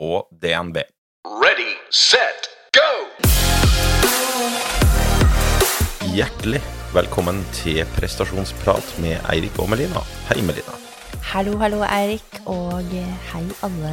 [0.00, 0.80] og DNB.
[1.28, 2.88] Ready, set, go!
[6.14, 6.62] Hjertelig
[6.94, 10.00] velkommen til prestasjonsprat med Eirik og Melina.
[10.30, 10.72] Hei, Melina.
[11.30, 12.88] Hallo, hallo, Eirik, og
[13.32, 13.92] hei, alle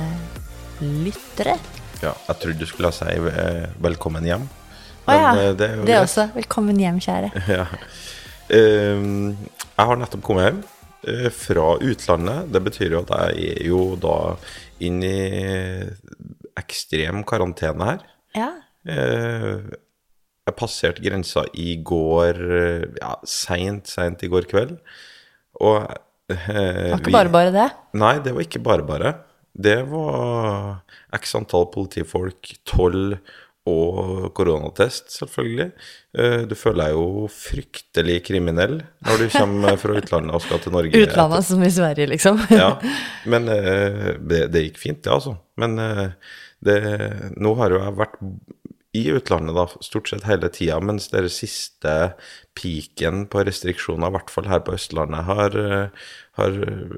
[0.79, 1.57] lyttere.
[1.99, 4.47] Ja, jeg trodde du skulle si eh, velkommen hjem.
[5.07, 6.29] Å ja, eh, det, er det også.
[6.37, 7.33] Velkommen hjem, kjære.
[7.57, 7.67] Ja.
[8.55, 9.35] Ehm,
[9.75, 10.59] jeg har nettopp kommet hjem
[11.03, 12.47] eh, fra utlandet.
[12.55, 14.15] Det betyr jo at jeg er jo da
[14.83, 15.89] inne i
[16.57, 18.07] ekstrem karantene her.
[18.37, 18.51] Ja,
[18.87, 19.67] Eh,
[20.47, 24.77] jeg passerte grensa i går eh, ja, seint, seint i går kveld.
[25.59, 25.81] Og
[26.31, 27.67] eh, det var ikke bare bare det.
[27.99, 29.13] Nei, det var ikke bare bare.
[29.57, 30.85] Det var
[31.17, 33.17] x antall politifolk, toll
[33.67, 35.67] og koronatest, selvfølgelig.
[36.17, 40.75] Eh, Du føler deg jo fryktelig kriminell når du kommer fra utlandet og skal til
[40.75, 41.03] Norge.
[41.07, 42.39] Utlandet som i Sverige, liksom.
[42.55, 42.71] Ja,
[43.29, 45.35] men eh, det, det gikk fint, det, altså.
[45.59, 46.07] Men eh,
[46.63, 46.77] det,
[47.37, 48.17] nå har jo jeg vært
[48.97, 51.91] i utlandet da, stort sett hele tida, mens den siste
[52.57, 55.57] piken på restriksjoner, i hvert fall her på Østlandet, har,
[56.39, 56.55] har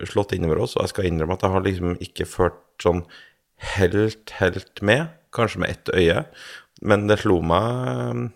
[0.08, 0.78] slått innover oss.
[0.78, 3.02] Og jeg skal innrømme at jeg har liksom ikke ført sånn
[3.76, 6.26] helt, helt med, kanskje med ett øye.
[6.82, 8.28] Men det slo meg eh,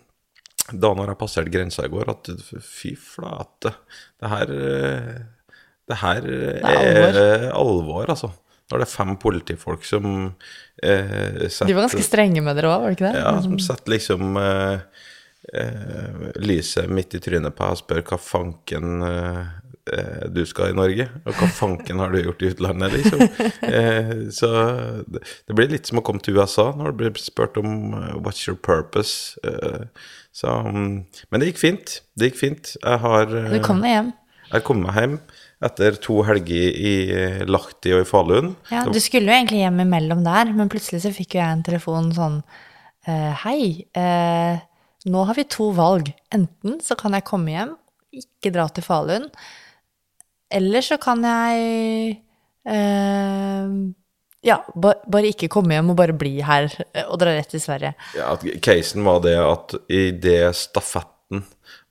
[0.72, 2.30] da når jeg passerte grensa i går, at
[2.64, 3.74] fy flate,
[4.20, 5.14] det her eh,
[5.84, 8.08] det her er er alvor.
[8.08, 8.30] altså.
[8.70, 10.06] Når det er fem politifolk som
[10.82, 13.20] eh, setter De var ganske strenge med dere òg, var det ikke det?
[13.20, 15.02] Ja, som setter liksom eh,
[15.60, 19.42] eh, lyset midt i trynet på og spør hva fanken eh,
[19.92, 23.24] eh, du skal i Norge, og hva fanken har du gjort i utlandet, liksom.
[23.64, 24.48] Eh, så
[25.08, 28.44] det, blir litt som å komme til USA når du blir spurt om eh, what's
[28.46, 29.40] your purpose.
[29.46, 29.86] Eh,
[30.34, 30.92] så, mm,
[31.30, 31.94] men det gikk fint.
[32.14, 32.74] Det gikk fint.
[32.76, 34.12] Jeg har Du kom deg hjem.
[34.52, 35.16] jeg kom meg hjem
[35.64, 36.94] etter to helger i
[37.48, 38.52] Lahti og i Falun.
[38.70, 41.66] Ja, du skulle jo egentlig hjem imellom der, men plutselig så fikk jo jeg en
[41.66, 42.42] telefon sånn
[43.44, 43.84] Hei,
[45.04, 46.08] nå har vi to valg.
[46.32, 47.74] Enten så kan jeg komme hjem,
[48.16, 49.28] ikke dra til Falun.
[50.54, 52.18] Eller så kan jeg
[52.70, 53.70] eh,
[54.44, 57.62] ja, ba, bare ikke komme hjem og bare bli her eh, og dra rett til
[57.62, 57.94] Sverige.
[58.16, 61.44] Ja, at casen var det at idet stafetten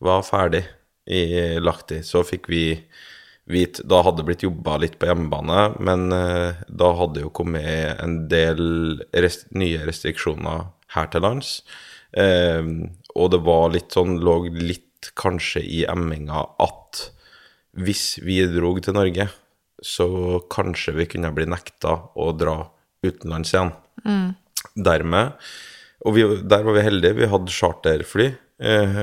[0.03, 0.63] var ferdig
[1.09, 2.63] i Lahti, så fikk vi
[3.49, 7.99] vite Da hadde det blitt jobba litt på hjemmebane, men eh, da hadde jo kommet
[7.99, 8.61] en del
[9.11, 11.57] rest, nye restriksjoner her til lands.
[12.15, 12.63] Eh,
[13.17, 17.09] og det var litt sånn Lå litt kanskje i emminga at
[17.77, 19.27] hvis vi dro til Norge,
[19.83, 20.07] så
[20.53, 22.59] kanskje vi kunne bli nekta å dra
[23.03, 23.73] utenlands igjen.
[24.73, 25.33] Dermed
[26.05, 28.25] Og vi, der var vi heldige, vi hadde charterfly.
[28.63, 28.97] Eh,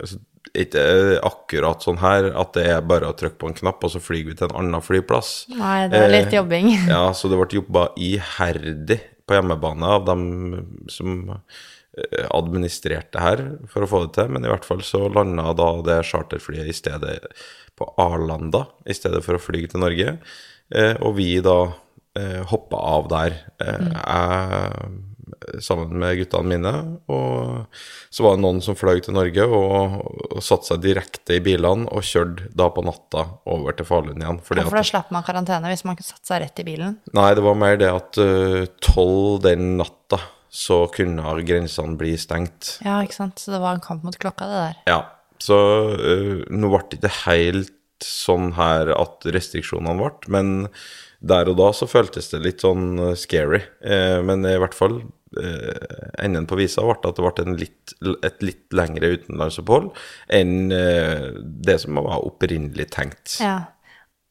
[0.00, 0.18] altså,
[0.56, 0.82] ikke
[1.26, 4.28] akkurat sånn her at det er bare å trykke på en knapp, og så flyr
[4.28, 5.32] vi til en annen flyplass.
[5.52, 6.70] Nei, det er litt Eh, jobbing.
[6.94, 10.22] Ja, så det ble jobba iherdig på hjemmebane av dem
[10.92, 11.18] som
[11.96, 15.70] eh, det her for å få det til, men i hvert fall så landa da
[15.86, 17.18] det charterflyet i stedet
[17.76, 20.16] på Arlanda i stedet for å fly til Norge,
[20.74, 21.58] eh, og vi da
[22.16, 23.40] eh, hoppa av der.
[23.60, 25.02] Eh, Jeg
[25.60, 26.72] sammen med guttene mine,
[27.12, 27.66] og
[28.14, 29.96] så var det noen som fløy til Norge og,
[30.30, 34.40] og satte seg direkte i bilene og kjørte da på natta over til Falun igjen.
[34.44, 36.98] Fordi Ja, for da at, slapp man karantene hvis man satte seg rett i bilen.
[37.16, 38.20] nei, det var mer det at
[38.86, 40.20] tolv uh, den natta
[40.56, 42.78] så kunne grensene bli stengt.
[42.84, 43.40] Ja, ikke sant.
[43.42, 44.78] Så det var en kamp mot klokka, det der.
[44.88, 45.00] Ja,
[45.42, 45.58] så
[45.92, 47.74] uh, nå ble det ikke helt
[48.04, 50.54] sånn her at restriksjonene ble, men
[51.26, 53.62] der og da så føltes det litt sånn eh, scary.
[53.80, 54.98] Eh, men i hvert fall
[55.40, 57.94] eh, enden på visa ble at det ble en litt,
[58.26, 59.88] et litt lengre utenlandsopphold
[60.36, 63.38] enn eh, det som var opprinnelig tenkt.
[63.40, 63.72] Ja.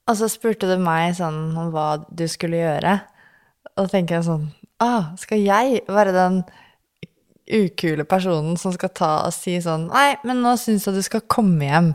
[0.05, 2.99] Og så spurte du meg sånn om hva du skulle gjøre.
[3.73, 4.45] Og da tenker jeg sånn
[4.83, 6.41] Ah, skal jeg være den
[7.45, 11.21] ukule personen som skal ta og si sånn Nei, men nå syns jeg du skal
[11.29, 11.91] komme hjem.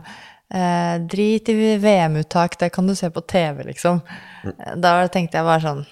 [0.51, 4.01] Eh, drit i VM-uttak, det kan du se på TV, liksom.
[4.81, 5.83] Da tenkte jeg bare sånn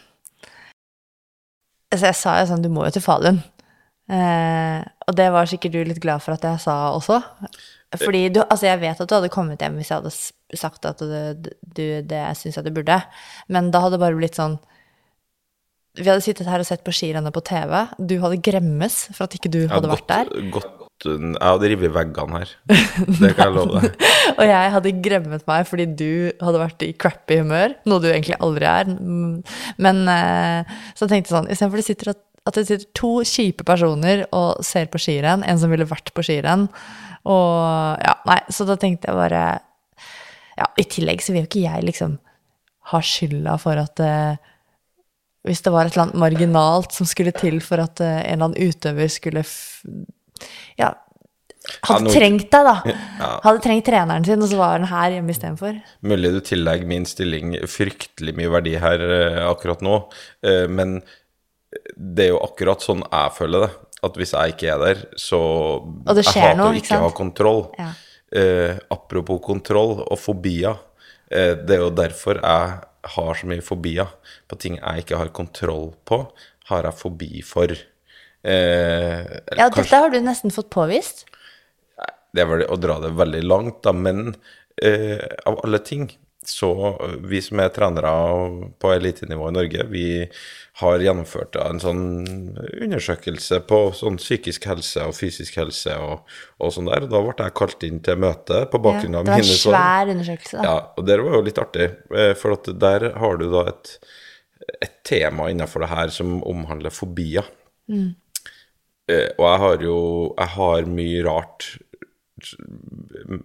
[1.93, 3.39] Så jeg sa jo sånn Du må jo til Falun.
[4.09, 7.21] Eh, og det var sikkert du litt glad for at jeg sa også.
[7.99, 10.99] Fordi du, altså jeg vet at du hadde kommet hjem hvis jeg hadde sagt at
[11.01, 12.99] du, du, det syns jeg du burde.
[13.47, 14.57] Men da hadde det bare blitt sånn
[15.97, 17.73] Vi hadde sittet her og sett på skirennet på TV.
[17.97, 20.29] Du hadde gremmes for at ikke du hadde hadde vært der.
[20.53, 22.53] gått, jeg hadde revet veggene her.
[22.69, 24.05] Det kan jeg love deg.
[24.39, 26.11] Og jeg hadde gremmet meg fordi du
[26.43, 28.91] hadde vært i crappy humør, noe du egentlig aldri er.
[29.81, 33.65] Men eh, så tenkte jeg sånn, istedenfor det sitter at, at det sitter to kjipe
[33.67, 36.69] personer og ser på skirenn, en som ville vært på skirenn,
[37.27, 39.43] og ja, nei, så da tenkte jeg bare
[40.59, 42.15] Ja, i tillegg så vil jo ikke jeg liksom
[42.91, 44.39] ha skylda for at eh,
[45.47, 48.49] hvis det var et eller annet marginalt som skulle til for at eh, en eller
[48.49, 49.45] annen utøver skulle
[50.79, 50.93] Ja,
[51.85, 52.95] hadde trengt deg, da.
[53.43, 55.79] Hadde trengt treneren sin, og så var han her hjemme istedenfor.
[56.07, 60.01] Mulig du tillegger min stilling fryktelig mye verdi her eh, akkurat nå,
[60.47, 60.99] eh, men
[61.95, 63.71] det er jo akkurat sånn jeg føler det.
[64.07, 65.39] At hvis jeg ikke er der, så
[65.83, 67.65] Og det Jeg hater noe, å ikke ikke ha kontroll.
[67.75, 67.89] Ja.
[68.93, 70.77] Apropos kontroll og fobier.
[71.31, 72.79] Eh, det er jo derfor jeg
[73.15, 74.07] har så mye fobier.
[74.49, 76.23] På ting jeg ikke har kontroll på,
[76.69, 77.67] har jeg fobi for.
[78.43, 79.23] Eh,
[79.57, 81.25] Ja, kanskje- dette har du nesten fått påvist.
[82.33, 84.35] det er vel å dra det veldig langt, da, men
[84.81, 85.17] eh,
[85.47, 86.11] av alle ting
[86.45, 88.11] så eh, Vi som er trenere
[88.79, 90.05] på elitenivå i Norge, vi
[90.79, 92.03] har gjennomført en sånn
[92.55, 96.29] undersøkelse på sånn psykisk helse og fysisk helse og,
[96.63, 97.09] og sånn der.
[97.11, 100.55] Da ble jeg kalt inn til møte på bakgrunn det var en svær undersøkelse.
[100.61, 100.63] Da.
[100.69, 103.93] Ja, og det var jo litt artig, eh, for at der har du da et,
[104.79, 107.47] et tema innenfor det her som omhandler fobier.
[107.89, 108.13] Mm.
[109.09, 109.93] og jeg har jo
[110.37, 111.63] Jeg har mye rart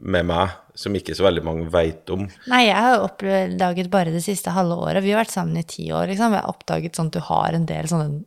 [0.00, 2.24] med meg som ikke så veldig mange veit om.
[2.50, 5.04] Nei, jeg har oppdaget bare det siste halve året.
[5.04, 6.34] Vi har vært sammen i ti år, liksom.
[6.34, 8.24] Jeg har oppdaget sånn at du har en del sånne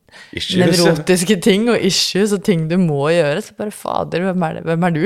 [0.61, 3.43] nevrotiske ting og issues og ting du må gjøre.
[3.43, 4.65] Så bare fader, hvem er, det?
[4.69, 5.03] Hvem er du?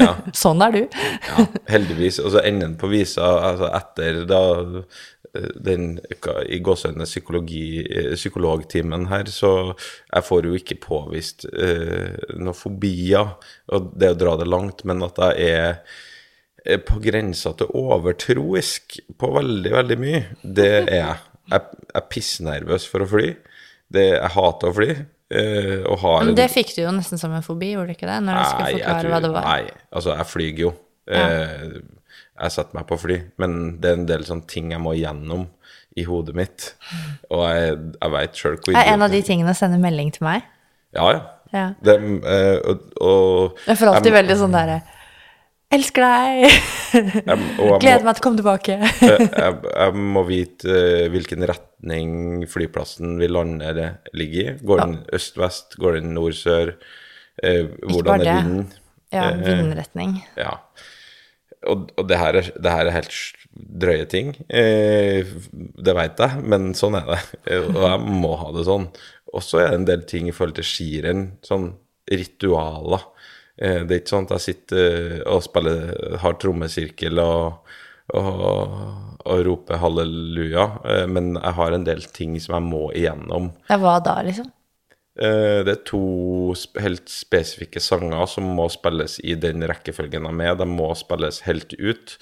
[0.00, 0.10] Ja.
[0.42, 0.82] sånn er du.
[1.28, 2.22] Ja, heldigvis.
[2.24, 4.42] Og så enden på visa, altså etter da
[5.32, 6.00] den
[6.48, 9.50] i gåsehudene eh, psykologtimen her, så
[10.12, 13.36] jeg får jo ikke påvist uh, noen fobier,
[13.70, 15.76] og det å dra det langt, men at jeg
[16.66, 20.24] er på grensa til overtroisk på veldig, veldig mye.
[20.42, 21.16] Det er jeg.
[21.50, 23.30] Jeg jeg er pissnervøs for å fly.
[23.90, 24.90] Det, jeg hater å fly.
[25.30, 27.96] Uh, og har Men en- det fikk du jo nesten som en fobi, gjorde du
[27.96, 28.18] ikke det?
[28.26, 29.48] Når du skulle Nei, skulle forklare tror- hva det var.
[29.48, 30.72] Nei, altså jeg flyger jo.
[31.10, 31.80] Eh,
[32.40, 35.48] jeg setter meg på fly, men det er en del sånne ting jeg må gjennom
[35.98, 36.70] i hodet mitt.
[37.28, 40.26] Og jeg, jeg veit sjøl hvor er en av de tingene å sende melding til
[40.28, 40.46] meg.
[40.96, 41.20] Ja, ja.
[41.50, 41.66] Ja.
[41.82, 41.96] Det,
[42.30, 44.76] eh, og, og, Jeg får alltid jeg, veldig sånn derre
[45.74, 46.44] Elsker deg!
[47.82, 48.76] Gleder meg til å komme tilbake.
[49.10, 49.26] jeg,
[49.66, 52.14] jeg, må vite eh, hvilken retning
[52.50, 53.78] flyplassen vi lander
[54.10, 54.54] ligger i.
[54.66, 56.74] Går den øst-vest, går den nord-sør?
[57.38, 58.66] Eh, hvordan er vinden?
[59.14, 60.18] Ja, Eh, vindretning.
[60.38, 60.56] Ja.
[61.68, 63.16] Og, og det, her er, det her er helt
[63.52, 64.32] drøye ting.
[64.48, 65.28] Eh,
[65.84, 67.18] det veit jeg, men sånn er det.
[67.50, 68.86] Eh, Og jeg må ha det sånn.
[69.34, 71.68] Og så er det en del ting i forhold til skirenn, sånn
[72.10, 73.04] ritualer.
[73.60, 75.92] Eh, det er ikke sånn at jeg sitter og spiller,
[76.22, 77.74] har trommesirkel og,
[78.16, 78.78] og,
[79.28, 80.64] og roper halleluja,
[81.12, 83.52] men jeg har en del ting som jeg må igjennom.
[83.68, 84.48] Ja, hva da, liksom?
[85.18, 86.00] Eh, Det er to
[86.80, 90.58] helt spesifikke sanger som må spilles i den rekkefølgen de er med.
[90.58, 92.16] De må spilles helt ut.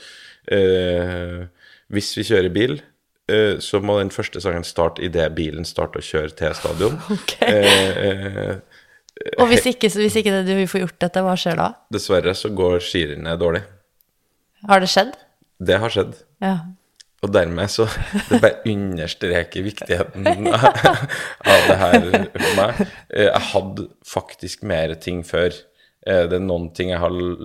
[0.50, 1.46] Eh,
[1.88, 2.80] Hvis vi kjører bil,
[3.28, 6.98] eh, så må den første sangen starte idet bilen starter å kjøre til stadion.
[7.18, 8.60] Okay.
[9.42, 11.72] Og hvis ikke, så hvis ikke det, du får gjort dette, hva skjer da?
[11.90, 13.64] Dessverre så går skirennet dårlig.
[14.68, 15.16] Har det skjedd?
[15.58, 16.12] Det har skjedd.
[16.44, 16.52] Ja.
[17.26, 17.86] Og dermed så
[18.28, 22.82] Det bare understreker viktigheten av det her for meg.
[23.10, 25.50] Eh, Jeg hadde faktisk mer ting før.
[26.06, 27.36] Eh, Det er noen ting jeg har l-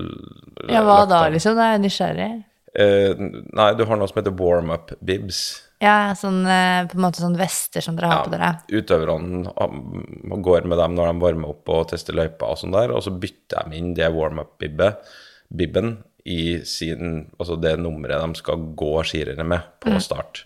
[0.70, 1.34] ja, hva da, av.
[1.34, 1.56] liksom?
[1.58, 2.32] Da er jeg nysgjerrig.
[2.76, 3.14] Eh,
[3.54, 5.42] Nei, du har noe som heter warm-up bibs.
[5.84, 8.54] Ja, sånn på en måte sånn vester som dere har på dere.
[8.72, 12.94] Utøverne um, går med dem når de varmer opp og tester løypa og sånn der,
[12.96, 18.94] og så bytter de inn det warm-up-bibben i sin, altså det nummeret de skal gå
[19.08, 20.46] skirennet med på start.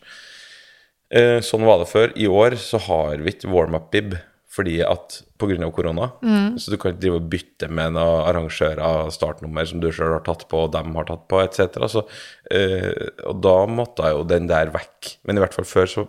[1.14, 2.12] Eh, sånn var det før.
[2.18, 4.18] I år så har vi ikke warm-up-bib
[4.58, 5.70] fordi at pga.
[5.72, 6.10] korona.
[6.58, 10.16] Så du kan ikke drive og bytte med noen arrangører av startnummer som du sjøl
[10.16, 11.86] har tatt på, og dem har tatt på, etc.
[11.94, 12.02] Så,
[12.50, 12.90] eh,
[13.30, 15.20] og da måtte jo den der vekk.
[15.30, 16.08] Men i hvert fall før så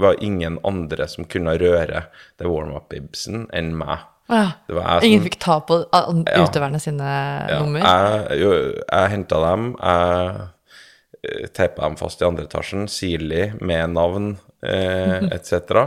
[0.00, 2.06] var ingen andre som kunne røre
[2.40, 4.06] det warm-up-bibsen enn meg.
[4.30, 7.10] Som Ingen fikk ta på utøverne sine
[7.56, 7.82] nummer?
[7.82, 14.30] Jeg, jo, jeg henta dem, jeg teipa dem fast i andre etasjen, sirlig med navn
[14.64, 15.82] eh, etc.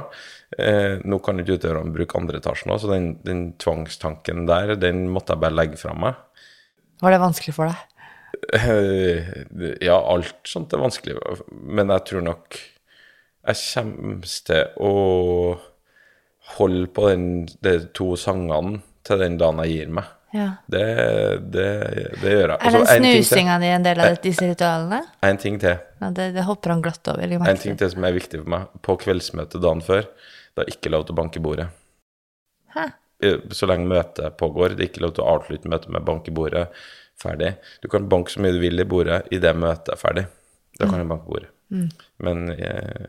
[0.58, 5.08] Eh, nå kan ikke utøverne bruke andre etasjen òg, så den, den tvangstanken der, den
[5.14, 6.20] måtte jeg bare legge fra meg.
[7.04, 7.90] Var det vanskelig for deg?
[8.54, 9.34] Eh,
[9.86, 11.18] ja, alt sånt er vanskelig,
[11.54, 12.58] men jeg tror nok
[13.44, 14.92] Jeg kommer til å
[16.58, 20.12] holde på den, de to sangene til den dagen jeg gir meg.
[20.34, 20.48] Ja.
[20.66, 20.82] Det,
[21.54, 21.66] det,
[22.24, 22.58] det gjør jeg.
[22.58, 25.04] Er den Og så en snusinga di en del av disse ritualene?
[25.28, 25.76] En ting til.
[26.02, 27.36] Ja, det, det hopper han glatt over.
[27.38, 27.92] En ting til.
[27.94, 28.72] som er viktig for meg.
[28.82, 30.08] På kveldsmøtet dagen før,
[30.58, 31.68] det er ikke lov til å banke bordet.
[32.74, 32.88] Hæ?
[33.24, 34.74] Eh, Så lenge møtet pågår.
[34.74, 36.66] Det er ikke lov til å avslutte møtet med banke bordet.
[37.22, 37.54] Ferdig.
[37.84, 40.26] Du kan banke så mye du vil i bordet i det møtet er ferdig.
[40.80, 41.52] Da kan du banke bordet.
[41.70, 42.10] bordet.
[42.26, 43.06] Men eh,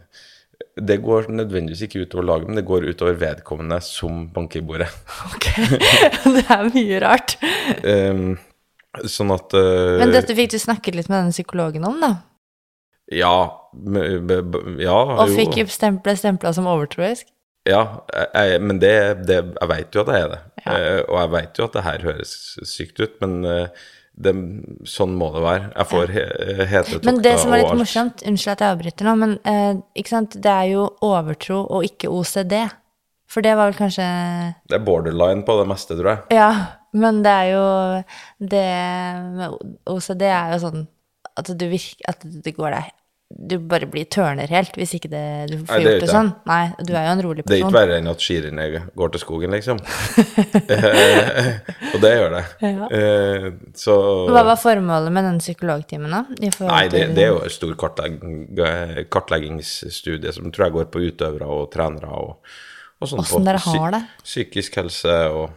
[0.74, 4.88] det går nødvendigvis ikke utover laget, men det går utover vedkommende som banker i bordet.
[5.34, 5.46] Ok,
[6.34, 7.36] det er mye rart.
[7.86, 8.34] Um,
[9.06, 12.12] sånn at uh, Men dette fikk du snakket litt med denne psykologen om, da?
[13.12, 13.34] Ja.
[14.80, 15.36] ja Og jo.
[15.36, 17.28] fikk stem- ble stempla som overtroisk?
[17.68, 20.40] Ja, jeg, jeg- men det, det Jeg veit jo at jeg er det.
[20.64, 20.72] Ja.
[20.74, 22.34] Uh, og jeg veit jo at det her høres
[22.66, 24.32] sykt ut, men eh, det,
[24.86, 25.66] sånn må det være.
[25.72, 26.24] Jeg får he
[26.70, 30.54] hetetokter Men det som er litt morsomt, unnskyld at jeg avbryter nå, men eh, det
[30.54, 32.56] er jo overtro og ikke OCD.
[33.30, 34.06] For det var vel kanskje
[34.68, 36.36] Det er borderline på det meste, tror jeg.
[36.36, 36.50] Ja,
[36.94, 37.62] men det er jo
[38.38, 38.66] Det
[39.34, 39.56] med
[39.90, 40.84] OCD er jo sånn
[41.34, 42.92] at du virker At det går deg
[43.34, 46.28] Du bare blir tørner helt hvis ikke det, du får Nei, det gjort det sånn.
[46.46, 47.50] Nei, du er jo en rolig person.
[47.50, 49.80] Det er ikke verre enn at skirennet går til skogen, liksom.
[51.94, 52.44] Og det gjør det.
[52.62, 52.90] Ja.
[53.00, 53.48] Eh,
[53.80, 53.96] så
[54.30, 56.22] Hva var formålet med den psykologtimen, da?
[56.68, 58.22] Nei, det, det er jo en stor kartlegg,
[59.12, 62.56] kartleggingsstudie som tror jeg går på utøvere og trenere og,
[63.02, 63.24] og sånn.
[63.26, 64.04] Åssen dere har det?
[64.22, 65.48] Psykisk helse og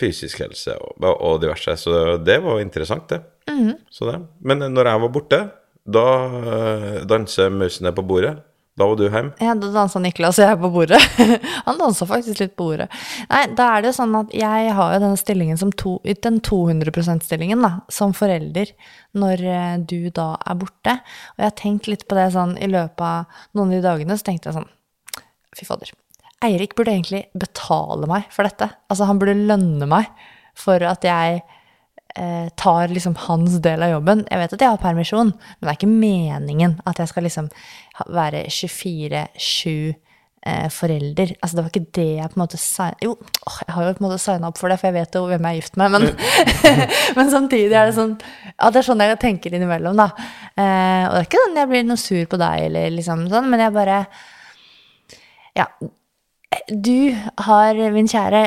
[0.00, 1.76] fysisk helse og, og diverse.
[1.78, 3.20] Så det var interessant, det.
[3.50, 3.74] Mhm.
[3.92, 4.20] Så det.
[4.40, 5.42] Men når jeg var borte,
[5.88, 8.36] da uh, danser musene på bordet.
[8.78, 9.34] Da var du hjemme.
[9.42, 11.00] Ja, da dansa Niklas og jeg på bordet.
[11.66, 12.86] Han dansa faktisk litt på bordet.
[13.28, 16.38] Nei, da er det jo sånn at jeg har jo denne stillingen som to, den
[16.40, 18.72] 200 %-stillingen, da, som forelder,
[19.12, 20.96] når eh, du da er borte.
[21.34, 24.16] Og jeg har tenkt litt på det sånn i løpet av noen av de dagene,
[24.16, 24.70] så tenkte jeg sånn
[25.52, 25.90] Fy fader.
[26.42, 28.70] Eirik burde egentlig betale meg for dette.
[28.88, 30.08] Altså, han burde lønne meg
[30.56, 31.42] for at jeg
[32.60, 34.26] tar liksom hans del av jobben.
[34.28, 37.48] Jeg vet at jeg har permisjon, men det er ikke meningen at jeg skal liksom
[38.12, 39.94] være 24-7
[40.46, 41.34] eh, forelder.
[41.40, 43.14] Altså, det var ikke det jeg på en måte signa Jo,
[43.66, 45.48] jeg har jo på en måte signa opp for det, for jeg vet jo hvem
[45.48, 46.06] jeg er gift med, men,
[47.18, 48.14] men samtidig er det sånn
[48.52, 50.10] Ja, det er sånn jeg tenker innimellom, da.
[50.52, 53.50] Eh, og det er ikke sånn jeg blir noe sur på deg, eller liksom sånn,
[53.52, 54.04] men jeg bare
[55.58, 55.68] Ja.
[56.68, 57.14] Du
[57.46, 58.42] har, min kjære,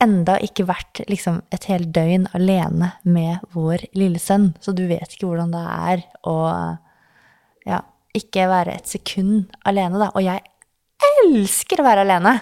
[0.00, 5.14] enda ikke vært liksom et helt døgn alene med vår lille sønn, så du vet
[5.14, 6.36] ikke hvordan det er å
[7.68, 7.82] ja,
[8.16, 10.10] ikke være et sekund alene, da.
[10.14, 10.42] Og jeg
[11.22, 12.36] elsker å være alene!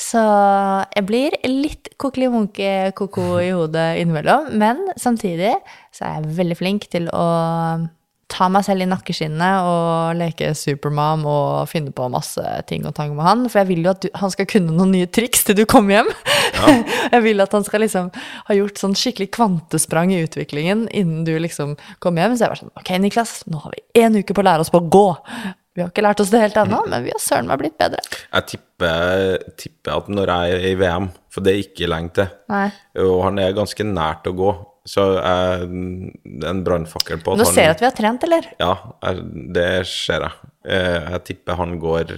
[0.00, 0.20] Så
[0.94, 5.52] jeg blir litt kokkeli-munke-koko i hodet innimellom, men samtidig
[5.92, 7.26] så er jeg veldig flink til å
[8.30, 13.12] ta meg selv i nakkeskinnet og leke supermom og finne på masse ting og tang
[13.16, 13.44] med han.
[13.50, 15.98] For jeg vil jo at du, han skal kunne noen nye triks til du kommer
[15.98, 16.10] hjem.
[17.14, 18.10] jeg vil at han skal liksom
[18.48, 22.36] ha gjort sånn skikkelig kvantesprang i utviklingen innen du liksom kommer hjem.
[22.36, 24.72] Så jeg var sånn Ok, Niklas, nå har vi én uke på å lære oss
[24.72, 25.08] på å gå.
[25.76, 28.00] Vi har ikke lært oss det helt ennå, men vi har søren meg blitt bedre.
[28.02, 32.32] Jeg tipper, tipper at når jeg er i VM, for det er ikke lenge til,
[32.50, 32.66] Nei.
[33.04, 34.50] og han er ganske nært å gå,
[34.88, 38.24] så det er en brannfakkel på Nå han Nå ser jeg at vi har trent,
[38.26, 38.46] eller?
[38.62, 38.72] Ja,
[39.04, 39.24] jeg,
[39.56, 40.52] det ser jeg.
[40.64, 42.14] Eh, Jeg tipper han går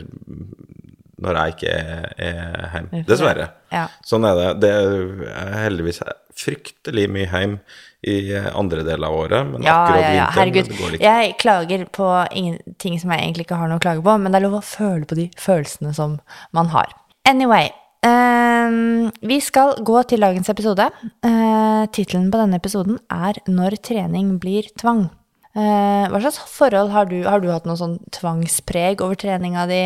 [1.22, 3.02] når jeg ikke er, hjemme.
[3.06, 3.44] Dessverre.
[3.70, 3.84] Ja.
[4.06, 4.46] Sånn er det.
[4.64, 6.00] Det er heldigvis
[6.38, 7.60] fryktelig mye hjemme
[8.02, 10.24] i andre deler av året, men Ja, akkurat ja, ja.
[10.34, 11.04] vinteren går ikke.
[11.06, 14.40] Jeg klager på ingenting som jeg egentlig ikke har noe å klage på, men det
[14.40, 16.18] er lov å føle på de følelsene som
[16.56, 16.90] man har.
[17.30, 17.70] Anyway.
[18.08, 20.88] Ehm, vi skal gå til dagens episode.
[21.24, 25.10] Uh, Tittelen på denne episoden er 'Når trening blir tvang'.
[25.52, 29.82] Uh, hva slags forhold har du Har du hatt noe sånn tvangspreg over treninga di?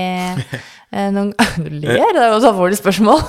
[0.95, 3.21] Uh, noen, du ler, det er jo et alvorlig spørsmål.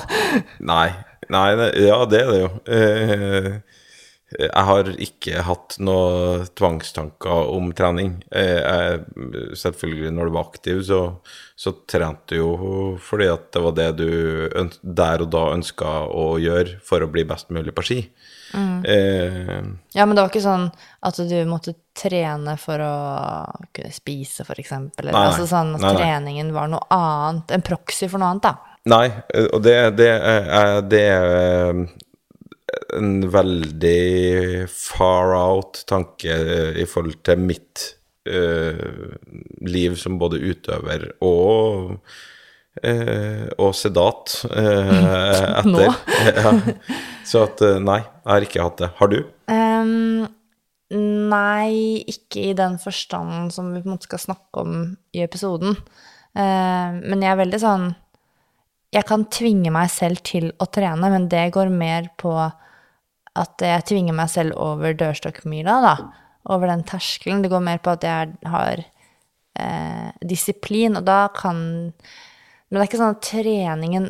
[0.60, 0.91] Nei,
[1.29, 1.48] nei,
[1.82, 2.51] ja, det er det jo.
[4.36, 8.17] Eh, Jeg har ikke hatt noe tvangstanker om trening.
[8.31, 9.05] Eh, Jeg,
[9.55, 11.01] selvfølgelig, når du var aktiv, så,
[11.55, 14.10] så trente du jo fordi at det var det du
[14.84, 18.00] der og da ønska å gjøre for å bli best mulig på ski.
[18.53, 20.67] Eh, Ja, men det var ikke sånn
[21.03, 22.93] at du måtte trene for å
[23.74, 24.46] kunne spise,
[25.15, 25.25] nei.
[25.27, 26.01] altså sånn at Nei, nei.
[26.03, 28.55] treningen var noe annet, en proxy for noe annet, da.
[28.88, 31.81] Nei, eh, og det, det, er, det eh,
[32.97, 37.83] en veldig far out tanke eh, i forhold til mitt
[38.27, 39.13] uh,
[39.63, 42.01] liv som både utøver og
[42.83, 44.89] eh, og sedat eh,
[45.62, 45.69] etter.
[45.71, 45.86] Nå?
[46.43, 46.51] ja.
[47.27, 48.91] Så at nei, jeg har ikke hatt det.
[49.00, 49.17] Har du?
[49.47, 50.27] Um,
[51.31, 54.77] nei, ikke i den forstanden som vi på en måte skal snakke om
[55.15, 55.79] i episoden.
[56.38, 57.88] Men jeg er veldig sånn
[58.96, 62.32] Jeg kan tvinge meg selv til å trene, men det går mer på
[63.38, 65.96] at jeg tvinger meg selv over dørstokkmila, da.
[66.53, 67.44] Over den terskelen.
[67.44, 68.82] Det går mer på at jeg har
[69.60, 71.60] eh, disiplin, og da kan
[72.67, 74.10] Men det er ikke sånn at treningen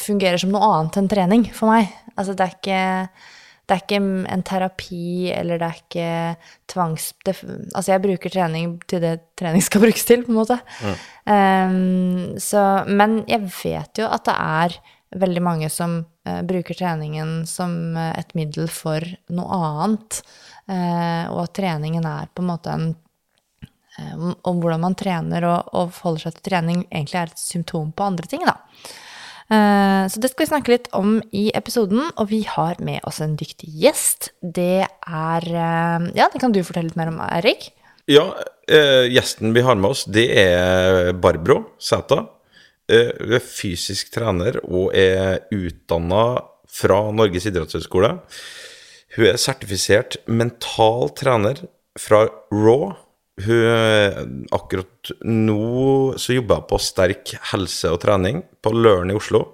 [0.00, 1.90] fungerer som noe annet enn trening for meg.
[2.14, 2.84] Altså, det er ikke
[3.70, 3.98] det er ikke
[4.34, 6.06] en terapi, eller det er ikke
[6.72, 7.04] tvangs...
[7.22, 7.36] Det,
[7.70, 10.56] altså, jeg bruker trening til det trening skal brukes til, på en måte.
[11.30, 14.74] Ehm, så, men jeg vet jo at det er
[15.22, 20.18] veldig mange som uh, bruker treningen som uh, et middel for noe annet.
[20.66, 22.90] uh, og at treningen er på en måte en
[24.00, 27.90] om, om hvordan man trener og, og forholder seg til trening, egentlig er et symptom
[27.92, 28.54] på andre ting, da.
[29.50, 33.20] Eh, Så det skal vi snakke litt om i episoden, og vi har med oss
[33.20, 34.30] en dyktig gjest.
[34.40, 37.72] Det er eh, Ja, det kan du fortelle litt mer om, Erik.
[38.10, 38.34] Ja,
[38.68, 42.26] eh, gjesten vi har med oss, det er Barbro Sæta.
[42.90, 48.16] Hun er fysisk trener og er utdanna fra Norges idrettshøgskole.
[49.14, 51.60] Hun er sertifisert mental trener
[51.98, 52.96] fra RAW.
[53.40, 54.20] Hun, eh,
[54.52, 59.44] akkurat nå så jobber hun på Sterk helse og trening på Løren i Oslo.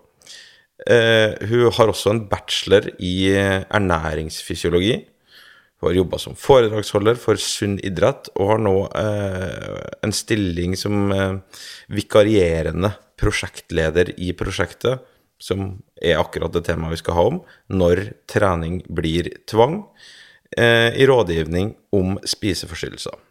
[0.86, 4.96] Eh, hun har også en bachelor i ernæringsfysiologi.
[5.76, 11.12] Hun har jobba som foredragsholder for sunn idrett, og har nå eh, en stilling som
[11.12, 11.60] eh,
[11.92, 15.04] vikarierende prosjektleder i prosjektet,
[15.36, 19.82] som er akkurat det temaet vi skal ha om, når trening blir tvang,
[20.56, 23.25] eh, i rådgivning om spiseforstyrrelser.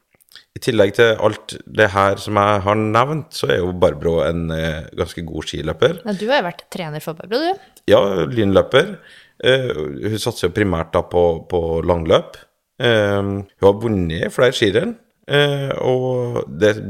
[0.55, 4.45] I tillegg til alt det her som jeg har nevnt, så er jo Barbro en
[4.55, 5.97] eh, ganske god skiløper.
[6.05, 7.65] Ja, Du har jo vært trener for Barbro, du.
[7.91, 7.99] Ja,
[8.31, 8.95] lynløper.
[9.43, 12.39] Eh, hun satser jo primært da på, på langløp.
[12.79, 14.95] Eh, hun har vunnet flere skirenn.
[15.27, 16.81] Eh, og det er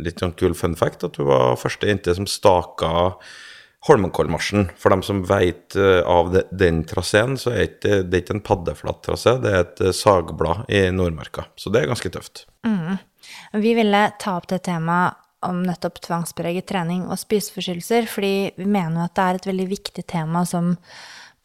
[0.00, 3.12] litt sånn kul fun fact at hun var første jente som staka
[3.86, 4.70] Holmenkollmarsjen.
[4.80, 9.04] For dem som veit av den traseen, så er det, det er ikke en paddeflat
[9.06, 11.46] trasé, det er et eh, sagblad i Nordmarka.
[11.54, 12.46] Så det er ganske tøft.
[13.52, 19.02] Vi ville ta opp det temaet om nettopp tvangspreget trening og spiseforstyrrelser, fordi vi mener
[19.02, 20.72] jo at det er et veldig viktig tema som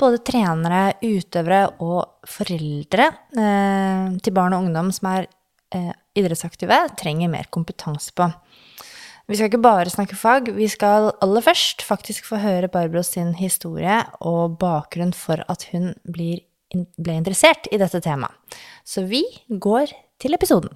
[0.01, 5.27] både trenere, utøvere og foreldre eh, til barn og ungdom som er
[5.75, 8.31] eh, idrettsaktive, trenger mer kompetanse på.
[9.23, 13.29] Vi skal ikke bare snakke fag, vi skal aller først faktisk få høre Barbro sin
[13.39, 16.41] historie og bakgrunn for at hun blir,
[16.99, 18.35] ble interessert i dette temaet.
[18.83, 20.75] Så vi går til episoden.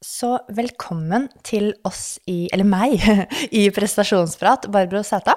[0.00, 2.96] Så velkommen til oss i, eller meg,
[3.60, 5.36] i Prestasjonsprat, Barbro Sæta.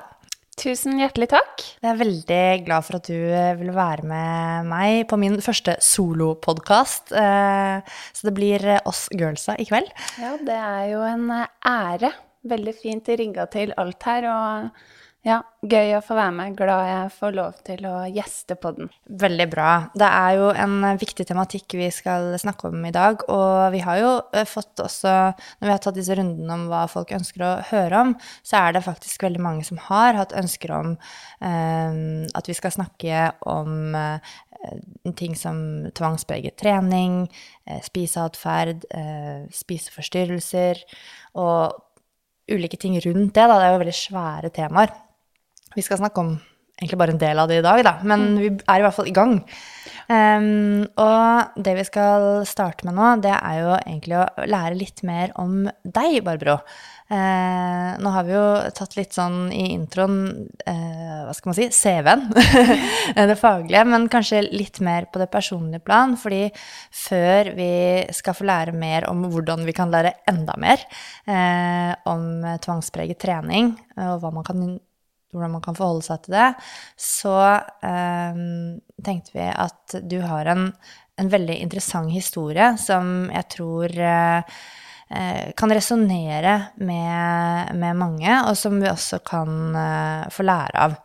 [0.55, 1.63] Tusen hjertelig takk.
[1.83, 5.75] Jeg er veldig glad for at du eh, vil være med meg på min første
[5.83, 7.11] solopodkast.
[7.11, 9.91] Så det blir eh, oss girlsa i kveld.
[10.21, 12.13] Ja, det er jo en eh, ære.
[12.47, 14.29] Veldig fint rigga til alt her.
[14.31, 14.69] Og
[15.25, 16.55] ja, gøy å få være med.
[16.57, 18.91] Glad jeg får lov til å gjeste på den.
[19.09, 19.69] Veldig bra.
[19.97, 23.23] Det er jo en viktig tematikk vi skal snakke om i dag.
[23.33, 25.13] Og vi har jo eh, fått også,
[25.57, 28.13] når vi har tatt disse rundene om hva folk ønsker å høre om,
[28.45, 31.97] så er det faktisk veldig mange som har hatt ønsker om eh,
[32.37, 34.35] at vi skal snakke om eh,
[35.17, 35.57] ting som
[35.97, 37.25] tvangspreget trening,
[37.65, 40.85] eh, spiseatferd, eh, spiseforstyrrelser
[41.41, 41.81] og
[42.45, 43.47] ulike ting rundt det.
[43.49, 43.57] Da.
[43.57, 44.93] Det er jo veldig svære temaer.
[45.75, 46.35] Vi skal snakke om
[46.75, 49.07] egentlig bare en del av det i dag, da, men vi er i hvert fall
[49.07, 49.39] i gang.
[50.05, 55.01] Um, og det vi skal starte med nå, det er jo egentlig å lære litt
[55.07, 56.59] mer om deg, Barbro.
[57.05, 60.19] Uh, nå har vi jo tatt litt sånn i introen,
[60.67, 62.25] uh, hva skal man si, CV-en,
[63.31, 66.49] det faglige, men kanskje litt mer på det personlige plan, fordi
[66.93, 67.71] før vi
[68.13, 70.83] skal få lære mer om hvordan vi kan lære enda mer
[71.29, 74.67] uh, om tvangspreget trening, og hva man kan
[75.35, 76.47] hvordan man kan forholde seg til det,
[76.99, 77.35] så
[77.85, 78.39] eh,
[79.05, 80.69] tenkte vi at du har en,
[81.21, 84.59] en veldig interessant historie som jeg tror eh,
[85.09, 90.97] eh, kan resonnere med, med mange, og som vi også kan eh, få lære av.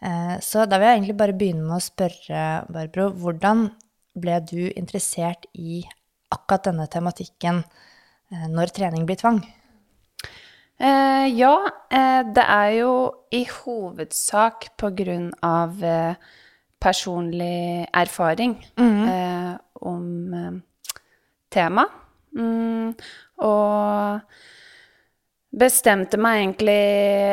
[0.00, 3.68] Eh, så da vil jeg egentlig bare begynne med å spørre, Barbro, hvordan
[4.16, 5.82] ble du interessert i
[6.32, 9.40] akkurat denne tematikken eh, når trening blir tvang?
[10.76, 11.54] Eh, ja,
[11.88, 12.90] eh, det er jo
[13.32, 16.18] i hovedsak på grunn av eh,
[16.82, 20.58] personlig erfaring eh, om eh,
[21.48, 21.86] tema.
[22.36, 22.92] Mm,
[23.40, 24.20] og
[25.56, 26.74] bestemte meg egentlig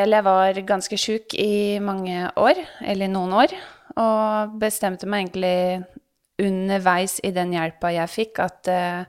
[0.06, 3.56] Eller jeg var ganske sjuk i mange år, eller noen år,
[4.00, 5.84] og bestemte meg egentlig
[6.40, 9.04] underveis i den hjelpa jeg fikk, at eh,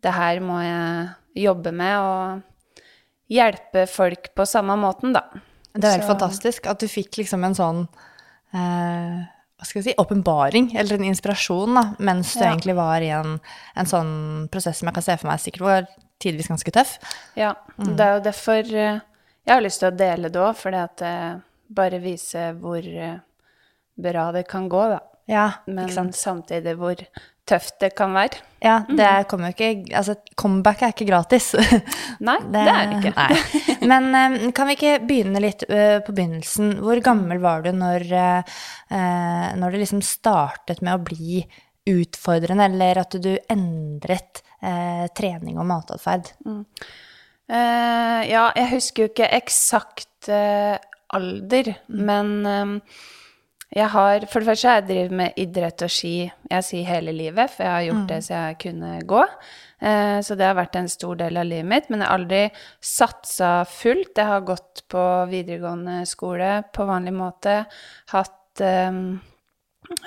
[0.00, 2.57] det her må jeg jobbe med, og
[3.30, 5.24] hjelpe folk på samme måten, da.
[5.74, 7.88] Det er helt Så- fantastisk at du fikk liksom en sånn
[8.54, 9.24] eh,
[9.58, 12.52] hva skal jeg si, åpenbaring, eller en inspirasjon, da, mens du Ja.
[12.54, 13.40] egentlig var i en,
[13.76, 15.86] en sånn prosess som jeg kan se for meg sikkert var
[16.20, 16.98] tidvis ganske tøff.
[17.36, 19.00] Ja, det er jo derfor eh,
[19.46, 21.42] jeg har lyst til å dele det òg, det at det
[21.74, 23.18] bare viser hvor eh,
[23.98, 25.00] bra det kan gå, da.
[25.28, 26.96] Ja, Men samtidig hvor
[27.48, 28.42] tøft det kan være.
[28.62, 31.52] Ja, det kommer jo ikke Altså, comeback er ikke gratis.
[32.26, 33.12] Nei, det, er det ikke.
[33.14, 33.76] Nei.
[33.92, 36.76] Men eh, kan vi ikke begynne litt eh, på begynnelsen?
[36.82, 41.44] Hvor gammel var du når, eh, når det liksom startet med å bli
[41.88, 44.42] utfordrende, eller at du endret
[45.16, 46.32] trening og matatferd?
[46.44, 50.28] Eh, ja, jeg husker jo ikke eksakt
[51.14, 52.96] alder, men eh,
[53.74, 57.12] jeg har For det første har jeg drevet med idrett og ski jeg sier hele
[57.12, 59.24] livet, for jeg har gjort det så jeg kunne gå.
[59.78, 62.40] Eh, så det har vært en stor del av livet mitt, men jeg har aldri
[62.80, 64.14] satsa fullt.
[64.16, 67.58] Jeg har gått på videregående skole på vanlig måte,
[68.14, 69.02] hatt eh,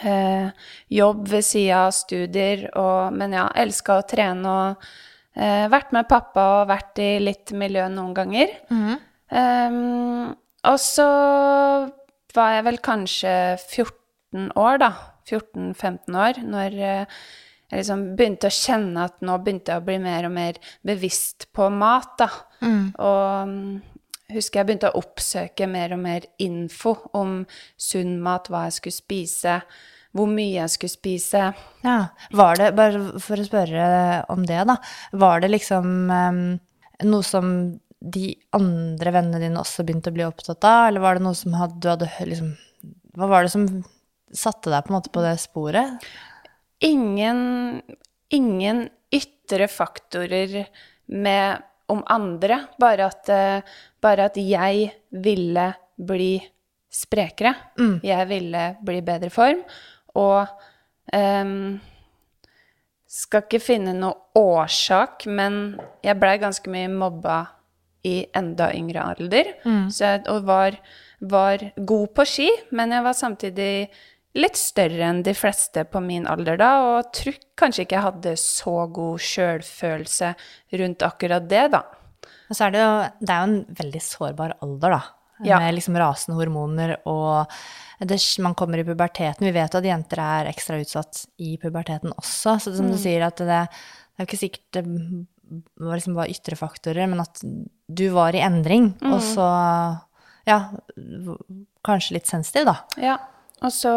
[0.09, 4.91] eh, jobb ved sida av studier, og, men ja, elska å trene og
[5.37, 8.57] eh, vært med pappa og vært i litt miljø noen ganger.
[9.31, 10.33] Ehm,
[10.67, 11.07] og så
[12.37, 14.91] var jeg vel kanskje 14 år, da.
[15.29, 17.21] 14-15 år, når eh,
[17.71, 21.47] jeg liksom begynte å kjenne at nå begynte jeg å bli mer og mer bevisst
[21.55, 22.27] på mat, da.
[22.99, 23.63] Og mm,
[24.35, 27.41] husker jeg begynte å oppsøke mer og mer info om
[27.79, 29.59] sunn mat, hva jeg skulle spise,
[30.11, 31.45] hvor mye jeg skulle spise.
[31.85, 31.99] Ja,
[32.35, 33.85] var det, bare for å spørre
[34.33, 34.75] om det da,
[35.15, 36.43] var det liksom um,
[37.07, 37.55] noe som
[38.01, 41.53] de andre vennene dine også begynte å bli opptatt av, eller var det noe som
[41.53, 42.55] hadde, du hadde liksom,
[43.17, 43.67] hva var det som
[44.33, 46.01] satte deg på en måte på det sporet?
[46.81, 47.81] ingen,
[48.29, 50.65] ingen ytre faktorer
[51.05, 53.61] med, om andre, bare at, eh,
[54.01, 56.33] bare at jeg ville bli
[56.91, 57.53] sprekere.
[58.03, 59.61] Jeg ville bli i bedre form,
[60.15, 60.47] og
[61.13, 61.79] um,
[63.07, 67.37] skal ikke finne noe årsak, men jeg blei ganske mye mobba
[68.07, 69.51] i enda yngre alder,
[69.93, 70.77] så jeg, og var,
[71.21, 73.89] var god på ski, men jeg var samtidig
[74.33, 78.35] litt større enn de fleste på min alder da, og tror kanskje ikke jeg hadde
[78.39, 80.33] så god sjølfølelse
[80.79, 81.83] rundt akkurat det, da.
[82.49, 85.01] Og så er det jo, det er jo en veldig sårbar alder da,
[85.43, 85.57] Ja.
[85.59, 87.49] med liksom rasende hormoner, og
[87.99, 92.59] det, man kommer i puberteten, vi vet at jenter er ekstra utsatt i puberteten også,
[92.61, 94.81] så som du sier at det, det er jo ikke sikkert
[95.81, 99.47] var liksom bare ytre faktorer, men at du var i endring, og så,
[100.47, 100.59] ja,
[101.85, 102.77] kanskje litt sensitiv da.
[103.01, 103.17] Ja,
[103.61, 103.93] og så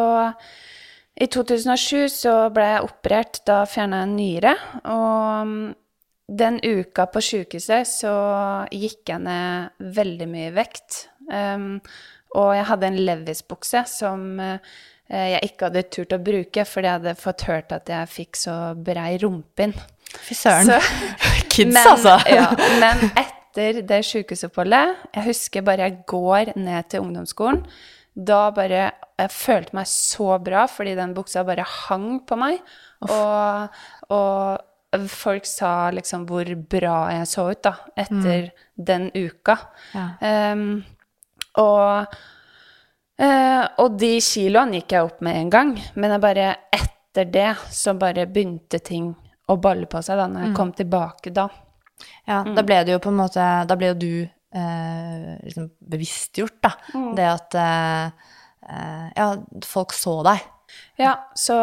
[1.15, 4.55] i 2007 så ble jeg operert, da fjerna jeg en nyre,
[4.91, 5.69] og mm,
[6.41, 8.15] den uka på sykehuset så
[8.73, 11.05] gikk jeg ned veldig mye vekt.
[11.29, 11.79] Um,
[12.35, 14.57] og jeg hadde en Levis-bukse som uh,
[15.07, 18.57] jeg ikke hadde turt å bruke, fordi jeg hadde fått hørt at jeg fikk så
[18.75, 19.77] brei rumpinn.
[20.23, 20.71] Fy søren.
[21.55, 22.19] Kids, men, altså.
[22.31, 22.49] ja,
[22.83, 27.63] men etter det sykehusoppholdet Jeg husker bare jeg går ned til ungdomsskolen.
[28.15, 32.59] Da bare Jeg følte meg så bra, fordi den buksa bare hang på meg.
[33.07, 33.69] Og,
[34.11, 39.57] og folk sa liksom hvor bra jeg så ut, da, etter den uka.
[39.95, 40.07] Ja.
[40.55, 40.83] Um,
[41.63, 42.17] og,
[43.23, 47.53] uh, og de kiloene gikk jeg opp med en gang, men jeg bare etter det
[47.71, 49.13] så bare begynte ting
[49.51, 51.49] å balle på seg da når jeg kom tilbake da.
[52.27, 56.57] Ja, da ble det jo på en måte Da ble jo du eh, liksom bevisstgjort,
[56.65, 56.73] da.
[57.15, 58.33] Det at eh,
[58.67, 59.29] eh, Ja,
[59.65, 60.43] folk så deg.
[60.99, 61.57] Ja, så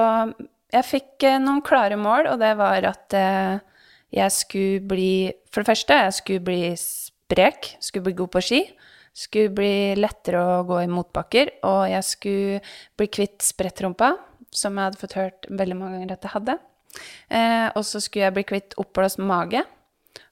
[0.72, 3.60] jeg fikk eh, noen klare mål, og det var at eh,
[4.15, 5.12] jeg skulle bli
[5.52, 8.63] For det første, jeg skulle bli sprek, skulle bli god på ski.
[9.12, 12.62] Skulle bli lettere å gå i motbakker, og jeg skulle
[12.96, 14.13] bli kvitt sprettrumpa,
[14.52, 16.56] som jeg hadde fått hørt veldig mange ganger at jeg hadde.
[17.30, 19.63] Eh, og så skulle jeg bli kvitt oppblåst mage.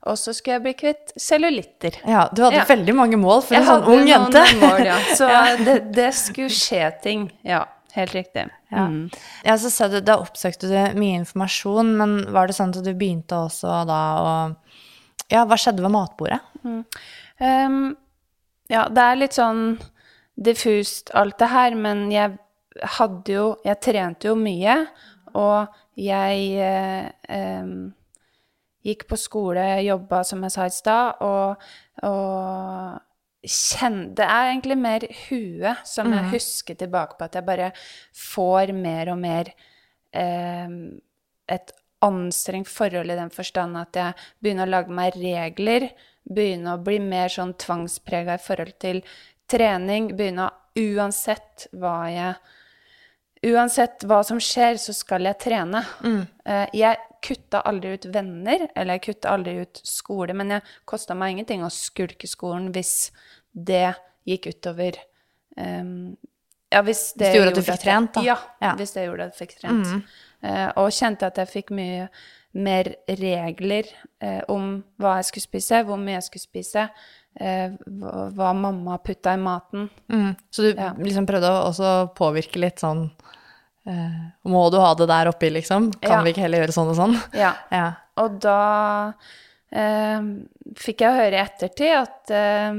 [0.08, 1.98] Og så skulle jeg bli kvitt cellulitter.
[2.08, 2.66] Ja, du hadde Ja.
[2.68, 4.44] veldig mange mål for Jeg en sånn ung jente.
[4.64, 4.98] Mål, ja.
[5.16, 5.28] Så
[5.66, 7.26] det, det skulle skje ting.
[7.44, 8.46] Ja, helt riktig.
[8.72, 8.86] Ja.
[8.88, 9.10] Mm.
[9.44, 12.94] Ja, så sa du, Da oppsøkte du mye informasjon, men var det sånn at du
[12.94, 14.34] begynte også da å
[15.30, 16.40] Ja, hva skjedde ved matbordet?
[17.40, 17.96] Ehm,
[18.70, 19.80] ja, det er litt sånn
[20.40, 22.38] diffust alt det her, men jeg
[22.98, 24.88] hadde jo Jeg trente jo mye,
[25.36, 25.68] og
[26.00, 27.72] jeg eh,
[28.88, 31.70] gikk på skole, jobba som jeg sa i stad, og,
[32.08, 33.06] og
[33.40, 37.70] kjenne Det er egentlig mer huet som jeg husker tilbake på, at jeg bare
[38.12, 39.52] får mer og mer
[40.12, 40.74] eh,
[41.48, 41.72] et
[42.04, 45.90] anstrengt forhold i den forstand at jeg begynner å lage meg regler,
[46.28, 49.02] begynner å bli mer sånn tvangsprega i forhold til
[49.50, 52.36] trening, begynner å uansett hva jeg
[53.48, 55.80] Uansett hva som skjer, så skal jeg trene.
[56.04, 56.24] Mm.
[56.76, 61.36] Jeg kutta aldri ut venner, eller jeg kutta aldri ut skole, men jeg kosta meg
[61.36, 63.12] ingenting å skulke skolen hvis
[63.52, 63.94] det
[64.30, 65.00] gikk utover
[65.58, 66.18] um,
[66.70, 68.26] Ja, hvis det, Hvis det gjorde at du fikk trent, da.
[68.28, 68.74] Ja, Ja.
[68.78, 70.12] hvis det gjorde at jeg fikk trent.
[70.46, 72.10] Eh, og kjente at jeg fikk mye
[72.54, 72.88] mer
[73.20, 73.90] regler
[74.24, 78.98] uh, om hva jeg skulle spise, hvor mye jeg skulle spise, eh, hva, hva mamma
[78.98, 79.90] putta i maten.
[80.12, 80.36] Mm.
[80.50, 80.94] Så du Ja.
[80.98, 83.12] liksom prøvde å påvirke litt sånn
[83.88, 85.92] eh, Må du ha det der oppi, liksom?
[86.02, 86.22] Kan Ja.
[86.24, 87.16] vi ikke heller gjøre sånn og sånn?
[87.34, 87.54] Ja.
[87.72, 87.94] Ja.
[88.18, 89.14] Og da
[89.72, 90.22] eh,
[90.76, 92.74] fikk jeg høre i ettertid at eh,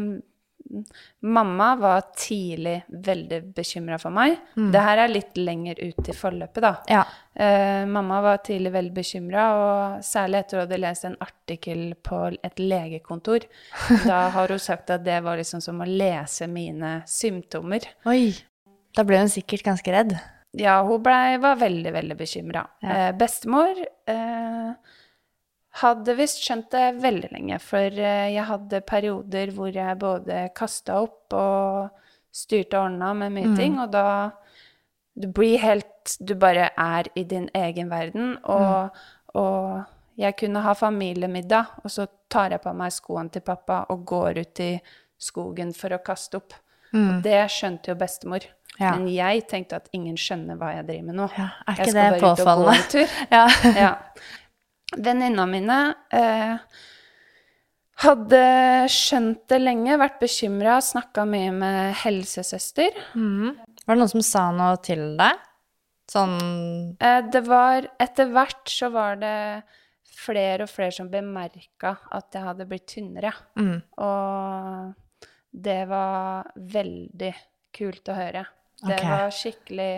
[1.21, 4.37] mamma var tidlig veldig bekymra for meg.
[4.55, 6.73] Det her er litt lenger ut i forløpet, da.
[6.91, 7.05] ja.
[7.35, 12.25] Eh, mamma var tidlig veldig bekymra, og særlig etter hun hadde lest en artikkel på
[12.37, 13.47] et legekontor.
[14.11, 17.87] Da har hun sagt at det var liksom som å lese mine symptomer.
[18.11, 18.33] Oi.
[18.97, 20.17] Da ble hun sikkert ganske redd.
[20.59, 22.65] Ja, hun ble, var veldig, veldig bekymra.
[22.83, 22.97] Ja.
[22.97, 23.79] Eh, bestemor
[24.11, 24.73] eh,
[25.79, 31.01] hadde visst skjønt det veldig lenge, for eh, jeg hadde perioder hvor jeg både kasta
[31.05, 31.91] opp og
[32.35, 34.33] styrte og ordna med mye ting, og da
[35.21, 38.91] Du blir helt Du bare er i din egen verden, og,
[39.35, 39.83] og
[40.17, 44.41] jeg kunne ha familiemiddag, og så tar jeg på meg skoene til pappa og går
[44.41, 44.73] ut i
[45.19, 46.55] skogen for å kaste opp.
[46.93, 48.47] Og det skjønte jo bestemor.
[48.81, 48.95] Ja.
[48.97, 51.27] Men jeg tenkte at ingen skjønner hva jeg driver med nå.
[51.37, 53.07] Ja, er Jeg ikke skal det påfallende?
[53.85, 53.91] Ja.
[54.97, 55.79] Venninna mine
[56.15, 56.81] eh,
[58.05, 58.41] hadde
[58.91, 62.97] skjønt det lenge, vært bekymra, snakka mye med helsesøster.
[63.15, 65.47] Var det noen som sa noe til deg?
[66.11, 66.39] Sånn
[66.99, 69.63] Eh, det var Etter hvert så var det
[70.21, 73.33] flere og flere som bemerka at jeg hadde blitt tynnere.
[73.57, 73.77] mm.
[74.03, 77.31] Og det var veldig
[77.75, 78.45] kult å høre.
[78.81, 79.11] Det okay.
[79.11, 79.93] var skikkelig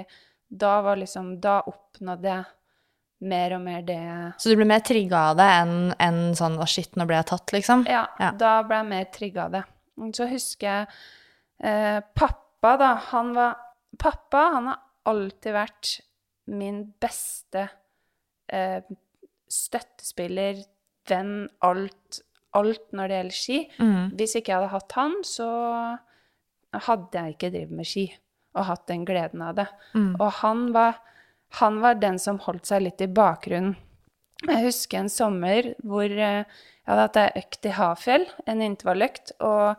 [0.49, 2.45] Da var liksom Da oppnådde jeg
[3.23, 3.99] mer og mer det
[4.43, 7.27] Så du ble mer trigga av det enn en sånn 'å, shit, nå ble jeg
[7.31, 7.85] tatt', liksom?
[7.87, 8.31] Ja, Ja.
[8.33, 9.65] da ble jeg mer trigga av det.
[10.17, 10.87] Så husker jeg
[11.63, 12.95] eh, pappa, da.
[13.13, 13.57] Han var
[13.99, 16.01] Pappa, han har alltid vært
[16.49, 17.69] min beste
[18.49, 18.81] eh,
[19.53, 20.63] støttespiller,
[21.11, 22.23] venn, alt,
[22.57, 23.59] alt når det gjelder ski.
[23.79, 24.17] Mm.
[24.17, 25.99] Hvis ikke jeg hadde hatt han, så
[26.73, 28.07] hadde jeg ikke drevet med ski
[28.57, 29.69] og hatt den gleden av det.
[29.95, 30.15] Mm.
[30.21, 30.99] Og han var,
[31.59, 33.77] han var den som holdt seg litt i bakgrunnen.
[34.43, 36.43] Jeg husker en sommer hvor eh,
[36.83, 39.79] jeg hadde hatt ei økt i Hafjell, en intervalløkt, og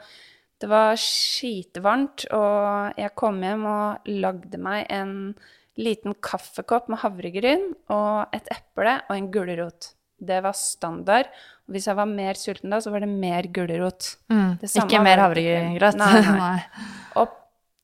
[0.64, 5.34] det var skitevarmt, og jeg kom hjem og lagde meg en
[5.76, 9.90] liten kaffekopp med havregryn og et eple og en gulrot.
[10.24, 11.28] Det var standard.
[11.68, 14.14] Og hvis jeg var mer sulten da, så var det mer gulrot.
[14.32, 14.62] Mm.
[14.64, 15.44] Ikke mer det
[16.00, 16.88] Nei, nei.
[17.20, 17.34] Og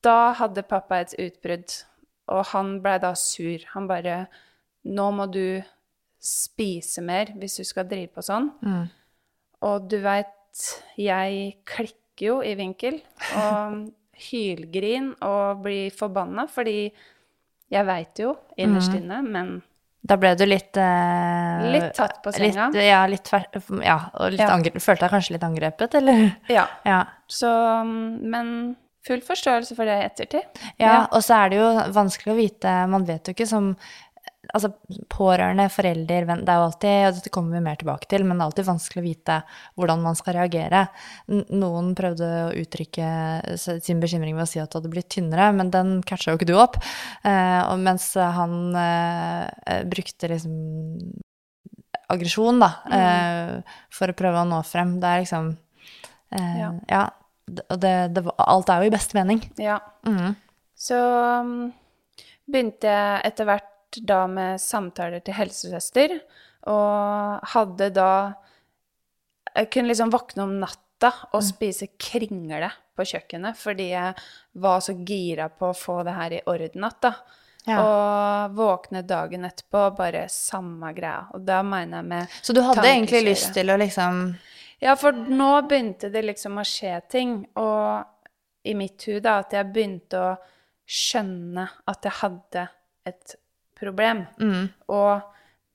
[0.04, 1.82] da hadde pappa et utbrudd,
[2.30, 3.66] og han blei da sur.
[3.74, 4.22] Han bare
[4.88, 5.60] Nå må du
[6.20, 8.46] spise mer hvis du skal drive på sånn.
[8.64, 8.86] Mm.
[9.68, 10.60] Og du veit,
[10.96, 12.96] jeg klikker jo i vinkel
[13.36, 13.80] og
[14.30, 16.90] hylgrin og blir forbanna, fordi
[17.70, 19.58] jeg veit jo innerst inne, men
[20.02, 22.70] Da ble du litt eh, Litt tatt på senga.
[22.72, 23.28] Litt, ja, litt
[23.84, 24.56] ja, og litt Ja.
[24.80, 26.22] følte deg kanskje litt angrepet, eller?
[26.48, 26.66] ja.
[26.88, 27.02] Ja.
[27.28, 27.50] Så
[27.84, 30.62] Men full forståelse for det i ettertid.
[30.80, 31.06] ja.
[31.08, 33.74] Og så er det jo vanskelig å vite Man vet jo ikke som
[34.50, 34.70] Altså,
[35.12, 38.34] pårørende, forelder, venn Det er jo alltid og Dette kommer vi mer tilbake til, men
[38.34, 39.36] det er alltid vanskelig å vite
[39.78, 40.80] hvordan man skal reagere.
[41.28, 43.10] Noen prøvde å uttrykke
[43.60, 46.48] sin bekymring ved å si at du hadde blitt tynnere, men den catcha jo ikke
[46.50, 46.80] du opp.
[47.22, 50.56] Eh, og mens han eh, brukte liksom
[52.10, 54.96] aggresjon, da, eh, for å prøve å nå frem.
[55.04, 55.52] Det er liksom
[56.32, 56.74] eh, Ja.
[56.90, 57.06] Ja.
[57.50, 59.42] Det, det, alt er jo i beste mening.
[59.60, 59.78] Ja.
[60.06, 60.34] Mm.
[60.78, 61.70] Så um,
[62.50, 66.20] begynte jeg etter hvert da med samtaler til helsesøster,
[66.70, 68.12] og hadde da
[69.56, 74.12] Jeg kunne liksom våkne om natta og spise kringle på kjøkkenet fordi jeg
[74.60, 77.14] var så gira på å få det her i orden igjen, da.
[77.68, 77.80] Ja.
[77.84, 81.26] Og våkne dagen etterpå, bare samme greia.
[81.36, 84.22] Og da mener jeg med Så du hadde egentlig lyst til å liksom
[84.80, 88.04] Ja, for nå begynte det liksom å skje ting, og
[88.64, 90.30] i mitt hud da, at jeg begynte å
[90.90, 92.66] skjønne at jeg hadde
[93.08, 93.36] et
[93.78, 94.26] problem.
[94.40, 95.20] mm, Og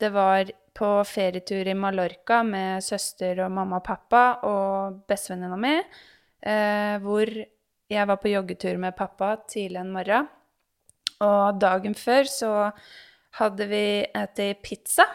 [0.01, 5.75] det var på ferietur i Mallorca med søster og mamma og pappa og bestevenninna mi,
[6.43, 7.31] eh, hvor
[7.89, 10.27] jeg var på joggetur med pappa tidlig en morgen.
[11.21, 12.51] Og dagen før så
[13.39, 15.05] hadde vi spist pizza.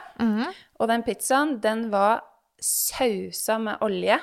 [0.79, 2.23] Og den pizzaen, den var
[2.61, 4.19] sausa med olje.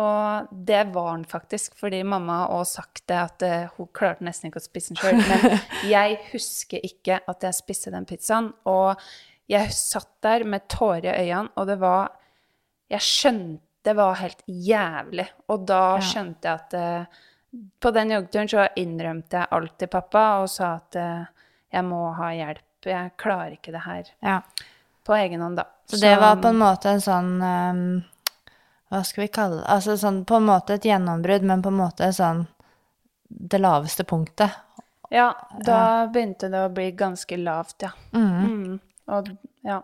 [0.00, 4.24] Og det var den faktisk, fordi mamma har også sagt det, at eh, hun klarte
[4.24, 5.18] nesten ikke å spise den sjøl.
[5.20, 5.58] Men
[5.90, 8.48] jeg husker ikke at jeg spiste den pizzaen.
[8.64, 8.96] Og
[9.52, 12.14] jeg satt der med tårer i øynene, og det var
[12.92, 15.24] Jeg skjønte det var helt jævlig.
[15.50, 17.22] Og da skjønte jeg at eh,
[17.82, 21.24] På den joggeturen så innrømte jeg alt til pappa og sa at eh,
[21.72, 22.86] jeg må ha hjelp.
[22.86, 24.36] Jeg klarer ikke det her Ja.
[25.04, 25.66] på egen hånd, da.
[25.92, 27.80] Så det var på en måte en sånn um,
[28.88, 29.66] Hva skal vi kalle det?
[29.74, 32.46] Altså sånn på en måte et gjennombrudd, men på en måte sånn
[33.28, 34.56] det laveste punktet.
[35.12, 35.30] Ja,
[35.64, 37.92] da begynte det å bli ganske lavt, ja.
[38.16, 38.78] Mm.
[39.12, 39.28] Og
[39.68, 39.82] ja.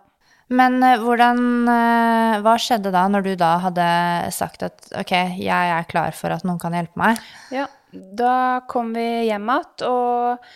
[0.48, 3.88] Men eh, hvordan eh, Hva skjedde da, når du da hadde
[4.32, 7.20] sagt at ok, jeg er klar for at noen kan hjelpe meg?
[7.52, 10.48] Ja, da kom vi hjem igjen, og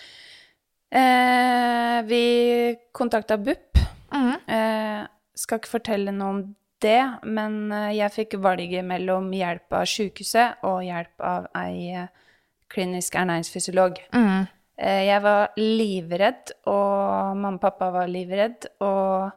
[0.97, 2.25] eh, vi
[2.97, 3.83] kontakta BUP.
[4.13, 5.03] Eh,
[5.35, 6.43] skal ikke fortelle noe om
[6.83, 12.11] det, men eh, jeg fikk valget mellom hjelp av sykehuset og hjelp av ei eh,
[12.73, 14.01] klinisk ernæringsfysiolog.
[14.17, 14.47] Mm.
[14.83, 19.31] Eh, jeg var livredd, og mamma og pappa var livredd, og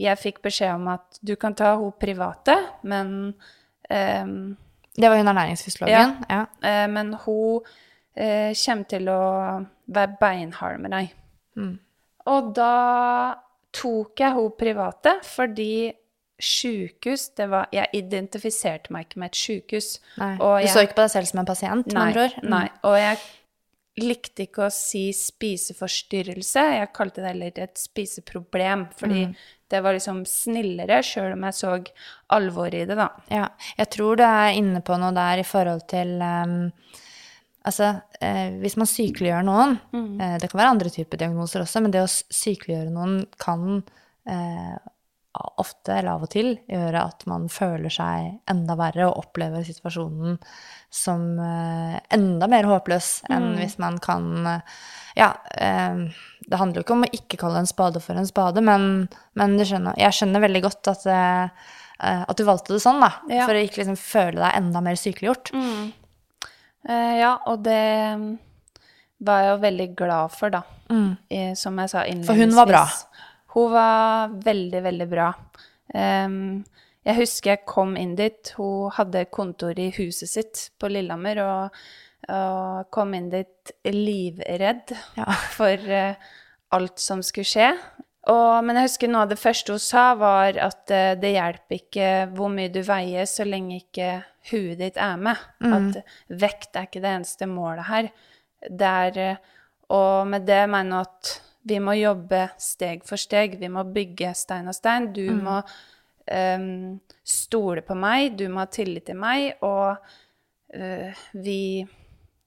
[0.00, 3.30] jeg fikk beskjed om at du kan ta hun private, men
[3.88, 4.56] um,
[4.94, 6.16] Det var hun ernæringsfysiologen?
[6.30, 6.40] Ja.
[6.62, 6.86] ja.
[6.90, 9.20] men hun uh, kommer til å
[9.86, 11.14] være beinhard med deg.
[11.54, 11.76] Mm.
[12.26, 12.74] Og da
[13.74, 15.92] tok jeg hun private, fordi
[16.44, 19.88] sjukehus det var, Jeg identifiserte meg ikke med et sjukehus.
[20.18, 22.38] Du så ikke på deg selv som en pasient, med Nei, andre ord?
[22.42, 22.50] Mm.
[22.50, 22.68] nei.
[22.90, 23.18] Og jeg
[24.04, 26.64] likte ikke å si spiseforstyrrelse.
[26.80, 29.34] Jeg kalte det heller et spiseproblem, fordi Mm.
[29.70, 31.84] det var liksom snillere, sjøl om jeg så
[32.30, 33.08] alvoret i det, da.
[33.30, 36.72] Ja, jeg tror du er inne på noe der i forhold til ehm,
[37.64, 39.78] Altså, eh, hvis man sykeliggjør noen
[40.20, 43.78] eh, Det kan være andre typer diagnoser også, men det å sykeliggjøre noen kan
[44.28, 44.74] eh,
[45.34, 50.36] ofte, eller av og til, gjøre at man føler seg enda verre og opplever situasjonen
[50.94, 54.76] som eh, enda mer håpløs enn hvis man kan eh,
[55.18, 56.04] Ja, eh,
[56.44, 59.56] det handler jo ikke om å ikke kalle en spade for en spade, men, men
[59.56, 61.08] skjønner, jeg skjønner veldig godt at
[62.04, 63.08] at du valgte det sånn, da.
[63.30, 63.44] Ja.
[63.46, 65.52] For å ikke liksom føle deg enda mer sykeliggjort.
[65.54, 65.92] Eh,
[66.92, 67.80] ja, og det
[68.20, 68.28] mm,
[69.24, 70.62] var jeg jo veldig glad for, da.
[71.32, 72.28] I, som jeg sa innledningsvis.
[72.28, 72.28] Mm.
[72.28, 72.84] For hun var bra.
[73.54, 75.28] Hun var veldig, veldig bra.
[75.94, 76.64] Um,
[77.04, 78.52] jeg husker jeg kom inn dit.
[78.58, 81.84] Hun hadde kontor i huset sitt på Lillehammer, og,
[82.32, 85.28] og kom inn dit livredd Ja.
[85.56, 86.32] for uh,
[86.74, 87.70] alt som skulle skje.
[88.32, 91.76] Og, men jeg husker noe av det første hun sa, var at uh, det hjelper
[91.76, 94.10] ikke hvor mye du veier, så lenge ikke
[94.50, 95.40] huet ditt er med.
[95.64, 98.12] At vekt er ikke det eneste målet her.
[98.64, 99.58] Det er, eh,
[99.92, 101.32] og med det mener jeg at
[101.68, 103.58] vi må jobbe steg for steg.
[103.60, 105.10] Vi må bygge stein og stein.
[105.16, 109.96] Du må um, stole på meg, du må ha tillit til meg, og
[110.76, 111.60] uh, vi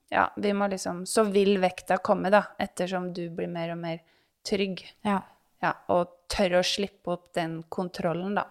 [0.07, 3.97] Ja, vi må liksom Så vil vekta komme, da, ettersom du blir mer og mer
[4.47, 4.85] trygg.
[5.03, 5.19] Ja.
[5.63, 8.43] Ja, og tør å slippe opp den kontrollen, da.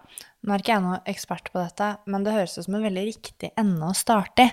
[0.43, 3.05] Nå er ikke jeg noen ekspert på dette, men det høres ut som en veldig
[3.07, 4.51] riktig ende å starte i.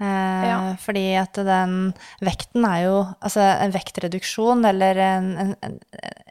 [0.00, 0.58] Eh, Ja.
[0.80, 1.92] Fordi at den
[2.24, 5.74] vekten er jo Altså, en vektreduksjon eller en, en, en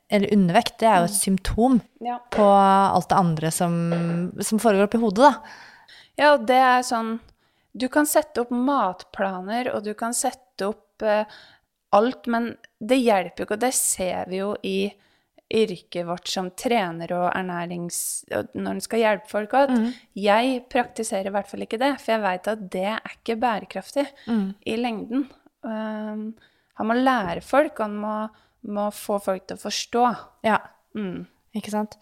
[0.10, 2.18] eller undervekt, det er jo et symptom Ja.
[2.34, 5.34] på alt det andre som, som foregår oppi hodet, da.
[6.18, 7.20] Ja, og det er sånn
[7.78, 11.26] Du kan sette opp matplaner, og du kan sette opp eh,
[11.94, 14.90] alt, men det hjelper jo ikke, og det ser vi jo i
[15.50, 18.26] yrket vårt som trener og ernærings...
[18.36, 19.74] og Når en skal hjelpe folk, at
[20.18, 24.06] jeg praktiserer i hvert fall ikke det, for jeg veit at det er ikke bærekraftig
[24.70, 25.26] i lengden.
[25.66, 26.30] Um,
[26.80, 28.16] han må lære folk, han må,
[28.70, 30.06] må få folk til å forstå.
[30.48, 30.60] Ja.
[30.96, 31.26] Mm.
[31.58, 31.98] Ikke sant?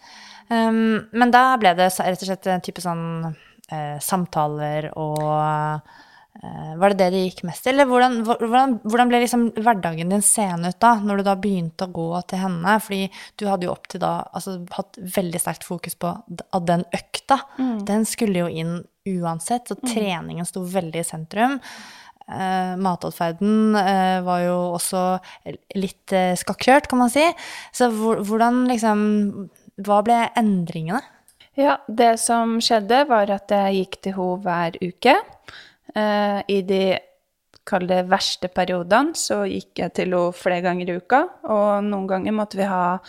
[0.51, 3.05] Um, men da ble det rett og slett en type sånn
[3.71, 5.23] eh, samtaler og
[6.37, 7.73] Var det det det gikk mest til?
[7.73, 11.87] Eller hvordan, hvordan, hvordan ble liksom hverdagen din seende ut da, når du da begynte
[11.87, 12.75] å gå til henne?
[12.83, 13.07] Fordi
[13.41, 17.39] du hadde jo opp til da altså, hatt veldig sterkt fokus på at den økta,
[17.89, 18.75] den skulle jo inn
[19.07, 21.57] uansett, så treningen sto veldig i sentrum.
[22.27, 25.03] Eh, matatferden eh, var jo også
[25.79, 27.23] litt eh, skakkjørt, kan man si.
[27.71, 28.99] Så hvor, hvordan liksom
[29.85, 30.99] Hva ble endringene?
[31.57, 35.15] Ja, det som skjedde, var at jeg gikk til henne hver uke.
[35.97, 36.81] Eh, I de
[37.67, 42.07] kall det verste periodene så gikk jeg til henne flere ganger i uka, og noen
[42.09, 42.99] ganger måtte vi ha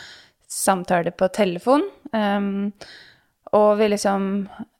[0.49, 1.84] samtaler på telefon.
[2.12, 2.72] Um,
[3.53, 4.22] og vi liksom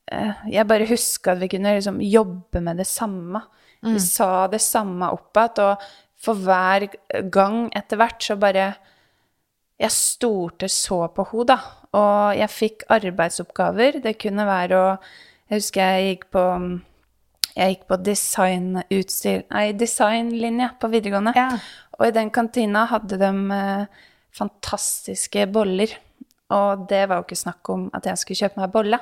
[0.09, 3.43] eh, Jeg bare huska at vi kunne liksom jobbe med det samme.
[3.85, 5.85] Vi sa det samme opp igjen, og
[6.19, 6.89] for hver
[7.31, 8.73] gang etter hvert så bare
[9.79, 11.59] jeg stolte så på henne, da.
[11.95, 14.01] Og jeg fikk arbeidsoppgaver.
[14.03, 14.89] Det kunne være å
[15.49, 16.43] Jeg husker jeg gikk på
[17.59, 21.35] jeg gikk på designutstyr Nei, designlinje på videregående.
[21.37, 21.49] Ja.
[21.99, 24.05] Og i den kantina hadde de eh,
[24.39, 25.97] fantastiske boller.
[26.55, 29.01] Og det var jo ikke snakk om at jeg skulle kjøpe meg bolle.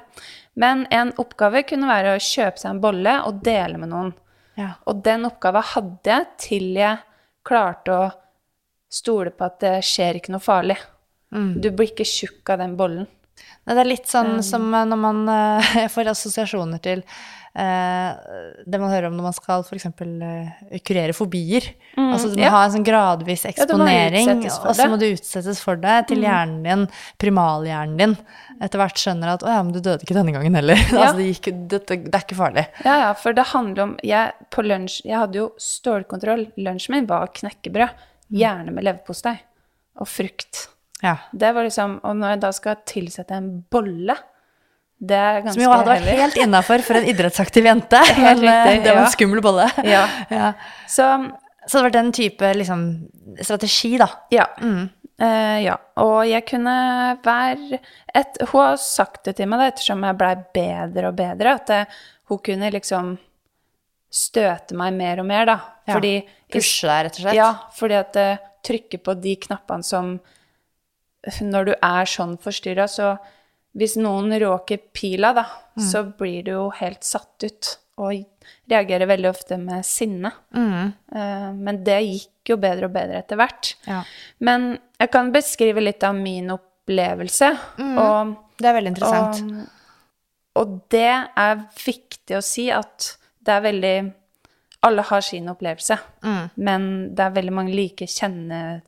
[0.59, 4.15] Men en oppgave kunne være å kjøpe seg en bolle og dele med noen.
[4.57, 4.73] Ja.
[4.89, 7.05] Og den oppgava hadde jeg til jeg
[7.47, 8.09] klarte å
[8.91, 10.79] stole på at det skjer ikke noe farlig.
[11.37, 13.07] Du blir ikke tjukk av den bollen.
[13.67, 18.11] Det er litt sånn som eh, når man eh, Jeg får assosiasjoner til eh,
[18.63, 19.89] det man hører om når man skal f.eks.
[20.87, 21.67] Kurere fobier.
[21.99, 22.53] altså du må ja.
[22.55, 26.61] ha en sånn gradvis eksponering, ja, og så må du utsettes for det til hjernen
[26.67, 26.85] din,
[27.23, 28.15] primalhjernen din,
[28.63, 30.85] etter hvert skjønner at 'å ja, men du døde ikke denne gangen heller'.
[30.97, 31.09] Ja.
[31.09, 32.67] altså det, gikk, dette, det er ikke farlig.
[32.87, 36.47] Ja, ja, for det handler om jeg, På lunsj Jeg hadde jo stålkontroll.
[36.63, 38.07] Lunsjen min var knekkebrød.
[38.37, 39.35] Gjerne med leverpostei.
[40.01, 40.67] Og frukt.
[41.03, 41.17] Ja.
[41.33, 44.15] Det var liksom Og når jeg da skal tilsette en bolle
[44.97, 48.47] Det er ganske Som jo hadde vært helt innafor for en idrettsaktiv jente, men eh,
[48.47, 49.67] riktig, det var en skummel bolle.
[49.85, 50.07] Ja.
[50.33, 50.53] ja.
[50.89, 51.11] Så
[51.67, 52.87] Så det var den type liksom,
[53.43, 54.07] strategi, da.
[54.31, 54.47] Ja.
[54.63, 55.77] Eh, ja.
[56.01, 56.77] Og jeg kunne
[57.25, 57.81] være
[58.15, 61.73] et, Hun har sagt det til meg da, ettersom jeg blei bedre og bedre, at
[61.73, 61.81] det,
[62.31, 63.17] hun kunne liksom
[64.13, 65.59] støte meg mer og mer, da.
[65.87, 65.97] Ja.
[65.97, 66.15] Fordi
[66.53, 67.37] Pushe deg, rett og slett.
[67.37, 70.17] Ja, fordi at uh, trykke på de knappene som
[71.41, 73.19] Når du er sånn forstyrra, så
[73.77, 75.43] Hvis noen råker pila, da,
[75.77, 75.83] Mm.
[75.93, 77.77] så blir du jo helt satt ut.
[77.99, 78.25] Og
[78.71, 80.31] reagerer veldig ofte med sinne.
[80.55, 80.95] Mm.
[81.13, 83.75] Eh, men det gikk jo bedre og bedre etter hvert.
[83.87, 84.03] Ja.
[84.41, 87.51] Men jeg kan beskrive litt av min opplevelse.
[87.99, 88.97] Og, Det er veldig Mm.
[88.97, 89.69] interessant.
[90.57, 94.15] og, og det er viktig å si at det er veldig
[94.83, 96.51] Alle har sin opplevelse, Mm.
[96.57, 98.83] men det er veldig mange like kjennetegn,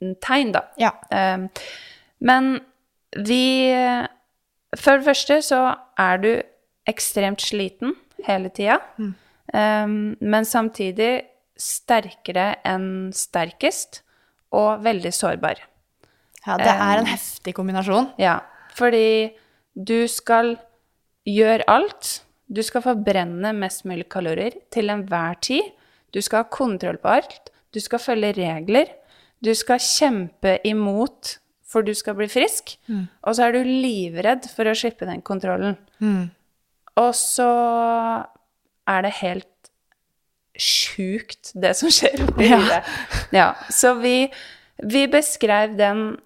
[0.00, 0.64] da.
[0.80, 0.92] ja.
[1.10, 1.48] Um,
[2.20, 2.60] men
[3.16, 3.72] vi
[4.76, 5.60] For det første så
[5.98, 6.30] er du
[6.88, 7.96] ekstremt sliten
[8.26, 9.14] hele tida, mm.
[10.20, 11.24] men samtidig
[11.58, 14.02] sterkere enn sterkest
[14.54, 15.58] og veldig sårbar.
[16.46, 18.12] ja, det er en heftig kombinasjon.
[18.18, 18.38] Ja,
[18.78, 19.32] fordi
[19.74, 20.56] du skal
[21.28, 22.22] gjøre alt.
[22.50, 25.66] Du skal forbrenne mest mulig kalorier til enhver tid.
[26.14, 27.50] Du skal ha kontroll på alt.
[27.74, 28.90] Du skal følge regler.
[29.42, 31.36] Du skal kjempe imot
[31.70, 32.74] for du skal bli frisk.
[33.22, 35.76] Og så er du livredd for å slippe den kontrollen.
[36.98, 37.46] Og så
[38.90, 39.46] er det helt
[40.60, 42.58] sjukt, det som skjer oppi Ja.
[42.58, 42.90] huet.
[43.32, 44.26] Ja, så vi,
[44.82, 46.18] vi beskrev den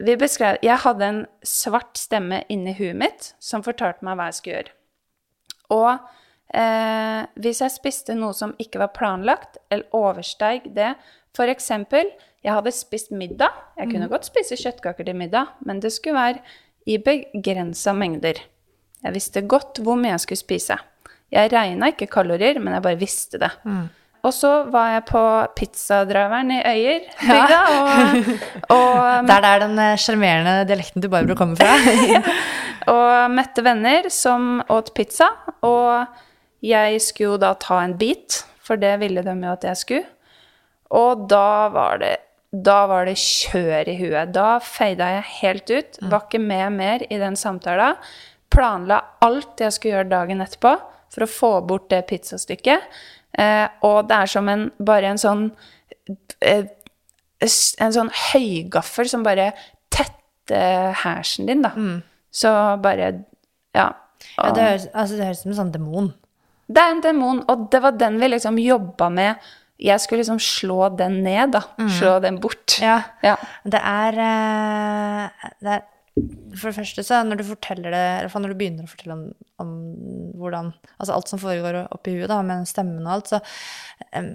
[0.00, 4.36] vi beskrev, Jeg hadde en svart stemme inni huet mitt som fortalte meg hva jeg
[4.38, 4.72] skulle gjøre.
[5.76, 5.90] Og
[6.56, 10.94] eh, hvis jeg spiste noe som ikke var planlagt, eller oversteig det
[11.36, 12.10] For eksempel,
[12.44, 13.54] jeg hadde spist middag.
[13.78, 16.40] Jeg kunne godt spise kjøttkaker til middag, men det skulle være
[16.88, 18.40] i begrensa mengder.
[19.04, 20.76] Jeg visste godt hvor mye jeg skulle spise.
[21.30, 23.50] Jeg regna ikke kalorier, men jeg bare visste det.
[24.20, 25.20] Og så var jeg på
[25.56, 28.16] pizzadriveren i Øyer, bygda, og,
[28.76, 31.76] og Det er den eh, sjarmerende dialekten til Barbro kommer fra.
[32.94, 35.30] og møtte venner som åt pizza.
[35.64, 36.04] Og
[36.64, 40.04] jeg skulle jo da ta en bit, for det ville de jo at jeg skulle.
[40.96, 42.16] Og da var det,
[42.50, 44.32] da var det kjør i huet.
[44.34, 46.00] Da feida jeg helt ut.
[46.02, 47.98] Var ikke med mer i den samtalen.
[48.50, 50.74] Planla alt jeg skulle gjøre dagen etterpå
[51.10, 52.88] for å få bort det pizzastykket.
[53.38, 55.44] Eh, og det er som en, bare en sånn
[56.42, 56.64] eh,
[57.40, 59.52] En sånn høygaffel som bare
[59.94, 61.70] tetter hersen din, da.
[62.34, 62.50] Så
[62.82, 63.12] bare
[63.76, 63.92] Ja.
[64.36, 66.10] Ja, det, høres, altså, det høres ut som en sånn demon.
[66.68, 69.48] Det er en demon, og det var den vi liksom jobba med.
[69.80, 71.62] Jeg skulle liksom slå den ned, da.
[71.98, 72.76] Slå den bort.
[72.82, 73.00] Ja.
[73.24, 73.36] Ja.
[73.64, 75.88] Det er, eh, det er
[76.58, 79.22] For det første, så når du forteller det, eller når du begynner å fortelle om,
[79.62, 79.70] om
[80.36, 83.38] hvordan Altså alt som foregår oppi huet, da, med stemmen og alt, så
[84.18, 84.34] um,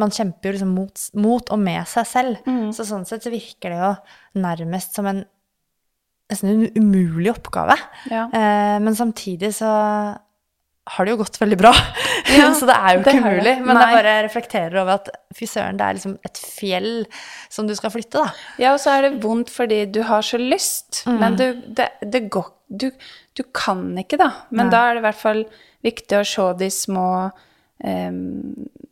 [0.00, 2.48] Man kjemper jo liksom mot, mot og med seg selv.
[2.72, 3.92] Så sånn sett så virker det jo
[4.40, 5.24] nærmest som en
[6.30, 7.76] nesten en umulig oppgave.
[8.10, 8.28] Ja.
[8.30, 9.70] Eh, men samtidig så
[10.90, 11.74] har det jo gått veldig bra.
[12.30, 13.52] Ja, så det er jo ikke mulig.
[13.64, 13.80] Men Nei.
[13.82, 16.90] jeg bare reflekterer over at fy søren, det er liksom et fjell
[17.50, 18.36] som du skal flytte, da.
[18.60, 22.28] ja, og så er det vondt fordi du har så lyst, men du, det, det
[22.30, 22.86] går du,
[23.34, 24.30] du kan ikke, da.
[24.54, 25.42] Men da er det i hvert fall
[25.82, 28.20] viktig å se de små um,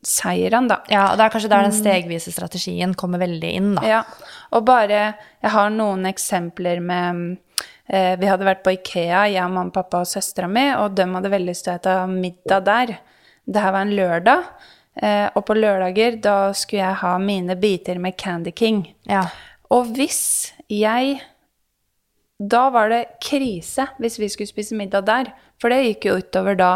[0.03, 0.81] seirene, da.
[0.91, 3.87] Ja, og det er kanskje der den stegvise strategien kommer veldig inn, da.
[3.87, 4.01] Ja,
[4.55, 9.73] og bare Jeg har noen eksempler med eh, Vi hadde vært på Ikea, jeg, mamma,
[9.73, 12.93] pappa og søstera mi, og de hadde veldig lyst til å spise middag der.
[13.49, 14.49] Det her var en lørdag,
[15.01, 18.83] eh, og på lørdager da skulle jeg ha mine biter med Candy King.
[19.09, 19.25] Ja.
[19.71, 21.21] Og hvis jeg
[22.39, 25.33] Da var det krise hvis vi skulle spise middag der.
[25.59, 26.69] For det gikk jo utover da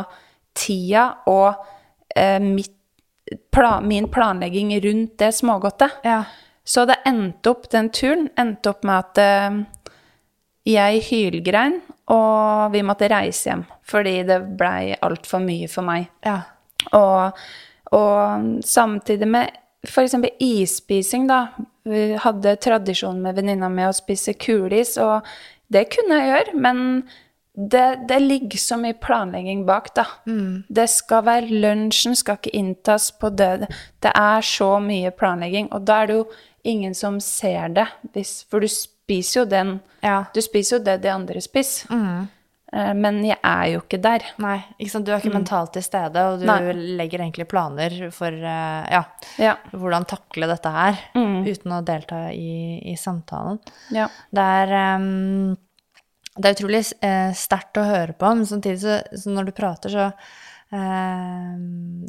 [0.59, 1.55] tida og
[2.17, 2.75] eh, mitt,
[3.87, 6.01] min planlegging rundt det smågodtet.
[6.03, 6.25] Ja.
[6.65, 9.63] Så det endte opp, den turen endte opp med at eh,
[10.69, 11.81] jeg hylgrein,
[12.13, 13.65] og vi måtte reise hjem.
[13.89, 16.09] Fordi det blei altfor mye for meg.
[16.27, 16.39] Ja.
[16.99, 17.43] Og,
[17.95, 19.51] og samtidig med
[19.87, 20.15] f.eks.
[20.39, 21.47] isspising, da.
[21.83, 25.27] Vi hadde tradisjon med venninna mi å spise kulis, og
[25.73, 26.85] det kunne jeg gjøre, men
[27.53, 30.07] det, det ligger så mye planlegging bak, da.
[30.73, 33.67] Det skal være Lunsjen skal ikke inntas på død.
[34.01, 36.25] Det er så mye planlegging, og da er det jo
[36.71, 37.89] ingen som ser det.
[38.15, 40.25] Hvis, for du spiser jo den Ja.
[40.35, 41.87] Du spiser jo det de andre spiser.
[41.93, 42.29] Mm.
[42.97, 44.23] Men jeg er jo ikke der.
[44.41, 45.05] Nei, ikke sant?
[45.05, 46.49] du er ikke mentalt til stede, og du Mm.
[46.49, 46.73] Nei.
[46.97, 49.03] legger egentlig planer for eh, ja,
[49.39, 49.57] Ja.
[49.75, 51.45] hvordan takle dette her, Mm.
[51.47, 53.61] uten å delta i, i samtalen.
[53.93, 54.09] ja.
[54.33, 55.55] Det er, um,
[56.41, 59.91] det er utrolig eh, sterkt å høre på, men samtidig så, så når du prater,
[59.91, 60.13] så
[60.73, 62.09] ehm,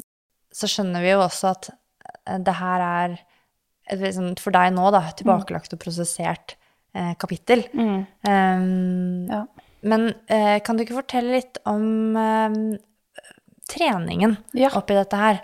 [0.54, 1.70] Så skjønner vi jo også at
[2.26, 3.18] eh, det her er
[4.14, 6.56] sånn, for deg nå, da, tilbakelagt og prosessert eh,
[7.18, 7.64] kapittel.
[7.74, 8.00] Mm.
[8.28, 9.42] Um, Ja.
[9.84, 12.78] Men eh, kan du ikke fortelle litt om ehm,
[13.68, 14.70] treningen Ja.
[14.78, 15.42] oppi dette her?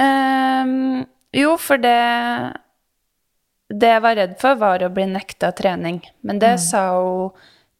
[0.00, 2.56] Ehm, jo, for det
[3.70, 6.00] Det jeg var redd for, var å bli nekta trening.
[6.22, 7.30] Men det sa hun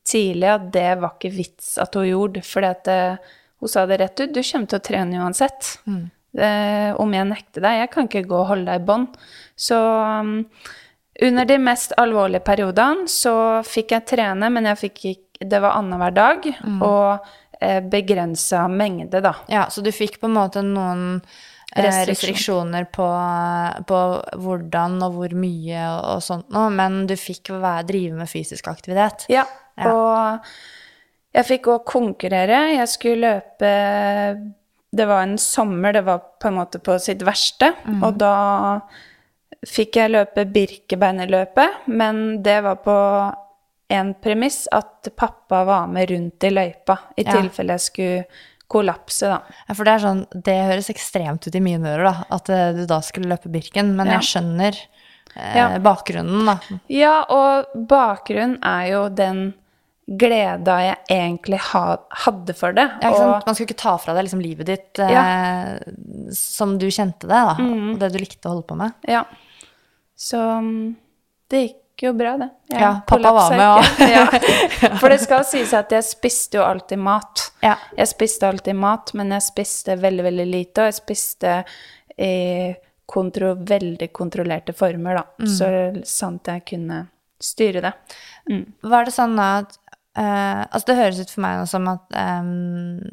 [0.07, 2.43] tidlig at det var ikke vits at hun gjorde.
[2.47, 4.33] For hun sa det rett ut.
[4.33, 5.77] Du kommer til å trene uansett.
[6.35, 7.81] Eh, om jeg nekter deg.
[7.83, 9.09] Jeg kan ikke gå og holde deg i bånd.
[9.57, 10.49] Så um,
[11.23, 15.75] under de mest alvorlige periodene så fikk jeg trene, men jeg fikk ikke Det var
[15.77, 16.47] annenhver dag.
[16.83, 17.27] Og
[17.61, 19.35] eh, begrensa mengde, da.
[19.51, 22.09] Ja, så du fikk på en måte noen eh, Restriksjon.
[22.09, 23.09] restriksjoner på,
[23.91, 23.99] på
[24.41, 28.69] hvordan og hvor mye og, og sånt noe, men du fikk være, drive med fysisk
[28.73, 29.27] aktivitet.
[29.29, 29.45] Ja,
[29.77, 29.91] Ja.
[29.91, 30.47] og
[31.35, 32.61] jeg fikk òg konkurrere.
[32.77, 33.73] Jeg skulle løpe
[34.95, 37.73] Det var en sommer, det var på en måte på sitt verste.
[38.01, 38.35] Og da
[39.69, 42.97] fikk jeg løpe Birkebeinerløpet, men det var på
[43.95, 47.33] en premiss at pappa var med rundt i løypa, i Ja.
[47.43, 48.25] tilfelle jeg skulle
[48.69, 49.43] kollapse, da.
[49.69, 52.73] Ja, for det er sånn, det høres ekstremt ut i mine ører, da, at eh,
[52.73, 54.19] du da skulle løpe Birken, men Ja.
[54.19, 54.75] jeg skjønner
[55.37, 55.79] eh, Ja.
[55.79, 56.59] bakgrunnen, da.
[56.89, 59.55] Ja, og bakgrunnen er jo den
[60.09, 62.91] gleda jeg egentlig ha, hadde for det.
[63.03, 63.47] Ja, og.
[63.47, 65.79] Man skulle ikke ta fra deg liksom livet ditt eh,
[66.33, 68.93] som du kjente det, da, og det du likte å holde på med.
[69.09, 69.25] Ja.
[70.17, 70.95] Så mm,
[71.51, 72.49] det gikk jo bra, det.
[72.73, 74.01] Jeg Ja, pappa var med òg.
[74.15, 74.25] ja.
[75.01, 77.45] For det skal sies at jeg spiste jo alltid mat.
[77.63, 77.77] Ja.
[77.97, 81.55] Jeg spiste alltid mat, men jeg spiste veldig, veldig lite, og jeg spiste
[82.19, 82.35] i
[83.07, 85.47] kontro, veldig kontrollerte former, da.
[85.51, 85.69] Så
[86.09, 87.03] sant jeg kunne
[87.43, 87.93] styre det.
[88.83, 89.75] Var det sånn at
[90.17, 93.11] uh, Altså, det høres ut for meg som at de-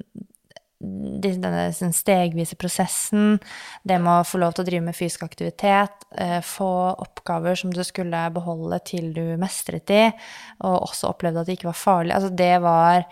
[0.81, 3.37] denne sånn stegvise prosessen,
[3.87, 6.71] det med å få lov til å drive med fysisk aktivitet, eh, få
[7.05, 10.09] oppgaver som du skulle beholde til du mestret de,
[10.65, 13.05] og også opplevde at det ikke var farlig, altså det var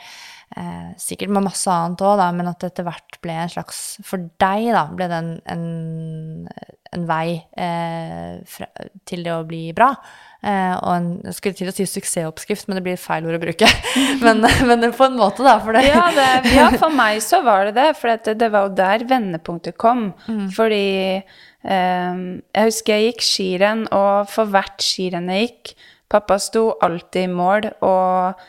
[0.60, 3.84] eh, sikkert med masse annet òg, da, men at det etter hvert ble en slags
[4.06, 6.50] For deg, da, ble det en, en,
[6.96, 8.68] en vei eh, fra,
[9.10, 9.92] til det å bli bra.
[10.40, 13.44] Eh, og en, jeg skulle til å si suksessoppskrift, men det blir feil ord å
[13.44, 13.68] bruke.
[14.26, 15.58] men, men på en måte, da.
[15.64, 17.92] For det, Ja, det, ja, for meg så var det det.
[18.00, 20.10] For det, det var jo der vendepunktet kom.
[20.56, 20.88] Fordi
[21.20, 25.78] eh, jeg husker jeg gikk skirenn, og for hvert skirenn jeg gikk
[26.10, 28.40] Pappa sto alltid i mål, og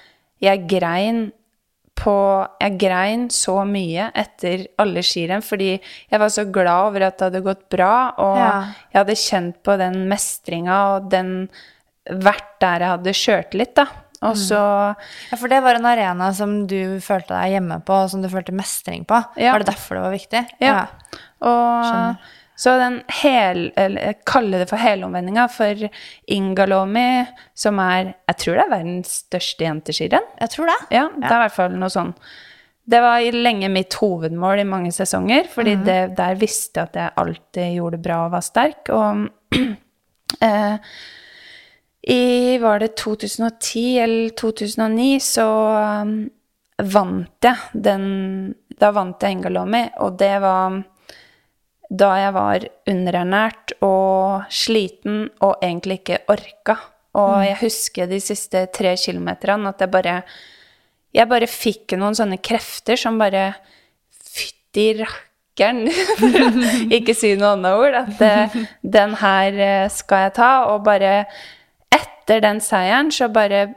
[0.40, 1.26] jeg grein
[2.00, 2.14] på
[2.62, 7.28] Jeg grein så mye etter alle skirenn fordi jeg var så glad over at det
[7.28, 8.52] hadde gått bra, og Ja.
[8.92, 11.34] jeg hadde kjent på den mestringa og den
[12.10, 13.84] Vært der jeg hadde kjørt litt, da.
[14.24, 14.56] Og så
[15.30, 18.28] ja, for det var en arena som du følte deg hjemme på, og som du
[18.32, 19.20] følte mestring på.
[19.40, 19.52] Ja.
[19.52, 20.42] Var det derfor det var viktig?
[20.64, 20.80] Ja.
[21.40, 22.16] Og Skjønner.
[22.60, 25.86] Så den hel, eller jeg kaller det for helomvendinga for
[26.28, 27.24] Ingalomi,
[27.56, 30.26] som er Jeg tror det er verdens største jenteskirenn.
[30.42, 30.78] Jeg tror det.
[30.92, 32.12] Ja, det er i hvert fall noe sånn.
[32.90, 35.86] Det var lenge mitt hovedmål i mange sesonger, fordi mm.
[35.86, 38.92] det, der visste jeg at jeg alltid gjorde det bra og var sterk.
[38.92, 39.56] Og
[40.50, 40.92] eh,
[42.12, 45.48] i var det 2010 eller 2009 så
[46.04, 46.14] um,
[46.80, 48.06] vant jeg den
[48.80, 50.80] Da vant jeg Ingalomi, og det var
[51.90, 56.76] da jeg var underernært og sliten og egentlig ikke orka.
[57.18, 60.22] Og jeg husker de siste tre kilometerne at jeg bare
[61.10, 63.48] Jeg bare fikk noen sånne krefter som bare
[64.14, 65.88] Fytti rakkeren!
[66.20, 66.50] For å
[66.94, 67.96] ikke si noe annet ord.
[67.98, 68.54] At eh,
[68.86, 70.50] den her eh, skal jeg ta.
[70.70, 71.24] Og bare
[71.90, 73.72] etter den seieren så bare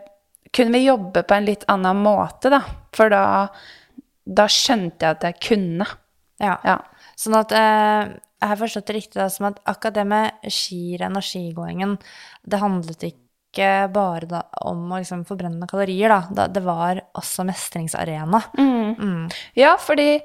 [0.53, 2.61] kunne vi jobbe på en litt annen måte, da.
[2.93, 3.49] For da,
[4.29, 5.89] da skjønte jeg at jeg kunne.
[6.37, 6.59] Ja.
[6.61, 6.77] Ja.
[7.19, 11.19] Sånn at eh, jeg har forstått det riktig da, som at akkurat det med skirenn
[11.19, 11.97] og skigåingen,
[12.43, 13.19] det handlet ikke
[13.93, 16.47] bare da, om å liksom forbrenne kalorier, da.
[16.51, 18.41] Det var også mestringsarena.
[18.57, 19.29] Mm.
[19.59, 20.17] Ja, fordi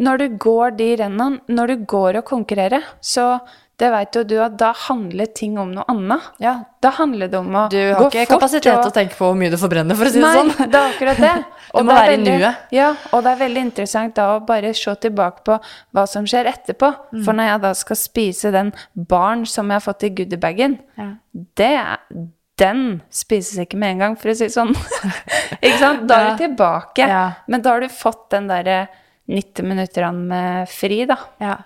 [0.00, 3.34] når du går de rennene, når du går og konkurrerer, så
[3.78, 6.22] det vet jo du at da handler ting om noe annet.
[6.40, 6.54] Ja.
[6.80, 7.70] Da handler det om å gå fort.
[7.74, 10.04] Du har ikke kapasitet kapasitet og- til å tenke på hvor mye du forbrenner, for
[10.08, 10.70] å si det Nei, sånn.
[10.70, 11.44] det er akkurat det.
[11.76, 12.56] Du må det være i nuet.
[12.72, 15.58] Ja, og det er veldig interessant da å bare se tilbake på
[15.92, 16.88] hva som skjer etterpå.
[17.12, 17.24] Mm.
[17.26, 21.10] For når jeg da skal spise den baren som jeg har fått i goodiebagen, Ja.
[21.34, 21.98] det er
[22.56, 24.72] den spises ikke med en gang, for å si det sånn.
[25.60, 26.06] ikke sant?
[26.08, 27.04] Da er du tilbake.
[27.06, 27.26] Ja.
[27.46, 28.86] Men da har du fått den derre
[29.28, 31.18] 90 minutterne med fri, da.
[31.42, 31.58] Ja.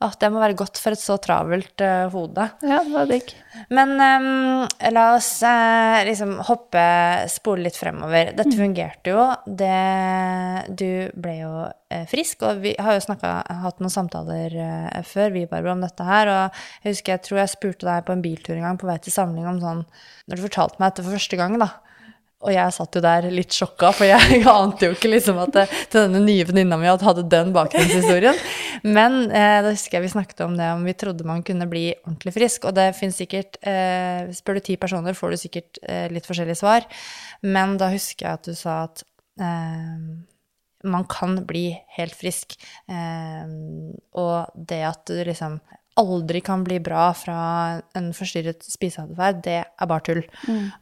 [0.00, 2.46] Åh, det må være godt for et så travelt uh, hode.
[2.64, 3.34] Ja, det var digg.
[3.68, 4.62] Men um,
[4.94, 6.84] la oss uh, liksom hoppe,
[7.28, 8.30] spole litt fremover.
[8.38, 9.26] Dette fungerte jo.
[9.44, 9.74] Det,
[10.72, 10.88] du
[11.20, 14.56] ble jo uh, frisk, og vi har jo snakket, hatt noen samtaler
[15.04, 16.32] før, vi Barbara, om dette her.
[16.32, 18.96] Og jeg husker jeg tror jeg spurte deg på en biltur en gang på vei
[19.04, 21.74] til samling om sånn Når du fortalte meg dette for første gang, da.
[22.40, 25.66] Og jeg satt jo der litt sjokka, for jeg ante jo ikke liksom at det,
[25.92, 28.38] til denne nye venninna mi at hadde den bakgrunnshistorien.
[28.86, 31.90] Men eh, da husker jeg vi snakket om det om vi trodde man kunne bli
[31.98, 32.64] ordentlig frisk.
[32.70, 36.62] Og det finnes sikkert eh, Spør du ti personer, får du sikkert eh, litt forskjellige
[36.62, 36.88] svar.
[37.44, 39.04] Men da husker jeg at du sa at
[39.40, 40.00] eh,
[40.88, 41.66] man kan bli
[41.98, 42.56] helt frisk.
[42.88, 43.44] Eh,
[44.16, 45.60] og det at du liksom
[46.00, 47.40] aldri kan bli bra fra
[47.98, 50.22] en forstyrret spiseatferd, det er bare tull.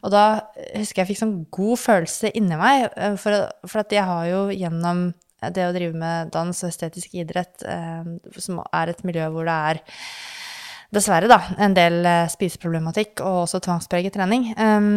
[0.03, 0.25] Og da
[0.73, 4.25] husker jeg jeg fikk sånn god følelse inni meg, eh, for, for at jeg har
[4.29, 5.09] jo gjennom
[5.55, 9.55] det å drive med dans og estetisk idrett, eh, som er et miljø hvor det
[9.71, 9.81] er
[10.95, 14.91] dessverre da, en del eh, spiseproblematikk og også tvangspreget trening, eh,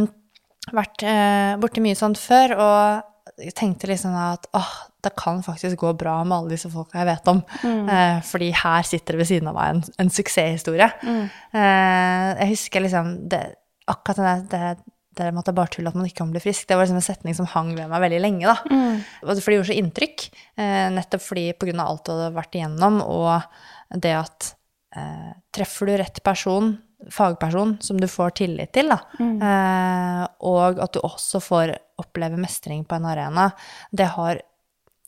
[0.73, 3.12] vært eh, borti mye sånt før, og
[3.43, 4.73] jeg tenkte liksom at åh,
[5.03, 7.43] det kan faktisk gå bra med alle disse folka jeg vet om.
[7.67, 10.89] Eh, fordi her sitter det ved siden av meg en, en suksesshistorie.
[11.03, 13.43] Eh, jeg husker liksom det,
[13.91, 16.43] akkurat det, det, det med at det er bare tull at man ikke kan bli
[16.43, 18.47] frisk, det var liksom en setning som hang ved meg veldig lenge.
[18.49, 18.57] da.
[18.71, 19.03] Mm.
[19.21, 20.27] For det gjorde så inntrykk,
[20.57, 24.53] eh, nettopp fordi av alt du hadde vært igjennom, og det at
[24.97, 26.75] eh, treffer du rett person,
[27.13, 32.85] fagperson, som du får tillit til, da, eh, og at du også får oppleve mestring
[32.89, 33.51] på en arena,
[33.91, 34.43] det har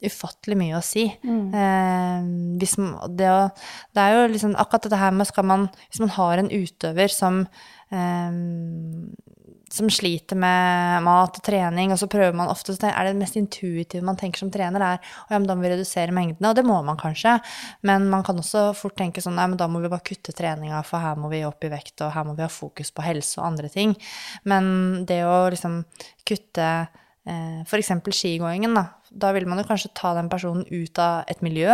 [0.04, 1.06] ufattelig mye å si.
[1.06, 2.26] Eh,
[2.60, 3.46] hvis man, det, å,
[3.94, 7.12] det er jo liksom akkurat dette her med skal man Hvis man har en utøver
[7.12, 7.44] som
[7.94, 8.40] eh,
[9.74, 13.38] som sliter med mat og trening, og så prøver man ofte, så er det mest
[13.40, 16.58] intuitive man tenker som trener, er å ja, men da må vi redusere mengdene, og
[16.58, 17.36] det må man kanskje,
[17.86, 20.82] men man kan også fort tenke sånn nei, men da må vi bare kutte treninga,
[20.86, 23.40] for her må vi opp i vekt, og her må vi ha fokus på helse
[23.40, 23.96] og andre ting.
[24.48, 25.82] Men det å liksom
[26.26, 26.68] kutte
[27.26, 28.86] eh, eksempel skigåingen, da.
[29.14, 31.70] Da vil man jo kanskje ta den personen ut av et miljø.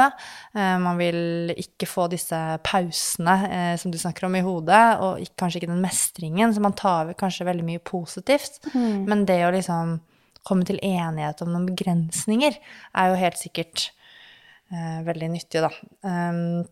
[0.54, 5.24] Eh, man vil ikke få disse pausene eh, som du snakker om i hodet, og
[5.40, 8.60] kanskje ikke den mestringen, så man tar over kanskje veldig mye positivt.
[8.74, 9.98] Men det å liksom
[10.46, 13.90] komme til enighet om noen begrensninger er jo helt sikkert
[14.72, 15.72] eh, veldig nyttig, da.
[16.06, 16.62] Um,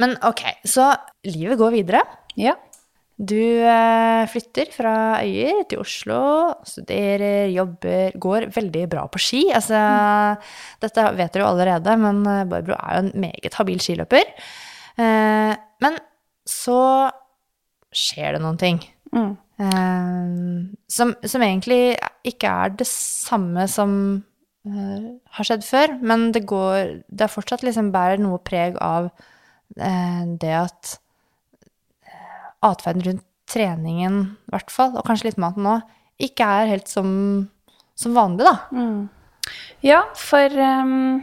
[0.00, 0.92] men ok, så
[1.28, 2.02] livet går videre.
[2.38, 2.54] Ja.
[3.18, 6.18] Du eh, flytter fra Øyer til Oslo,
[6.62, 9.40] studerer, jobber, går veldig bra på ski.
[9.50, 9.78] Altså,
[10.78, 14.30] dette vet dere jo allerede, men eh, Barbro er jo en meget habil skiløper.
[15.02, 15.50] Eh,
[15.82, 15.98] men
[16.46, 16.78] så
[17.90, 18.78] skjer det noen ting.
[19.10, 19.34] Mm.
[19.66, 20.38] Eh,
[20.86, 23.98] som, som egentlig ikke er det samme som
[24.68, 29.06] har skjedd før, men det går Det er fortsatt liksom bærer noe preg av
[29.72, 30.90] det at
[32.64, 35.86] atferden rundt treningen, i hvert fall, og kanskje litt maten òg,
[36.20, 37.10] ikke er helt som,
[37.96, 38.56] som vanlig, da.
[39.86, 41.22] Ja, for um,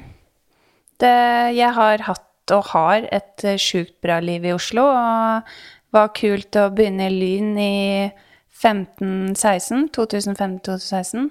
[1.03, 1.15] det,
[1.57, 5.55] jeg har hatt og har et eh, sjukt bra liv i Oslo, og
[5.95, 7.75] var kult å begynne i Lyn i
[8.55, 11.29] 15-16, 2015-2016.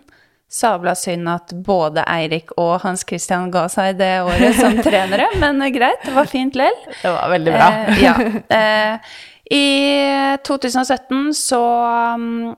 [0.54, 5.62] Sabla synd at både Eirik og Hans Christian ga seg det året som trenere, men
[5.64, 6.76] eh, greit, det var fint lell.
[7.00, 8.16] Det var veldig Eh, ja.
[8.58, 9.14] Eh,
[9.52, 9.66] I
[10.46, 11.60] 2017 så
[12.16, 12.54] um,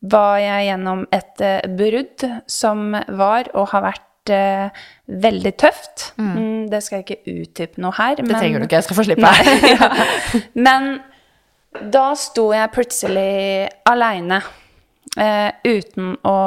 [0.00, 4.84] var jeg gjennom et eh, brudd som var og har vært eh,
[5.24, 6.10] veldig tøft.
[6.20, 8.20] Mm, det skal jeg ikke utdype noe her.
[8.20, 9.32] Det trenger du ikke, jeg skal få slippe.
[9.36, 9.50] her.
[9.74, 9.90] ja.
[10.56, 10.88] Men
[11.92, 14.40] da sto jeg plutselig aleine.
[15.20, 16.38] Eh, uten å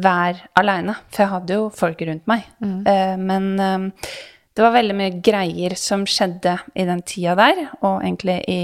[0.00, 2.46] være aleine, for jeg hadde jo folk rundt meg.
[2.60, 4.12] Eh, men eh,
[4.54, 8.62] det var veldig mye greier som skjedde i den tida der, og egentlig i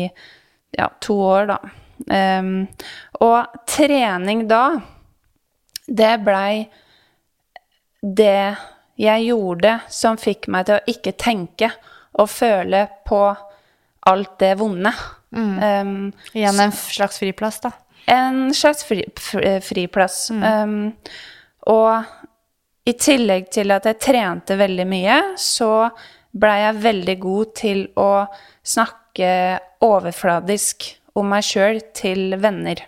[0.76, 1.58] ja, to år, da.
[2.06, 2.66] Um,
[3.24, 4.64] og trening da,
[5.86, 6.66] det blei
[8.02, 8.56] det
[9.00, 11.70] jeg gjorde som fikk meg til å ikke tenke
[12.16, 13.20] og føle på
[14.06, 14.92] alt det vonde.
[15.36, 17.72] Ehm, Igjen en slags friplass, da.
[18.06, 20.30] en slags fri, fri, friplass.
[20.30, 20.94] Um,
[21.66, 22.15] og
[22.86, 25.88] i tillegg til at jeg trente veldig mye, så
[26.36, 28.10] blei jeg veldig god til å
[28.66, 29.30] snakke
[29.84, 32.84] overfladisk om meg sjøl til venner.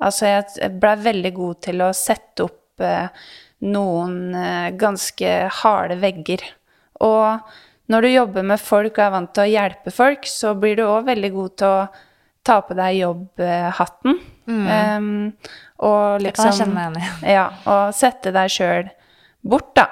[0.00, 3.10] Altså, jeg blei veldig god til å sette opp eh,
[3.68, 6.44] noen eh, ganske harde vegger.
[7.04, 7.52] Og
[7.92, 10.86] når du jobber med folk og er vant til å hjelpe folk, så blir du
[10.86, 11.82] òg veldig god til å
[12.46, 14.16] ta på deg jobbhatten.
[14.50, 15.10] Um,
[15.84, 17.34] og Det kan jeg liksom kjenne meg igjen i.
[17.34, 18.88] Ja, og sette deg sjøl
[19.42, 19.86] bort, da.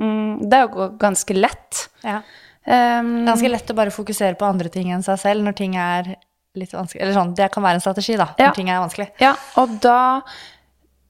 [0.00, 1.88] Mm, det er jo ganske lett.
[2.02, 2.20] Ja.
[2.64, 6.14] Um, Ganske lett å bare fokusere på andre ting enn seg selv når ting er
[6.56, 7.02] litt vanskelig.
[7.02, 8.52] Eller sånn, det kan være en strategi, da, når Ja.
[8.56, 9.10] ting er vanskelig.
[9.20, 10.22] Ja, og da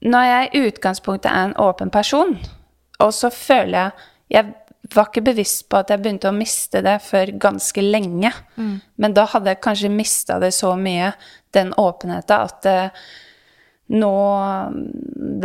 [0.05, 2.37] Når jeg i utgangspunktet er en åpen person,
[2.99, 3.91] og så føler jeg
[4.29, 4.53] Jeg
[4.93, 8.31] var ikke bevisst på at jeg begynte å miste det før ganske lenge.
[8.97, 11.13] Men da hadde jeg kanskje mista det så mye,
[11.53, 12.91] den åpenheten, at det,
[13.93, 14.11] nå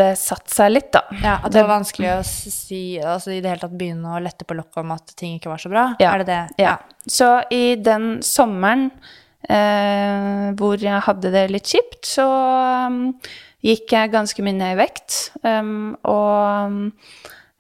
[0.00, 1.02] Det satte seg litt, da.
[1.20, 4.46] Ja, At det var vanskelig å si, altså i det hele tatt begynne å lette
[4.48, 5.86] på lokket om at ting ikke var så bra?
[6.00, 6.14] Ja.
[6.14, 6.62] Er det det?
[6.62, 6.78] Ja.
[7.04, 8.88] Så i den sommeren
[9.48, 12.28] eh, hvor jeg hadde det litt kjipt, så
[12.88, 13.02] um,
[13.64, 15.18] gikk jeg ganske mye ned i vekt.
[15.44, 16.80] Um, og um,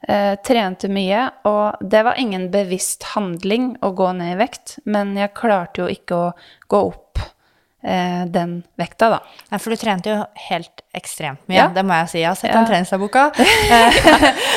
[0.08, 1.26] eh, trente mye.
[1.48, 5.90] Og det var ingen bevisst handling å gå ned i vekt, men jeg klarte jo
[5.92, 6.32] ikke å
[6.70, 7.09] gå opp
[7.82, 9.18] den vekta, da.
[9.50, 10.16] Ja, for du trente jo
[10.50, 11.68] helt ekstremt mye, Ja.
[11.72, 12.18] det må jeg si.
[12.20, 12.58] Jeg har sett Ja.
[12.58, 13.22] den treningsdagboka.
[13.70, 14.00] Eh,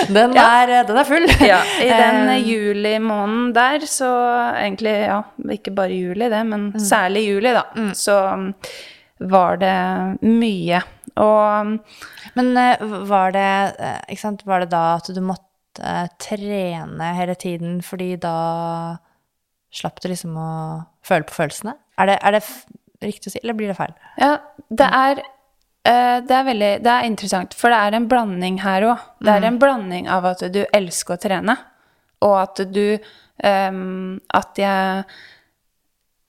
[0.17, 1.27] den, er, den er full.
[1.39, 4.09] Ja, i den Eh, juli-måneden der, så
[4.57, 5.21] egentlig, ja,
[5.55, 7.63] ikke bare juli det, men særlig juli da,
[7.95, 8.53] så um,
[9.19, 9.73] var det
[10.27, 10.81] mye.
[11.15, 11.79] Og
[12.35, 17.11] Men eh, var det, eh, ikke sant, var det da at du måtte eh, trene
[17.15, 18.97] hele tiden, fordi da
[19.73, 20.51] slapp du liksom å
[21.05, 21.75] føle på følelsene?
[22.01, 22.43] Er det, er det
[23.09, 23.93] riktig å si, eller blir det feil?
[24.21, 24.37] ja,
[24.69, 25.21] det er,
[25.89, 29.13] eh, det er veldig, det er interessant, for det er en blanding her også.
[29.23, 31.57] Det er en blanding av at du elsker å trene,
[32.23, 32.97] og at du,
[33.43, 35.03] um, at jeg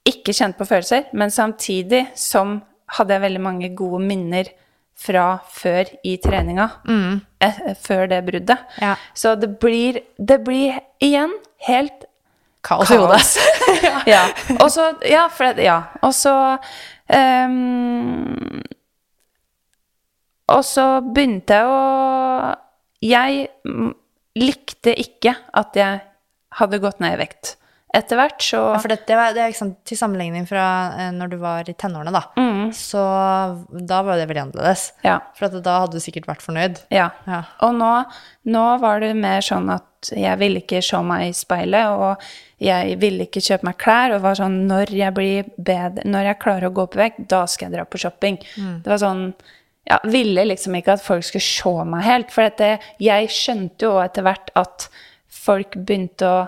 [0.05, 2.59] ikke kjente på følelser, men samtidig som
[2.97, 4.51] hadde jeg veldig mange gode minner
[4.95, 6.67] fra før i treninga,
[7.43, 8.75] eh, før det bruddet.
[8.81, 8.95] Ja.
[9.13, 11.33] Så det blir, det blir igjen
[11.67, 12.05] helt
[12.65, 13.21] Kaos i hodet.
[14.13, 14.25] ja.
[14.59, 15.81] Og så Ja, for ja.
[16.05, 16.33] Og så
[17.09, 18.61] ehm,
[20.47, 21.83] Og så begynte jeg å
[23.05, 23.47] Jeg
[24.35, 26.01] likte ikke at jeg
[26.59, 27.55] hadde gått ned i vekt.
[27.95, 30.65] Etter hvert så Ja, for det, det, var, det liksom til sammenligning fra
[30.99, 32.23] eh, når du var i tenårene, da.
[32.75, 33.01] Så
[33.87, 34.89] da var det veldig annerledes.
[35.05, 35.19] Ja.
[35.37, 36.81] For da hadde du sikkert vært fornøyd.
[36.93, 37.09] Ja.
[37.29, 37.45] Ja.
[37.65, 37.91] Og nå,
[38.51, 42.99] nå var det mer sånn at jeg ville ikke se meg i speilet, og jeg
[43.01, 46.69] ville ikke kjøpe meg klær, og var sånn når jeg blir bedre, når jeg klarer
[46.69, 48.39] å gå opp i vekt, da skal jeg dra på shopping.
[48.83, 49.29] Det var sånn
[49.85, 53.99] ja, ville liksom ikke at folk skulle se meg helt, for dette, jeg skjønte jo
[54.01, 54.87] etter hvert at
[55.45, 56.39] folk begynte å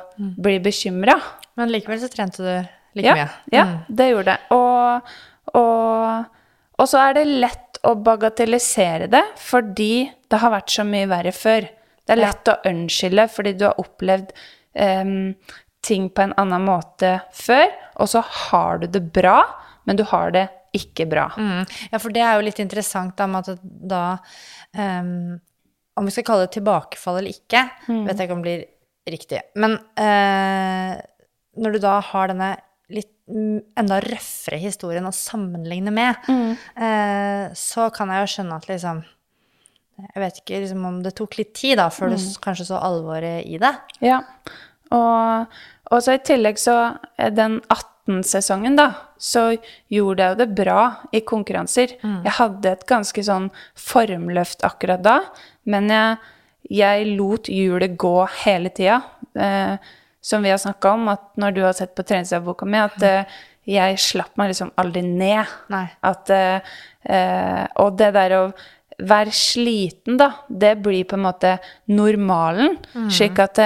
[0.42, 1.18] bli bekymra.
[1.58, 2.52] Men likevel så trente du
[2.98, 3.30] like Ja, mye.
[3.54, 4.56] ja det gjorde det.
[4.56, 5.14] Og,
[5.58, 6.26] og,
[6.78, 11.34] og så er det lett å bagatellisere det, fordi det har vært så mye verre
[11.36, 11.70] før.
[12.08, 14.32] Det er lett å unnskylde fordi du har opplevd
[14.80, 15.34] um,
[15.86, 17.68] ting på en annen måte før,
[18.02, 19.42] og så har du det bra,
[19.88, 20.48] men du har det
[20.78, 21.30] ikke bra.
[21.38, 21.66] Mm.
[21.92, 24.02] Ja, for det er jo litt interessant da, med at da
[24.78, 25.38] um,
[25.98, 28.66] Om vi skal kalle det tilbakefall eller ikke, vet jeg ikke om det blir
[29.10, 29.40] riktig.
[29.58, 30.92] Men eh,
[31.58, 32.54] når du da har denne
[32.94, 36.30] litt mm, enda røffere historien å sammenligne med,
[36.80, 39.06] eh, så kan jeg jo skjønne at liksom
[39.98, 43.48] Jeg vet ikke liksom, om det tok litt tid da, før du kanskje så alvoret
[43.50, 43.72] i det.
[44.06, 44.20] Ja.
[44.94, 45.56] Og,
[45.90, 46.76] og så i tillegg så
[47.18, 49.50] eh, Den 18-sesongen, da, så
[49.90, 50.82] gjorde jeg jo det bra
[51.12, 51.98] i konkurranser.
[52.04, 55.18] Jeg hadde et ganske sånn formløft akkurat da,
[55.66, 56.22] men jeg,
[56.78, 59.02] jeg lot hjulet gå hele tida.
[59.34, 59.96] Eh,
[60.28, 63.38] som vi har snakka om, at når du har sett på treningsdagboka mi, at uh,
[63.68, 65.54] jeg slapp meg liksom aldri ned.
[66.08, 68.42] At, uh, og det der å
[68.98, 71.58] være sliten, da, det blir på en måte
[71.94, 72.80] normalen.
[73.14, 73.62] Slik at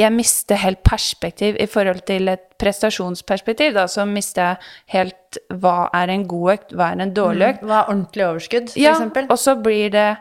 [0.00, 3.74] jeg mister helt perspektiv i forhold til et prestasjonsperspektiv.
[3.76, 7.66] Da, så mister jeg helt hva er en god økt, hva er en dårlig økt.
[7.68, 9.28] Hva er ordentlig overskudd, for Ja, eksempel?
[9.28, 10.16] og så blir det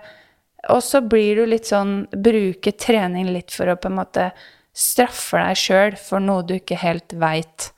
[0.69, 4.27] Og så blir du litt sånn Bruke trening litt for å på en måte
[4.73, 7.71] straffe deg sjøl for noe du ikke helt veit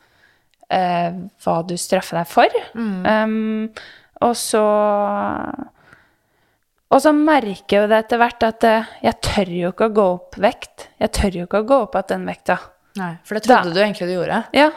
[0.69, 1.13] eh,
[1.43, 2.57] hva du straffer deg for.
[2.77, 3.69] Um,
[4.23, 4.63] og så
[6.93, 10.05] Og så merker jo det etter hvert at eh, jeg tør jo ikke å gå
[10.13, 10.87] opp vekt.
[11.01, 12.59] Jeg tør jo ikke å gå opp igjen den vekta.
[12.93, 14.43] Nei, for det trodde du egentlig du gjorde.
[14.53, 14.67] Ja,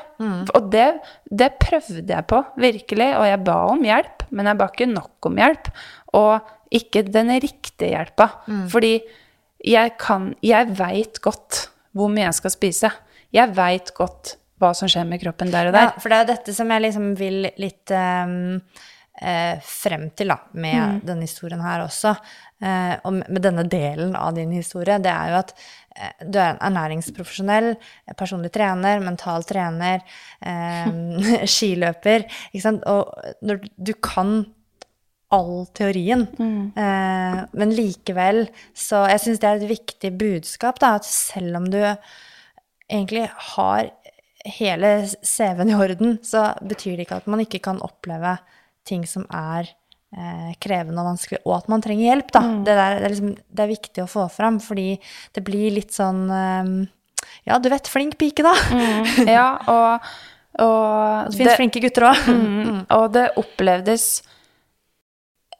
[0.57, 0.87] og det,
[1.29, 3.11] det prøvde jeg på, virkelig.
[3.19, 5.69] Og jeg ba om hjelp, men jeg ba ikke nok om hjelp.
[6.17, 6.49] Og
[6.81, 8.31] ikke den riktige hjelpa.
[8.73, 8.95] Fordi
[9.67, 11.67] jeg kan Jeg veit godt
[11.97, 12.93] hvor mye jeg skal spise.
[13.35, 16.01] Jeg veit godt hva som skjer med kroppen der og Ja, der.
[16.01, 18.61] for det er jo dette som jeg liksom vil litt um,
[19.21, 22.15] eh, frem til, da, med denne historien her også.
[22.65, 25.53] Eh, og med denne delen av din historie, det er jo at
[25.93, 27.75] eh, du er en ernæringsprofesjonell,
[28.17, 30.01] personlig trener, mental trener,
[30.41, 30.89] eh,
[31.57, 32.87] skiløper, ikke sant.
[32.89, 33.13] Og
[33.45, 34.39] når du kan
[35.35, 36.27] all teorien.
[36.39, 38.45] Eh, men likevel
[38.77, 41.81] så Jeg syns det er et viktig budskap, da, at selv om du
[42.87, 43.91] egentlig har
[44.47, 44.93] hele
[45.27, 48.37] CV-en i orden, så betyr det ikke at man ikke kan oppleve
[48.87, 49.67] ting som er
[50.15, 52.45] eh, krevende og vanskelig, og at man trenger hjelp, da.
[52.63, 54.93] Det, der, det, er liksom, det er viktig å få fram, fordi
[55.35, 56.71] det blir litt sånn eh,
[57.51, 58.55] Ja, du vet, flink pike, da.
[59.27, 60.09] Ja, og,
[60.63, 62.25] og Det fins flinke gutter òg.
[62.37, 64.07] Mm, og det opplevdes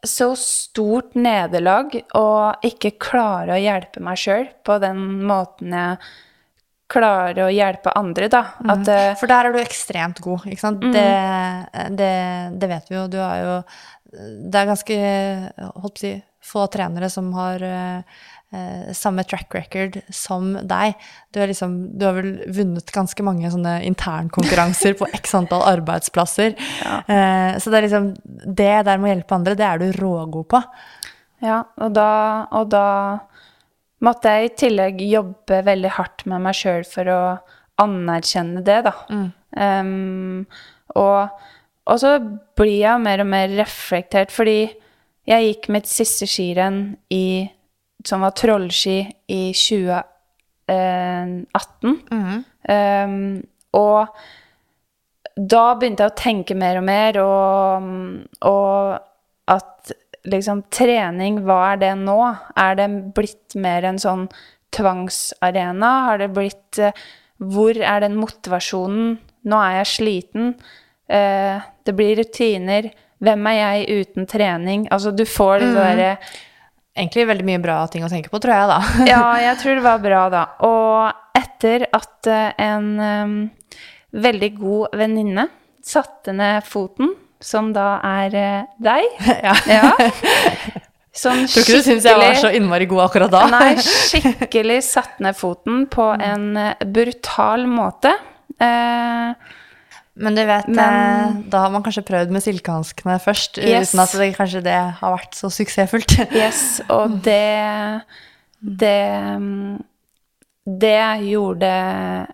[0.09, 2.29] så stort nederlag å
[2.65, 5.99] ikke klare å hjelpe meg sjøl på den måten jeg
[6.87, 8.43] klarer å hjelpe andre, da.
[8.63, 10.85] At eh, For der er du ekstremt god, ikke sant.
[10.93, 11.09] Det,
[11.99, 12.13] det,
[12.55, 13.05] det vet vi jo.
[13.11, 13.57] Du er jo
[14.07, 14.97] Det er ganske
[15.59, 16.13] holdt på å si,
[16.47, 18.23] få trenere som har eh,
[18.53, 20.95] eh, samme track record som deg.
[21.33, 26.55] Du, liksom, du har vel vunnet ganske mange sånne internkonkurranser på x antall arbeidsplasser.
[26.85, 30.49] Eh, så det er liksom Det der med å hjelpe andre, det er du rågod
[30.53, 30.63] på.
[31.45, 32.11] Ja, og da,
[32.57, 32.87] og da
[34.05, 37.21] måtte jeg i tillegg jobbe veldig hardt med meg sjøl for å
[37.81, 38.93] anerkjenne det, da.
[39.57, 40.45] Em,
[40.97, 41.43] og,
[41.85, 42.17] og så
[42.57, 44.59] blir jeg mer og mer reflektert, fordi
[45.27, 47.47] jeg gikk mitt siste skirenn i,
[48.07, 51.99] som var trollski, i 2018.
[52.71, 53.43] Em,
[53.75, 54.07] og
[55.37, 57.83] da begynte jeg å tenke mer og mer, og,
[58.47, 58.97] og
[59.53, 59.91] at
[60.27, 62.17] liksom trening, hva er det nå?
[62.59, 64.25] Er det blitt mer en sånn
[64.75, 65.91] tvangsarena?
[66.09, 66.95] Har det blitt eh,
[67.37, 69.17] Hvor er den motivasjonen?
[69.47, 70.45] Nå er jeg sliten.
[71.07, 71.55] Eh,
[71.85, 72.89] det blir rutiner.
[73.23, 74.87] Hvem er jeg uten trening?
[74.91, 76.11] Altså, du får det derre
[76.97, 78.79] Egentlig veldig mye bra ting å tenke på, tror jeg, da.
[79.13, 80.43] ja, jeg tror det var bra da.
[80.65, 83.37] Og etter at eh, en um,
[84.17, 85.47] veldig god venninne
[85.85, 89.05] satte ned foten, som da er uh, deg
[89.47, 89.55] ja.
[89.69, 89.91] Ja.
[91.17, 93.45] Sånn Tror ikke du syns jeg var så innmari god akkurat da.
[93.49, 98.11] Nei, skikkelig satt ned foten på en eh, brutal måte.
[98.61, 99.55] Eh,
[100.17, 100.79] Men du vet, Men-
[101.37, 103.91] eh, da har man kanskje prøvd med silkehanskene først, Yes.
[103.93, 106.15] uten at det kanskje det har vært så suksessfullt.
[106.43, 108.01] yes, og det
[108.59, 109.83] Det mm,
[110.65, 110.97] Det
[111.29, 112.27] gjorde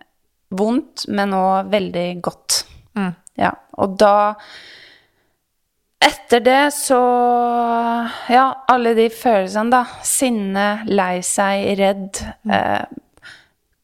[0.56, 2.64] vondt, men òg veldig godt.
[2.96, 3.16] Mm.
[3.38, 4.36] Ja, og da
[6.04, 7.00] Etter det så
[8.30, 9.84] Ja, alle de følelsene, da.
[10.04, 12.20] Sinne, lei seg, redd.
[12.50, 12.86] Eh,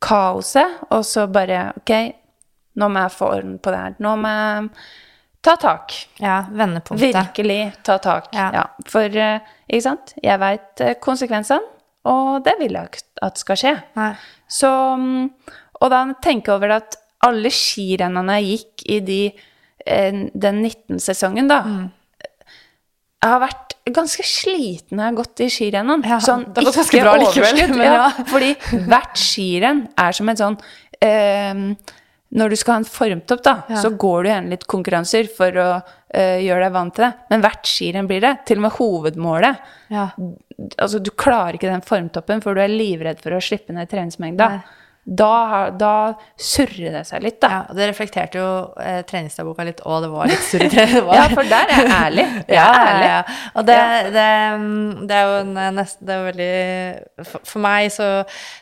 [0.04, 0.80] kaoset.
[0.92, 1.94] Og så bare Ok,
[2.80, 3.98] nå må jeg få orden på det her.
[4.04, 4.70] Nå må jeg
[5.46, 5.96] ta tak.
[6.20, 7.16] Ja, vendepunktet.
[7.16, 8.32] Virkelig ta tak.
[8.36, 8.50] Ja.
[8.56, 8.66] Ja.
[8.90, 11.78] For, eh, ikke sant, jeg veit konsekvensene,
[12.10, 13.76] og det vil jeg ikke at skal skje.
[14.00, 14.14] Nei.
[14.50, 15.30] Så, mm,
[15.80, 19.22] og da tenker jeg over at alle skirennene jeg gikk i de,
[19.86, 21.88] eh, den 19-sesongen, da Mm.
[23.20, 26.08] Jeg har vært ganske sliten når jeg har gått i skirennene.
[26.08, 27.96] Ja, sånn, det var ikke bra likevel, overskudd, men ja.
[27.98, 28.26] ja.
[28.32, 28.52] Fordi
[28.88, 30.56] hvert skirenn er som et sånn
[31.04, 31.64] eh,
[32.32, 33.82] Når du skal ha en formtopp, da, Ja.
[33.82, 37.14] så går du gjerne litt konkurranser for å uh, gjøre deg vant til det.
[37.32, 38.34] Men hvert skirenn blir det.
[38.46, 39.64] Til og med hovedmålet.
[39.90, 40.10] Ja.
[40.78, 44.50] Altså, du klarer ikke den formtoppen, for du er livredd for å slippe ned treningsmengda.
[44.50, 44.62] Nei.
[45.10, 45.92] Da, da
[46.38, 47.50] surrer det seg litt, da.
[47.50, 50.84] ja, det reflekterte jo eh, treningsdagboka litt, og det var litt surrete.
[50.94, 52.26] Det var- Ja, for der er jeg ærlig.
[52.60, 53.08] Ja, er ja, ærlig.
[53.10, 53.38] ja.
[53.58, 53.78] Og det,
[54.14, 54.28] det,
[55.10, 58.10] det er jo en nesten det er jo veldig For, for meg så,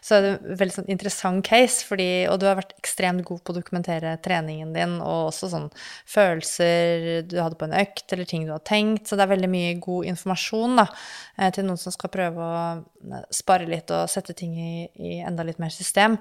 [0.04, 3.44] så er det en veldig sånn interessant case, fordi Og du har vært ekstremt god
[3.44, 5.68] på å dokumentere treningen din, og også sånn
[6.08, 9.08] følelser du hadde på en økt, eller ting du har tenkt.
[9.10, 10.88] Så det er veldig mye god informasjon da,
[11.38, 15.20] eh, til noen som skal prøve å eh, spare litt og sette ting i, i
[15.28, 16.18] enda litt mer system.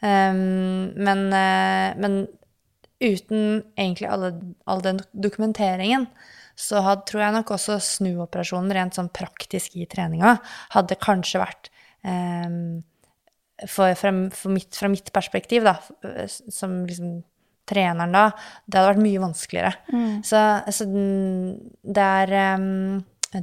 [0.00, 2.18] Um, men, eh, men
[3.00, 4.32] uten egentlig alle,
[4.64, 6.08] all den dokumenteringen,
[6.56, 10.38] så had, tror jeg nok også snuoperasjonen rent sånn praktisk i treninga
[10.72, 11.68] hadde kanskje vært
[12.00, 12.80] um,
[13.68, 15.76] for, fra, for mitt, fra mitt perspektiv, da,
[16.52, 17.18] som liksom
[17.66, 18.30] treneren da,
[18.66, 19.72] det hadde vært mye vanskeligere.
[20.24, 20.40] Så,
[20.72, 22.66] så det er em,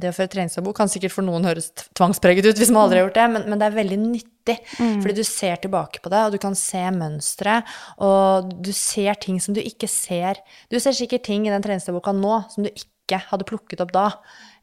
[0.00, 3.08] Det å føre treningsdagbok kan sikkert for noen høres tvangspreget ut hvis man aldri har
[3.08, 4.56] gjort det, men, men det er veldig nyttig.
[4.76, 7.60] Fordi du ser tilbake på det, og du kan se mønstre,
[8.04, 10.42] og du ser ting som du ikke ser.
[10.72, 14.08] Du ser sikkert ting i den treningsdagboka nå som du ikke hadde plukket opp da.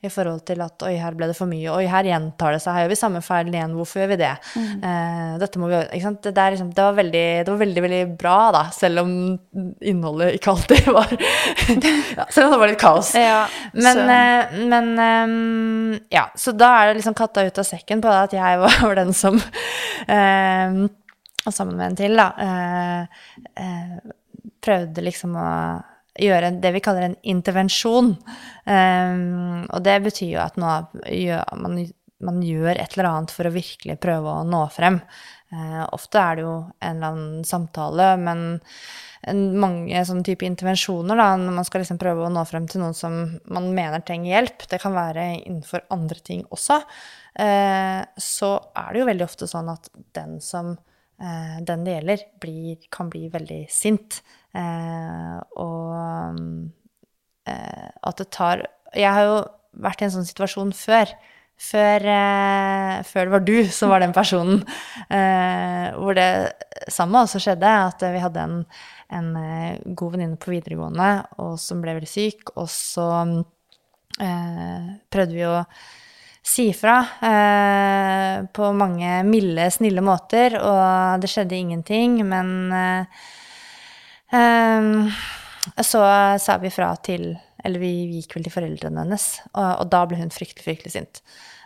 [0.01, 2.73] I forhold til at oi, her ble det for mye, oi, her gjentar det seg,
[2.73, 4.31] her gjør vi samme feil igjen, hvorfor gjør vi det?
[4.57, 6.17] Eh, dette må vi ikke sant?
[6.23, 9.11] Det, det, er liksom, det, var veldig, det var veldig, veldig bra, da, selv om
[9.91, 11.13] innholdet ikke alltid var
[12.17, 13.11] ja, Selv om det var litt kaos.
[13.13, 13.43] Ja,
[13.77, 18.09] Men, eh, men eh, ja, så da er det liksom katta ut av sekken på
[18.09, 19.37] det at jeg var, den som
[20.07, 20.81] ehm,
[21.45, 23.95] Og sammen med en til, da, eh, eh,
[24.65, 25.51] prøvde liksom å
[26.19, 28.15] gjøre det vi kaller en intervensjon.
[28.65, 30.71] Um, og det betyr jo at nå
[31.07, 31.77] gjør, man,
[32.25, 34.99] man gjør et eller annet for å virkelig prøve å nå frem.
[35.51, 38.45] Uh, ofte er det jo en eller annen samtale, men
[39.27, 42.83] en, mange sånne type intervensjoner, da, når man skal liksom prøve å nå frem til
[42.83, 43.17] noen som
[43.51, 46.79] man mener trenger hjelp, det kan være innenfor andre ting også,
[47.39, 50.73] uh, så er det jo veldig ofte sånn at den som
[51.21, 54.21] eh, den det gjelder, blir, kan bli veldig sint.
[54.57, 56.39] Eh, og
[57.47, 59.35] eh, at det tar Jeg har jo
[59.79, 61.13] vært i en sånn situasjon før.
[61.61, 64.63] Før, eh, før det var du som var den personen.
[65.07, 68.57] Eh, hvor det samme også skjedde, at vi hadde en,
[69.13, 73.07] en eh, god venninne på videregående og som ble veldig syk, og så
[74.19, 75.59] eh, prøvde vi å
[76.41, 83.21] si ifra eh, på mange milde, snille måter, og det skjedde ingenting, men eh,
[84.31, 85.21] eh,
[85.85, 86.01] så
[86.41, 90.17] sa vi fra til Eller vi gikk vel til foreldrene hennes, og, og da ble
[90.17, 91.19] hun fryktelig, fryktelig sint.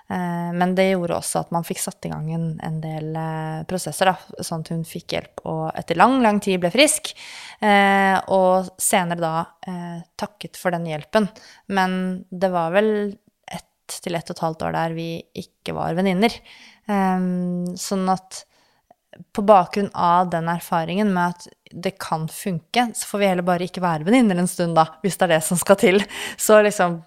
[0.07, 3.61] Eh, men det gjorde også at man fikk satt i gang en, en del eh,
[3.69, 7.13] prosesser, da, sånn at hun fikk hjelp og etter lang, lang tid ble frisk.
[7.63, 9.35] Eh, og senere da
[9.65, 11.29] eh, takket for den hjelpen.
[11.73, 12.91] Men det var vel
[13.49, 15.09] ett til ett og et halvt år der vi
[15.41, 16.37] ikke var venninner.
[16.85, 17.29] Eh,
[17.79, 18.43] sånn at
[19.31, 23.67] på bakgrunn av den erfaringen med at det kan funke, så får vi heller bare
[23.67, 25.99] ikke være venninner en stund, da, hvis det er det som skal til.
[26.39, 27.01] Så liksom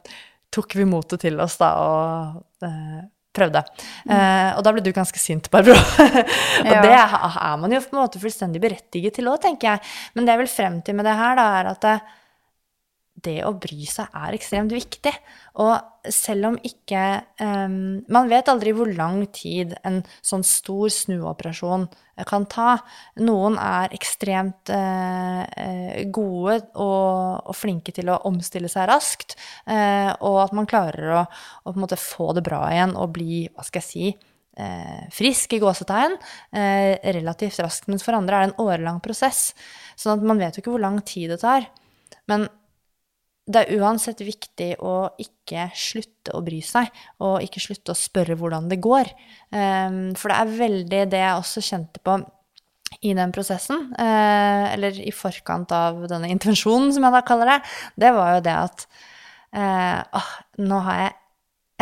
[0.54, 3.00] tok vi motet til oss da og eh,
[3.38, 3.62] prøvde.
[4.08, 5.76] Eh, og da ble du ganske sint, Barbro.
[6.64, 6.82] og Ja.
[6.84, 9.84] det er, er man jo på en måte fullstendig berettiget til òg, tenker jeg.
[10.14, 11.86] Men det jeg vil frem til med det her, da, er at
[13.24, 15.12] det, å bry seg er ekstremt viktig.
[15.62, 17.00] Og selv om ikke
[17.42, 22.78] um, Man vet aldri hvor lang tid en sånn stor snuoperasjon eh, kan ta.
[23.20, 29.36] Noen er ekstremt eh, gode og, og flinke til å omstille seg raskt,
[29.68, 31.22] uh, og at man klarer å,
[31.68, 34.34] å få det bra igjen og bli, hva skal jeg si,
[35.14, 36.16] frisk i gåsetegn
[37.14, 37.84] relativt raskt.
[37.86, 39.52] Mens for andre er det en årelang prosess.
[39.94, 41.68] Sånn at man vet jo ikke hvor lang tid det tar.
[42.26, 42.48] Men
[43.48, 46.90] det er uansett viktig å ikke slutte å bry seg,
[47.24, 49.08] og ikke slutte å spørre hvordan det går.
[49.56, 52.18] Ehm, for det er veldig det jeg også kjente på
[53.04, 57.58] i den prosessen, eh, eller i forkant av denne intervensjonen, som jeg da kaller det,
[58.04, 58.84] det var jo det at
[59.52, 60.30] eh, åh,
[60.64, 61.16] nå har jeg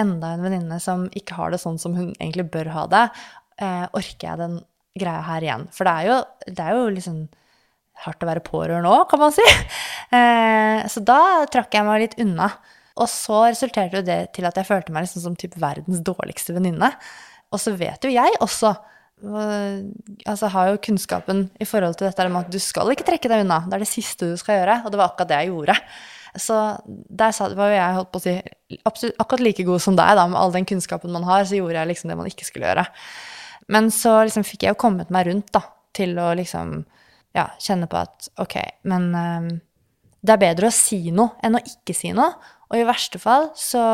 [0.03, 3.05] enda en venninne som ikke har det sånn som hun egentlig bør ha det.
[3.63, 4.59] Eh, orker jeg den
[4.99, 5.67] greia her igjen?
[5.75, 7.21] For det er jo, det er jo liksom
[8.05, 9.47] hardt å være pårørende òg, kan man si.
[10.15, 12.47] Eh, så da trakk jeg meg litt unna.
[13.03, 16.55] Og så resulterte jo det til at jeg følte meg liksom som typ verdens dårligste
[16.55, 16.93] venninne.
[17.51, 19.83] Og så vet jo jeg også øh,
[20.31, 23.45] Altså har jo kunnskapen i forhold til dette om at du skal ikke trekke deg
[23.45, 23.65] unna.
[23.67, 25.77] Det er det siste du skal gjøre, og det var akkurat det jeg gjorde.
[26.47, 28.35] Så der var jo jeg holdt på å si
[28.87, 31.81] absolutt akkurat like god som deg, da, med all den kunnskapen man har, så gjorde
[31.81, 32.87] jeg liksom det man ikke skulle gjøre.
[33.73, 35.65] Men så liksom fikk jeg jo kommet meg rundt da,
[35.97, 36.83] til å liksom
[37.37, 38.57] ja, kjenne på at ok,
[38.89, 39.49] men um,
[40.25, 42.33] det er bedre å si noe enn å ikke si noe.
[42.67, 43.85] Og i verste fall så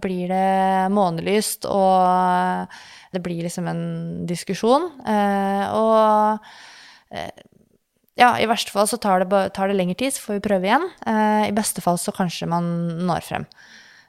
[0.00, 2.72] blir det månelyst, og
[3.12, 3.84] det blir liksom en
[4.30, 4.86] diskusjon.
[5.04, 6.48] Uh, og
[7.12, 7.48] uh,
[8.20, 10.68] ja, i verste fall så tar det, tar det lengre tid, så får vi prøve
[10.68, 10.86] igjen.
[11.08, 12.66] Eh, I beste fall så kanskje man
[13.08, 13.46] når frem.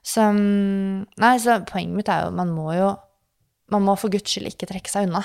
[0.04, 2.96] Så, mm, nei, så poenget mitt er jo man må jo
[3.72, 5.22] Man må for guds skyld ikke trekke seg unna.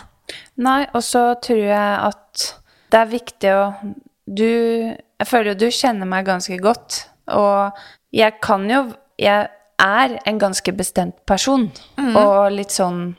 [0.63, 2.45] Nei, og så tror jeg at
[2.93, 3.65] det er viktig å
[4.27, 7.77] Du Jeg føler jo du kjenner meg ganske godt, og
[8.15, 8.87] jeg kan jo
[9.21, 9.49] Jeg
[9.83, 11.69] er en ganske bestemt person,
[11.99, 13.17] og litt sånn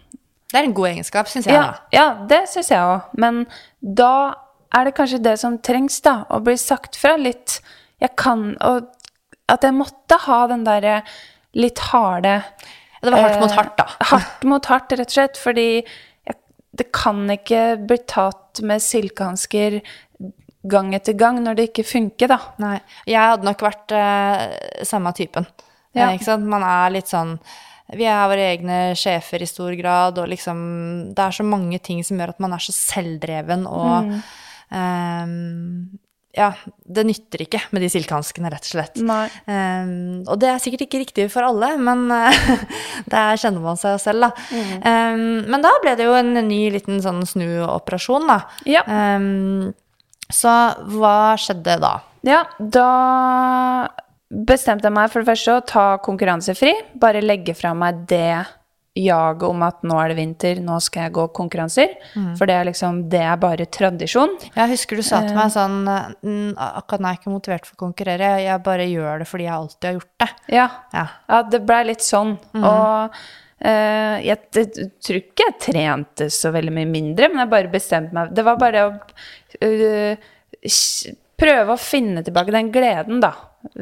[0.52, 1.56] Det er en god egenskap, syns jeg.
[1.56, 3.10] Ja, ja det syns jeg òg.
[3.20, 3.46] Men
[3.82, 4.34] da
[4.76, 6.22] er det kanskje det som trengs, da.
[6.32, 7.60] Å bli sagt fra litt.
[8.02, 8.88] Jeg kan Og
[9.48, 11.02] at jeg måtte ha den derre
[11.58, 12.42] litt harde
[13.02, 13.86] Det var hardt mot eh, hardt, da.
[14.12, 15.40] Hardt mot hardt, rett og slett.
[15.40, 15.68] Fordi
[16.78, 19.82] det kan ikke bli tatt med silkehansker.
[20.68, 22.40] gang etter gang når det ikke funker, da.
[22.60, 22.80] Nei.
[23.08, 25.48] Jeg hadde nok vært eh, samme typen.
[25.94, 26.10] Ja.
[26.10, 26.48] Eh, ikke sant?
[26.50, 27.38] Man er litt sånn
[27.96, 30.58] Vi er våre egne sjefer i stor grad, og liksom
[31.16, 34.12] Det er så mange ting som gjør at man er så selvdreven og
[34.76, 35.96] ehm,
[36.38, 36.52] Ja,
[36.86, 39.00] det nytter ikke med de silkehanskene, rett og slett.
[39.50, 42.42] Ehm, og det er sikkert ikke riktig for alle, men uh,
[43.14, 44.48] der kjenner man seg selv, da.
[44.86, 48.42] Ehm, men da ble det jo en ny liten sånn snuoperasjon, da.
[48.70, 48.86] Ja.
[48.86, 49.74] Um,
[50.30, 50.54] så
[50.94, 51.96] hva skjedde da?
[52.28, 52.90] Ja, da
[54.28, 56.74] bestemte jeg meg for det første å ta konkurransefri.
[57.00, 58.44] Bare legge fra meg det
[58.98, 61.96] jaget om at nå er det vinter, nå skal jeg gå konkurranser.
[62.40, 64.38] For det er liksom, det er bare tradisjon.
[64.56, 67.78] Jeg husker du sa til meg sånn mm, Akkurat nå er jeg ikke motivert for
[67.78, 70.30] å konkurrere, jeg bare gjør det fordi jeg alltid har gjort det.
[70.58, 71.06] Ja, Ja.
[71.30, 72.38] ja det blei litt sånn.
[72.62, 73.20] Og
[73.58, 78.14] Uh, jeg, jeg, tror ikke jeg trente så veldig mye mindre, men jeg bare bestemte
[78.14, 78.92] meg Det var bare å
[79.66, 80.28] uh,
[81.42, 83.32] prøve å finne tilbake den gleden, da.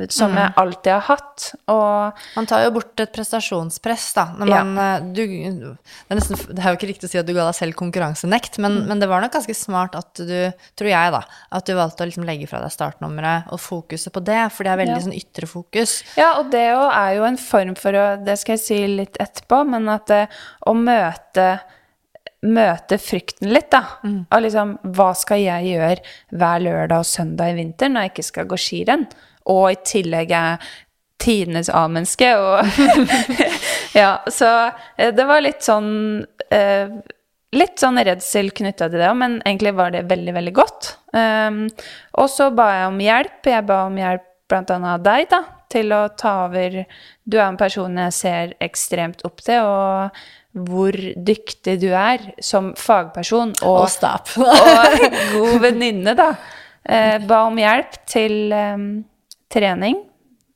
[0.09, 1.45] Som jeg alltid har hatt.
[1.71, 4.25] Og Man tar jo bort et prestasjonspress, da.
[4.39, 4.63] Når Ja.
[4.63, 5.77] man, eh, du, det,
[6.09, 8.57] er nesten, det er jo ikke riktig å si at du ga deg selv konkurransenekt,
[8.59, 11.21] men, men det var nok ganske smart at du, tror jeg, da,
[11.51, 14.71] at du valgte å liksom legge fra deg startnummeret og fokuset på det, for det
[14.73, 15.05] er veldig Ja.
[15.07, 16.03] sånn ytre fokus.
[16.17, 19.17] Ja, og det jo er jo en form for å Det skal jeg si litt
[19.19, 20.27] etterpå, men at det,
[20.67, 21.59] å møte
[22.45, 23.79] Møte frykten litt, da.
[24.05, 25.95] Og liksom, hva skal jeg gjøre
[26.37, 29.07] hver lørdag og søndag i vinter når jeg ikke skal gå skirenn?
[29.51, 30.63] Og i tillegg er
[31.21, 32.65] tidenes A-menneske, og
[33.95, 34.49] Ja, så
[34.97, 36.95] eh, det var litt sånn eh,
[37.55, 40.89] Litt sånn redsel knytta til det òg, men egentlig var det veldig, veldig godt.
[41.15, 41.61] Um,
[42.19, 43.47] og så ba jeg om hjelp.
[43.47, 45.39] Jeg ba om hjelp annet av deg, da,
[45.71, 46.81] til å ta over
[47.23, 52.73] Du er en person jeg ser ekstremt opp til, og hvor dyktig du er som
[52.79, 53.89] fagperson og, Og
[54.43, 56.29] og god venninne, da.
[56.83, 58.89] Eh, ba om hjelp til em,
[59.51, 59.97] trening.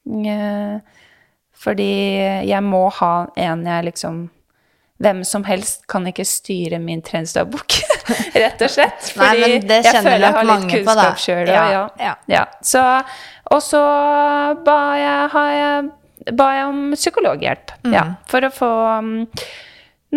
[0.09, 0.79] Eh,
[1.59, 1.91] fordi
[2.47, 4.27] jeg må ha en jeg liksom
[4.99, 7.71] Hvem som helst kan ikke styre min treningsdagbok,
[8.35, 9.05] rett og slett.
[9.15, 11.47] Fordi Nei, jeg føler jeg har litt kunnskap sjøl.
[11.47, 12.15] Ja, Ja, ja.
[12.27, 12.41] ja.
[12.67, 12.81] Så,
[13.47, 13.79] og så
[14.67, 17.71] ba jeg, har jeg, ba jeg om psykologhjelp.
[17.87, 17.95] Mm.
[17.95, 19.13] Ja, for å få um,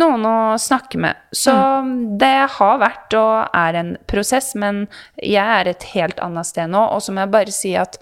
[0.02, 1.22] noen å snakke med.
[1.30, 1.94] Så Mm.
[2.18, 4.88] det har vært og er en prosess, men
[5.22, 6.82] jeg er et helt annet sted nå.
[6.90, 8.00] Og så må jeg bare si at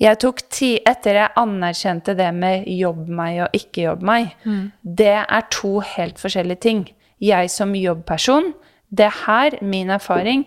[0.00, 4.30] jeg tok tid etter jeg anerkjente det med jobb meg og ikke jobb meg.
[4.80, 6.84] Det er to helt forskjellige ting.
[7.20, 8.54] Jeg som jobbperson,
[8.88, 10.46] det her, min erfaring,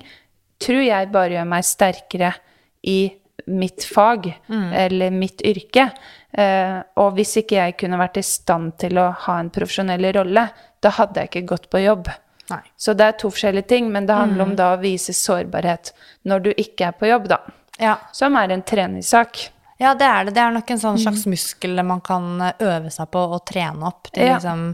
[0.59, 2.33] tror jeg bare gjør meg sterkere
[2.89, 3.13] i
[3.47, 5.89] mitt fag eller mitt yrke.
[6.33, 10.47] Eh, og hvis ikke jeg kunne vært i stand til å ha en profesjonell rolle,
[10.81, 12.09] da hadde jeg ikke gått på jobb.
[12.49, 12.61] Nei.
[12.75, 15.93] Så det er to forskjellige ting, men det handler om da å vise sårbarhet
[16.27, 17.39] når du ikke er på jobb, da.
[17.81, 17.97] Ja.
[18.11, 19.49] Som er en treningssak.
[19.81, 20.35] Ja, det er det.
[20.37, 23.89] Det er nok en sånn slags muskel man kan eh, øve seg på og trene
[23.89, 24.37] opp til Ja.
[24.37, 24.69] liksom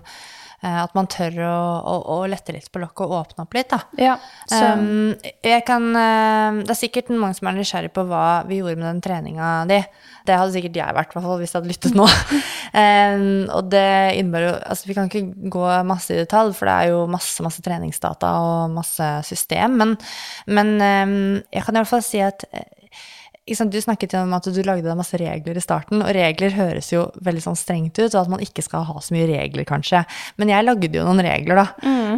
[0.62, 3.72] eh, At man tør å, å, å lette litt på lokket og åpne opp litt,
[3.72, 3.80] da.
[3.98, 4.18] Ja,
[4.52, 8.60] så Um, jeg kan, eh, det er sikkert mange som er nysgjerrig på hva vi
[8.60, 9.80] gjorde med den treninga di.
[10.28, 12.06] Det hadde sikkert jeg vært, hvert fall, hvis jeg hadde lyttet nå.
[12.76, 13.88] Um, og det
[14.20, 17.40] innebærer jo Altså, vi kan ikke gå masse i detalj, for det er jo masse,
[17.42, 19.96] masse treningsdata og masse system, men,
[20.52, 21.16] men um,
[21.56, 22.46] jeg kan i hvert fall si at
[23.58, 26.92] sant, Du snakket om at du lagde deg masse regler i starten, og regler høres
[26.92, 30.04] jo veldig sånn strengt ut, og at man ikke skal ha så mye regler, kanskje.
[30.42, 31.68] Men jeg lagde jo noen regler, da.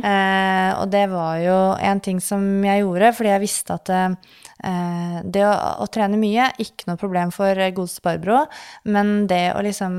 [0.01, 5.17] Eh, og det var jo en ting som jeg gjorde, fordi jeg visste at eh,
[5.23, 5.53] det å,
[5.83, 8.45] å trene mye, ikke noe problem for eh, godeste Barbro,
[8.87, 9.95] men det å liksom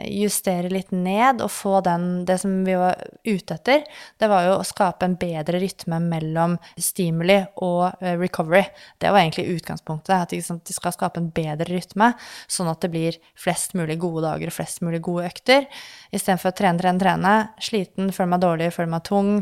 [0.00, 2.96] justere litt ned og få den, det som vi var
[3.28, 3.82] ute etter,
[4.18, 8.64] det var jo å skape en bedre rytme mellom stimuli og eh, recovery.
[9.02, 12.12] Det var egentlig utgangspunktet, at de skal skape en bedre rytme,
[12.48, 15.68] sånn at det blir flest mulig gode dager og flest mulig gode økter,
[16.12, 19.34] istedenfor å trene, trene, trene, sliten, føler meg dårlig, føler meg tung,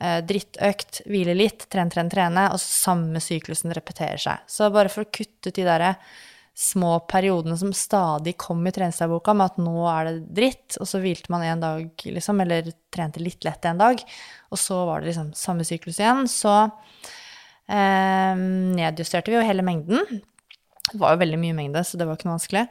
[0.00, 4.48] eh, drittøkt, hvile litt, trene, trene, trene, og samme syklusen repeterer seg.
[4.48, 5.94] Så bare for å kutte ut de derre
[6.58, 10.98] små periodene som stadig kom i treningsdagboka med at nå er det dritt, og så
[10.98, 14.02] hvilte man en dag, liksom, eller trente litt lett en dag,
[14.50, 16.56] og så var det liksom samme syklus igjen, så
[17.70, 18.34] eh,
[18.74, 20.02] nedjusterte vi jo hele mengden.
[20.88, 22.66] Det var jo veldig mye mengde, så det var ikke noe vanskelig.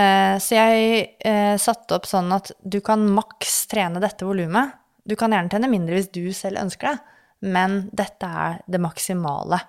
[0.00, 4.78] Eh, så jeg eh, satte opp sånn at du kan maks trene dette volumet.
[5.04, 7.16] Du kan gjerne trene mindre hvis du selv ønsker det,
[7.52, 9.60] men dette er det maksimale.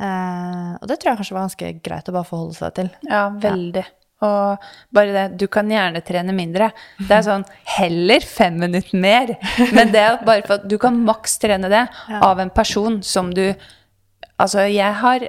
[0.00, 2.90] Eh, og det tror jeg kanskje var ganske greit å bare forholde seg til.
[3.10, 3.84] Ja, veldig.
[4.24, 6.70] Og bare det, du kan gjerne trene mindre.
[6.98, 7.44] Det er sånn
[7.76, 9.34] heller fem minutter mer.
[9.76, 11.86] Men det er bare for at du kan maks trene det
[12.20, 13.46] av en person som du
[14.34, 15.22] Altså, jeg har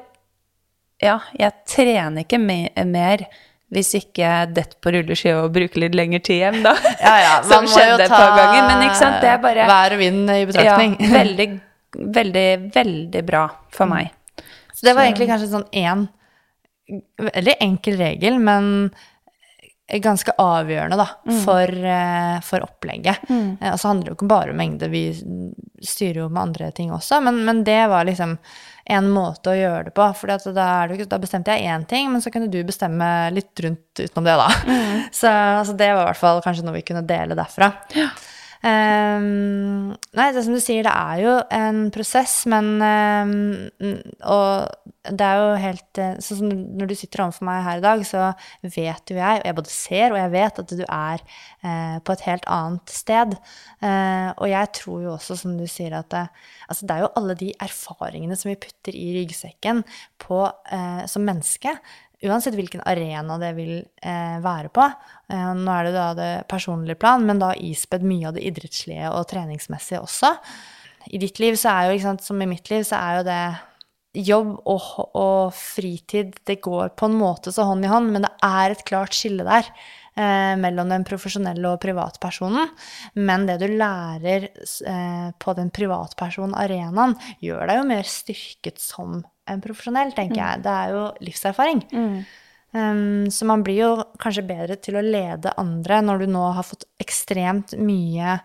[0.97, 3.27] ja, jeg trener ikke me mer
[3.75, 6.73] hvis ikke jeg detter på rulleski og bruker litt lengre tid hjem, da.
[7.01, 8.67] Ja, ja, Som skjedde et par ganger.
[8.69, 10.95] Men ikke sant, det er bare vær og vind i ja, betraktning.
[11.11, 11.47] veldig,
[12.17, 14.13] veldig, veldig bra for meg.
[14.75, 16.07] Så det var egentlig kanskje sånn én
[17.17, 18.89] veldig enkel regel, men
[20.01, 21.05] ganske avgjørende da,
[21.45, 23.29] for, eh, for opplegget.
[23.29, 23.57] Mm.
[23.61, 25.03] Og så handler det jo ikke bare om mengde, vi
[25.85, 28.33] styrer jo med andre ting også, men, men det var liksom
[28.85, 30.07] en måte å gjøre det på.
[30.17, 34.27] For da, da bestemte jeg én ting, men så kunne du bestemme litt rundt utenom
[34.27, 34.49] det, da.
[35.21, 37.71] Så altså, det var i hvert fall kanskje noe vi kunne dele derfra.
[38.63, 43.41] Ehm, nei, det er som du sier, det er jo en prosess, men um,
[44.31, 47.83] Og det er jo helt eh, Sånn som når du sitter overfor meg her i
[47.83, 48.31] dag, så
[48.63, 51.25] vet jo jeg, og jeg både ser og jeg vet, at du er
[51.65, 53.35] uh, på et helt annet sted.
[53.83, 56.23] Uh, og jeg tror jo også, som du sier, at det,
[56.69, 59.83] altså det er jo alle de erfaringene som vi putter i ryggsekken
[60.21, 61.75] på, uh, som menneske.
[62.25, 64.85] Uansett hvilken arena det vil være på.
[65.31, 69.11] Eh, nå er det da det personlige plan, men da ispedd mye av det idrettslige
[69.11, 70.35] og treningsmessige også.
[71.13, 73.25] I ditt liv så er jo, ikke sant, som i mitt liv, så er jo
[73.27, 73.41] det
[74.15, 74.85] jobb og,
[75.19, 78.83] og fritid Det går på en måte så hånd i hånd, men det er et
[78.87, 79.67] klart skille der
[80.15, 82.71] eh, mellom den profesjonelle og privatpersonen.
[83.17, 89.61] Men det du lærer eh, på den privatpersonarenaen, gjør deg jo mer styrket som en
[89.61, 90.65] profesjonell, tenker jeg.
[90.65, 91.85] Det er jo livserfaring.
[92.75, 96.65] Um, så man blir jo kanskje bedre til å lede andre når du nå har
[96.67, 98.35] fått ekstremt mye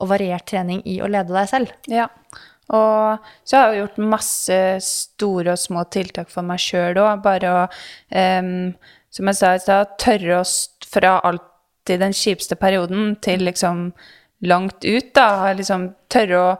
[0.00, 1.72] og variert trening i å lede deg selv.
[1.88, 2.10] Ja.
[2.76, 7.22] Og så har jeg gjort masse store og små tiltak for meg sjøl òg.
[7.24, 7.62] Bare å,
[8.12, 8.70] um,
[9.10, 13.88] som jeg sa i stad, tørre st fra alltid den kjipeste perioden til liksom
[14.46, 15.52] langt ut, da.
[15.56, 16.52] Liksom tørre å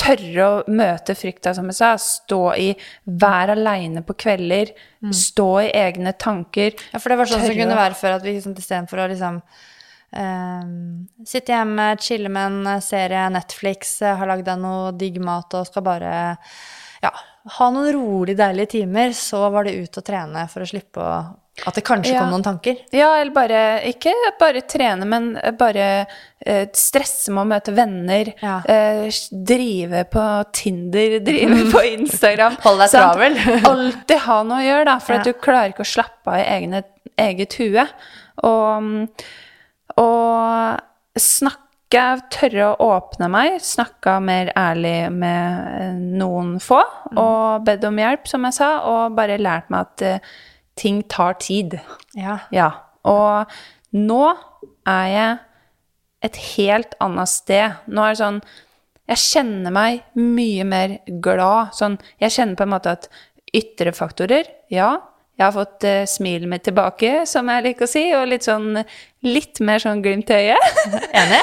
[0.00, 1.92] Tørre å møte frykta, som jeg sa.
[2.00, 2.72] Stå i
[3.04, 4.72] Vær aleine på kvelder.
[5.14, 6.74] Stå i egne tanker.
[6.92, 9.38] Ja, for det var sånn som kunne være før, at vi liksom, istedenfor å liksom
[10.16, 15.54] ehm, sitte hjemme, chille med en serie, Netflix, eh, har lagd deg noe digg mat
[15.58, 16.14] og skal bare
[17.04, 17.12] ja,
[17.58, 21.16] ha noen rolig deilige timer, så var det ut og trene for å slippe å
[21.66, 22.24] At det kanskje Ja.
[22.24, 22.76] kom noen tanker.
[22.90, 24.10] Ja, eller bare Ikke
[24.40, 26.06] bare trene, men bare
[26.44, 28.32] eh, stresse med å møte venner.
[28.42, 28.56] Ja.
[28.66, 32.56] Eh, drive på Tinder, drive på Instagram.
[32.64, 33.38] Hold deg travel.
[33.70, 34.98] Alltid ha noe å gjøre, da.
[34.98, 35.20] For Ja.
[35.20, 36.82] at du klarer ikke å slappe av i egne,
[37.22, 37.86] eget hue.
[38.42, 38.88] Og,
[40.02, 41.60] og snakke,
[42.34, 46.80] tørre å åpne meg, snakka mer ærlig med eh, noen få,
[47.14, 50.34] og bedt om hjelp, som jeg sa, og bare lært meg at eh,
[50.80, 51.78] ting tar tid.
[52.18, 52.38] Ja.
[52.54, 52.70] Ja.
[53.06, 53.50] Og
[53.94, 54.22] nå
[54.88, 55.38] er jeg
[56.24, 57.80] et helt annet sted.
[57.86, 58.44] Nå er det sånn
[59.04, 61.74] Jeg kjenner meg mye mer glad.
[61.76, 63.10] Sånn Jeg kjenner på en måte at
[63.54, 64.96] ytre faktorer Ja,
[65.34, 68.78] jeg har fått uh, smilet mitt tilbake, som jeg liker å si, og litt sånn
[69.26, 70.82] Litt mer sånn glimt i øyet.
[71.20, 71.40] Enig?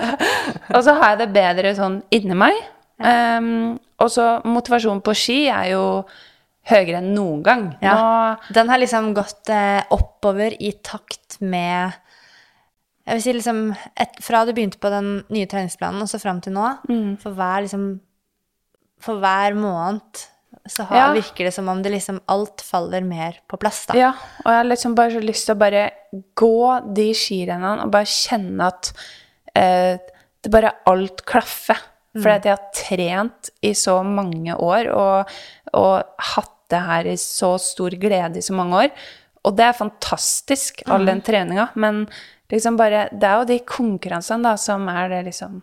[0.74, 2.56] og, så, har jeg det bedre sånn inni meg.
[2.96, 5.84] Um, og så motivasjonen på ski er jo
[6.70, 7.64] høyere enn noen gang.
[7.82, 7.94] Ja.
[7.96, 11.92] Nå, Den har liksom gått eh, oppover i takt med
[13.06, 13.60] Jeg vil si liksom
[13.96, 17.16] et, Fra du begynte på den nye treningsplanen og så fram til nå, Mm.
[17.22, 17.86] for hver liksom
[19.00, 20.26] For hver måned
[20.68, 21.12] så har, Ja.
[21.14, 23.94] virker det som om det liksom alt faller mer på plass, da.
[23.96, 24.10] Ja,
[24.44, 25.90] og jeg har liksom bare så lyst til å bare
[26.36, 28.92] gå de skirennene og bare kjenne at
[29.56, 29.96] eh,
[30.42, 31.78] det bare alt klaffer.
[32.12, 35.28] Fordi at jeg har trent i så mange år og,
[35.78, 38.92] og hatt det her i så stor glede i så mange år.
[39.44, 42.04] Og det er fantastisk, all den treninga, men
[42.50, 45.62] liksom bare Det er jo de konkurransene da som er det liksom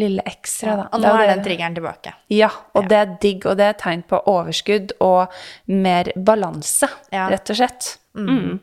[0.00, 0.86] lille ekstra, da.
[0.94, 2.14] Og nå er den triggeren tilbake.
[2.32, 5.32] ja, og det er digg, og det er tegn på overskudd og
[5.66, 7.28] mer balanse, Ja.
[7.28, 7.98] rett og slett.
[8.14, 8.60] Mm.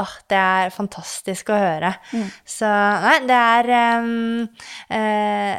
[0.00, 1.94] Åh, det er fantastisk å høre.
[2.12, 2.28] Mm.
[2.46, 2.68] Så
[3.02, 4.48] nei, det er um,
[4.88, 5.58] eh,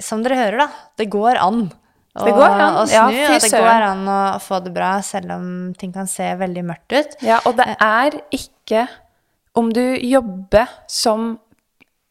[0.00, 0.68] Som dere hører, da.
[0.96, 1.72] Det går an.
[2.18, 3.04] Å- Det går an, Å snu, ja,
[3.34, 6.92] og det går an å få det bra selv om ting kan se veldig mørkt
[6.98, 7.16] ut.
[7.22, 8.88] Ja, og det er ikke
[9.56, 11.38] Om du jobber som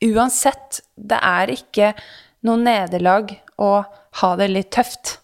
[0.04, 1.94] Uansett, det er ikke
[2.46, 3.84] noe nederlag å
[4.22, 5.18] ha det litt tøft.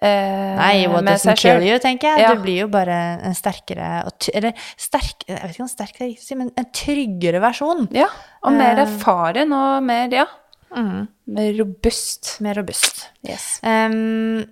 [0.00, 2.20] Eh, Nei, what doesn't kill you, tenker jeg.
[2.24, 2.30] Ja.
[2.34, 6.08] Du blir jo bare en sterkere og Eller sterk Jeg vet ikke om sterk er
[6.08, 7.86] riktig å si, men en tryggere versjon.
[7.94, 8.08] Ja,
[8.42, 8.84] og mer Eh.
[8.86, 10.26] erfaren og mer, ja,
[10.74, 11.06] Mm.
[11.36, 12.36] mer robust.
[12.44, 13.08] Mer robust.
[13.26, 13.60] Yes.
[13.62, 14.44] Um,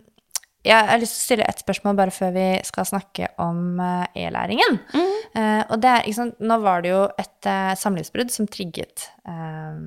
[0.63, 4.21] jeg har lyst til å stille et spørsmål bare før vi skal snakke om eh,
[4.23, 4.77] e-læringen.
[4.95, 9.09] Eh, og det er, ikke sant, nå var det jo et uh, samlivsbrudd som trigget
[9.27, 9.83] uh,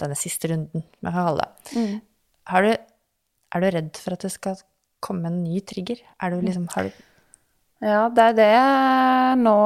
[0.00, 1.48] denne siste runden, med kalle.
[1.76, 1.98] Mm.
[2.48, 4.56] Har du, er du redd for at det skal
[5.04, 6.00] komme en ny trigger?
[6.22, 7.04] Er du liksom, har du
[7.84, 9.56] Ja, det er det jeg nå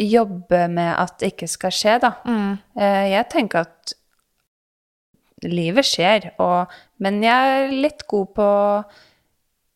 [0.00, 2.12] jobber med at det ikke skal skje, da.
[2.76, 3.94] Eh, Jeg tenker at
[5.48, 8.48] livet skjer, og, men jeg er litt god på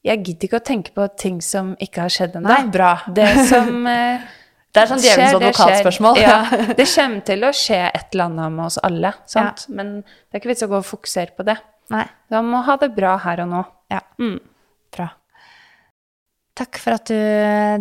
[0.04, 2.56] Jeg gidder ikke å tenke på ting som ikke har skjedd ennå.
[2.72, 2.90] Bra.
[3.08, 4.24] Det som eh,
[4.74, 6.20] Det er sånn djevelens advokatspørsmål.
[6.20, 6.38] Ja,
[6.78, 9.68] det kommer til å skje et eller annet med oss alle, sant?
[9.72, 11.56] Men det er ikke vits å gå og fokusere på det.
[11.94, 12.04] Nei.
[12.32, 13.62] Da må ha det bra her og nå.
[13.92, 14.02] Ja.
[14.20, 14.40] Mm.
[14.94, 15.08] Bra.
[16.54, 17.16] Takk for at du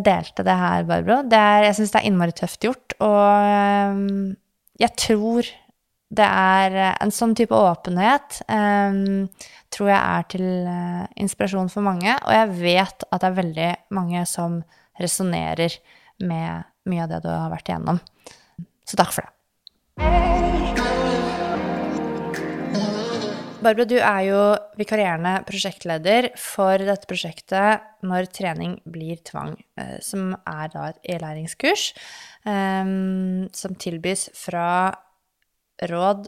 [0.05, 1.19] delte det her, Barbro.
[1.29, 4.31] Det er, jeg syns det er innmari tøft gjort, og
[4.81, 5.51] jeg tror
[6.13, 9.25] det er en sånn type åpenhet um,
[9.73, 13.69] tror jeg er til uh, inspirasjon for mange, og jeg vet at det er veldig
[13.97, 14.61] mange som
[15.01, 15.79] resonnerer
[16.23, 18.01] med mye av det du har vært igjennom.
[18.85, 19.31] Så takk for det.
[23.63, 24.39] Barbro, du er jo
[24.75, 31.85] vikarierende prosjektleder for dette prosjektet Når trening blir tvang, eh, som er da et e-læringskurs
[32.43, 34.67] um, som tilbys fra
[35.81, 36.27] råd,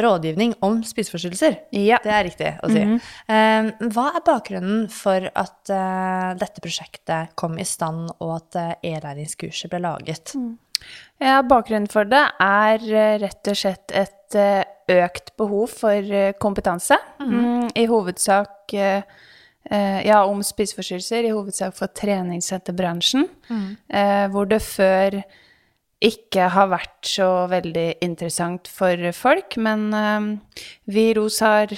[0.00, 1.58] rådgivning om spiseforstyrrelser.
[1.76, 1.98] Ja.
[2.02, 2.82] Det er riktig å si.
[2.82, 8.72] Eh, Hva er bakgrunnen for at uh, dette prosjektet kom i stand, og at uh,
[8.80, 10.34] e-læringskurset ble laget?
[11.22, 14.18] Ja, bakgrunnen for det er uh, rett og slett et
[14.92, 16.96] økt behov for kompetanse.
[17.20, 23.28] Mm, I hovedsak ja, om spiseforstyrrelser, i hovedsak for treningssenterbransjen.
[23.52, 23.66] Mm.
[24.32, 25.18] hvor det før
[26.02, 31.74] ikke har vært så veldig interessant for folk, men uh, vi i ROS har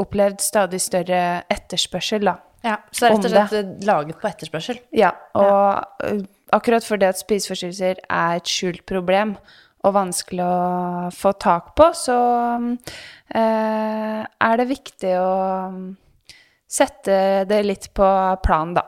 [0.00, 1.22] opplevd stadig større
[1.52, 2.38] etterspørsel, da.
[2.62, 4.78] Ja, så rett og slett laget på etterspørsel.
[4.94, 6.14] Ja, og ja.
[6.54, 9.34] akkurat fordi at spiseforstyrrelser er et skjult problem
[9.82, 12.18] og vanskelig å få tak på, så
[12.62, 15.32] uh, er det viktig å
[16.72, 17.16] sette
[17.50, 18.08] det litt på
[18.44, 18.86] plan, da.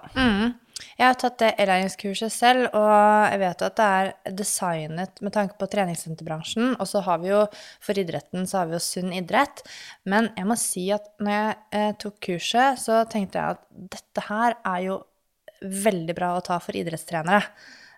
[0.99, 2.91] Jeg har tatt det e-læringskurset selv, og
[3.33, 6.77] jeg vet at det er designet med tanke på treningssenterbransjen.
[6.79, 7.41] Og så har vi jo,
[7.83, 9.65] for idretten, så har vi jo sunn idrett.
[10.11, 13.65] Men jeg må si at når jeg eh, tok kurset, så tenkte jeg at
[13.97, 15.01] dette her er jo
[15.65, 17.43] veldig bra å ta for idrettstrenere.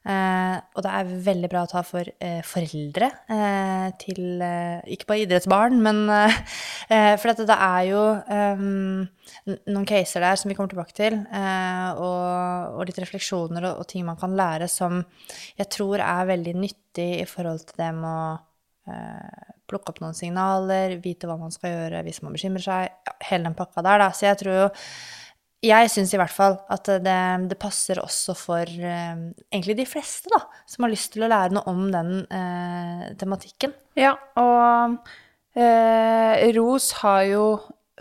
[0.07, 5.09] Eh, og det er veldig bra å ta for eh, foreldre eh, til eh, Ikke
[5.09, 6.37] bare idrettsbarn, men eh,
[6.95, 8.03] eh, For dette, det er jo
[9.67, 14.07] noen caser der som vi kommer tilbake til, og, og litt refleksjoner og, og ting
[14.07, 15.01] man kan lære som
[15.59, 18.95] jeg tror er veldig nyttig i forhold til det med å
[19.67, 23.49] plukke opp noen signaler, vite hva man skal gjøre hvis man bekymrer seg, ja, hele
[23.49, 24.11] den pakka der, da.
[24.15, 24.69] Så jeg tror jo
[25.65, 27.21] jeg syns i hvert fall at det,
[27.51, 31.57] det passer også for eh, egentlig de fleste, da, som har lyst til å lære
[31.57, 33.73] noe om den eh, tematikken.
[33.99, 34.99] Ja, og
[35.57, 37.47] eh, ROS har jo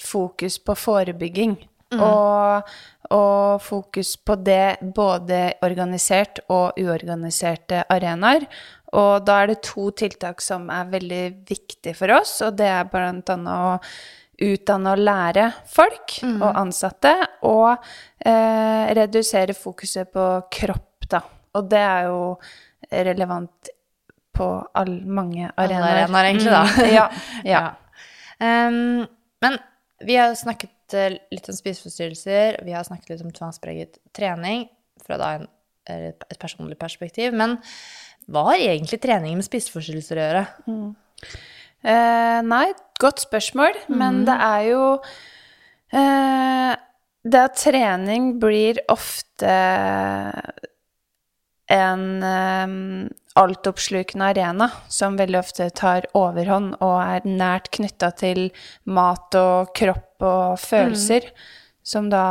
[0.02, 1.58] fokus på forebygging.
[1.96, 2.72] Og,
[3.16, 8.44] og fokus på det både organisert og uorganiserte arenaer.
[9.00, 12.90] Og da er det to tiltak som er veldig viktige for oss, og det er
[12.92, 13.78] blant annet å
[14.44, 17.14] utdanne og lære folk og ansatte,
[17.48, 17.72] og
[18.20, 21.22] eh, redusere fokuset på kropp, da.
[21.56, 22.22] Og det er jo
[22.92, 23.72] relevant
[24.36, 26.04] på all, mange arenaer.
[26.04, 26.64] arenaer, egentlig, da.
[26.68, 27.06] Mm, ja,
[27.54, 27.64] ja.
[28.36, 29.06] Um,
[29.46, 29.60] men
[30.04, 34.68] vi har snakket eh, litt om spiseforstyrrelser, vi har snakket litt om tvangspreget trening
[35.06, 35.48] fra da en,
[35.88, 37.36] et personlig perspektiv.
[37.38, 37.58] Men
[38.32, 40.46] hva har egentlig trening med spiseforstyrrelser å gjøre?
[41.86, 42.66] Eh, nei,
[43.02, 44.86] godt spørsmål, men det er jo
[45.94, 46.72] eh,
[47.26, 49.52] Det at trening blir ofte
[51.76, 52.74] en eh,
[53.36, 58.48] altoppslukende arena som veldig ofte tar overhånd og er nært knytta til
[58.86, 61.28] mat og kropp og følelser,
[61.86, 62.26] som da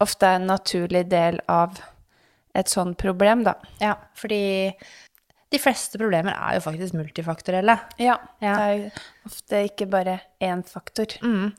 [0.00, 1.80] ofte er en naturlig del av
[2.56, 3.56] et sånt problem, da.
[3.82, 4.72] Ja, fordi
[5.52, 7.78] de fleste problemer er jo faktisk multifaktorelle.
[7.98, 8.54] Ja, Ja.
[8.54, 8.90] det er jo
[9.30, 11.14] ofte ikke bare én faktor.
[11.22, 11.52] Mm.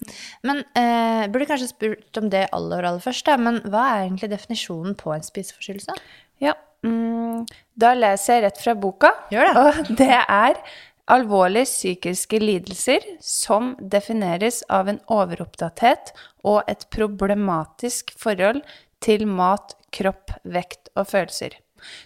[0.45, 3.37] Men eh, burde kanskje spurt om det aller, aller først, da.
[3.37, 5.95] Men hva er egentlig definisjonen på en spiseforstyrrelse?
[6.41, 6.53] Ja,
[6.85, 7.47] mm,
[7.81, 9.11] da leser jeg rett fra boka.
[9.33, 9.57] Gjør det.
[9.63, 10.61] Og det er
[11.09, 16.13] alvorlige psykiske lidelser som defineres av en overopptatthet
[16.45, 18.61] og et problematisk forhold
[19.01, 21.55] til mat, kropp, vekt og følelser.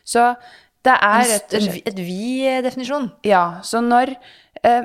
[0.07, 0.30] Så
[0.84, 3.11] det er rett og slett et vi-definisjon.
[3.27, 4.15] ja, så når
[4.64, 4.84] eh,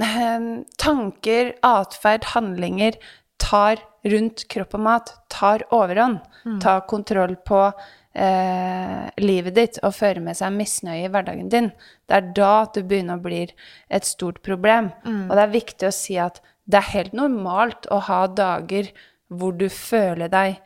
[0.00, 0.46] eh,
[0.80, 2.96] tanker, atferd, handlinger
[3.40, 6.20] tar rundt kropp og mat, tar overhånd,
[6.60, 11.70] tar kontroll på eh, livet ditt og fører med seg misnøye i hverdagen din,
[12.08, 14.92] det er da det begynner å bli et stort problem.
[15.28, 18.88] Og det er viktig å si at det er helt normalt å ha dager
[19.28, 20.60] hvor du føler deg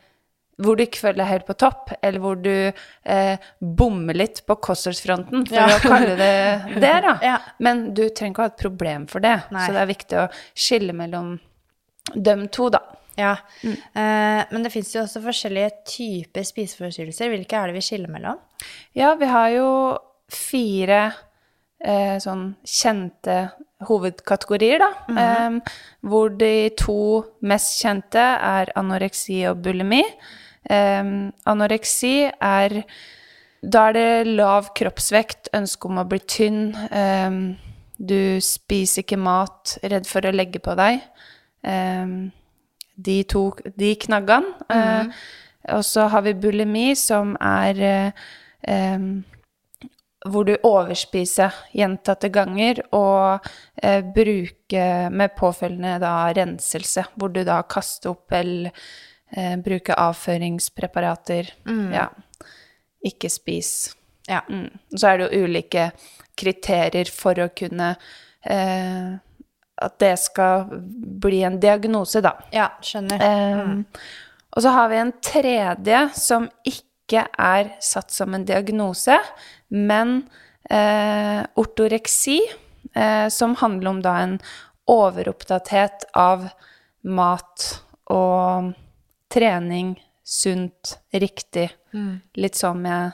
[0.59, 4.57] hvor du ikke føler deg helt på topp, eller hvor du eh, bommer litt på
[4.59, 5.67] kostholdsfronten, for Ja.
[5.77, 6.33] å kalle det
[6.83, 7.13] det, da.
[7.23, 7.37] Ja.
[7.63, 9.37] Men du trenger ikke å ha et problem for det.
[9.55, 9.65] Nei.
[9.65, 11.37] Så det er viktig å skille mellom
[12.15, 12.81] dem to, da.
[13.19, 13.33] Ja.
[13.63, 17.31] Eh, men det fins jo også forskjellige typer spiseforstyrrelser.
[17.33, 18.37] Hvilke er det vi skiller mellom?
[18.95, 19.71] Ja, vi har jo
[20.31, 21.01] fire
[21.83, 23.41] eh, sånn kjente
[23.87, 24.89] hovedkategorier, da.
[25.23, 25.75] eh,
[26.07, 26.95] hvor de to
[27.47, 30.01] mest kjente er anoreksi og bulimi.
[30.65, 31.03] Eh,
[31.45, 32.83] anoreksi er
[33.61, 36.75] Da er det lav kroppsvekt, ønske om å bli tynn.
[36.91, 37.55] eh,
[37.99, 41.01] du spiser ikke mat, redd for å legge på deg.
[41.63, 42.31] Eh,
[42.95, 44.53] de to de knaggene.
[44.71, 45.07] Eh,
[45.75, 47.81] og så har vi bulimi, som er
[48.63, 49.03] eh,
[50.27, 53.45] hvor du overspiser gjentatte ganger og
[53.83, 58.71] eh, bruker med påfølgende da renselse, hvor du da kaster opp eller
[59.35, 61.53] eh, bruke avføringspreparater.
[61.93, 62.09] Ja.
[63.05, 63.95] Ikke spis.
[64.27, 64.43] Ja.
[64.49, 64.69] Mm.
[64.95, 65.89] Så er det jo ulike
[66.39, 67.95] kriterier for å kunne
[68.45, 69.17] eh,
[69.79, 70.67] At det skal
[71.23, 72.33] bli en diagnose, da.
[72.51, 73.21] Ja, skjønner.
[73.23, 73.85] Um,
[74.51, 79.15] Og så har vi en tredje som ikke er satt som en diagnose,
[79.69, 80.23] men
[80.69, 82.41] eh, ortoreksi,
[82.93, 84.35] eh, som handler om da en
[84.89, 86.49] overoppdathet av
[87.05, 87.67] mat
[88.09, 88.73] og
[89.31, 89.95] trening,
[90.25, 91.69] sunt, riktig.
[92.37, 93.13] Litt som jeg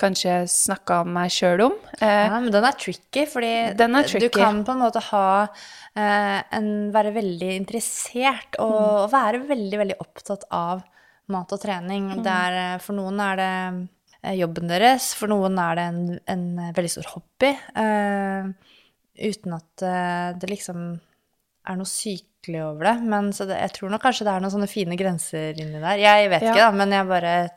[0.00, 1.74] kanskje snakka om meg sjøl om.
[2.00, 5.48] Eh, Ja, men den er tricky, fordi Den er du kan på en måte ha
[5.96, 9.04] eh, en, være veldig interessert og, Mm.
[9.04, 10.82] og være veldig, veldig opptatt av
[11.28, 12.08] mat og trening.
[12.16, 12.22] Mm.
[12.24, 13.88] Det er, eh, for noen er det
[14.24, 17.52] eh, jobben deres, for noen er det en, en veldig stor hobby.
[17.76, 18.52] Eh,
[19.28, 21.00] uten at eh, det liksom
[21.68, 21.84] er noe
[22.40, 23.02] sykelig over det.
[23.02, 25.98] Men så det, jeg tror nok kanskje det er noen sånne fine grenser inni der.
[25.98, 26.50] Jeg vet Ja.
[26.52, 27.56] ikke, da, men jeg bare reflekterer.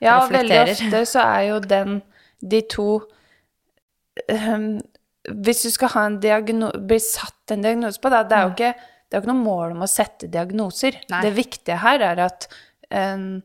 [0.00, 2.02] Ja, veldig ofte så er jo den
[2.44, 3.00] De to
[4.28, 4.78] um,
[5.24, 8.52] Hvis du skal ha en diagno bli satt en diagnose på, da, det er jo
[8.52, 8.74] ikke,
[9.08, 11.00] det er ikke noe mål om å sette diagnoser.
[11.10, 11.22] Nei.
[11.24, 12.46] Det viktige her er at
[12.90, 13.42] um,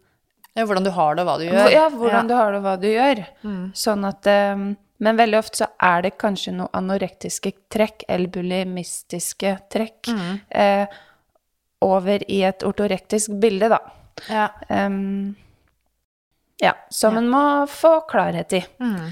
[0.54, 1.72] ja, Hvordan du har det, og hva du gjør.
[1.72, 3.22] Ja, hvordan du har det, og hva du gjør.
[3.48, 3.72] Mm.
[3.74, 4.66] Sånn at ehm,
[5.02, 10.40] Men veldig ofte så er det kanskje noe anorektiske trekk eller bulimistiske trekk Mm.
[10.50, 10.86] eh,
[11.82, 13.80] over i et ortorektisk bilde, da.
[14.30, 14.48] Ja.
[14.70, 15.36] Um,
[16.62, 17.20] ja, som Ja.
[17.24, 18.64] en må få klarhet i.
[18.80, 19.12] Mm.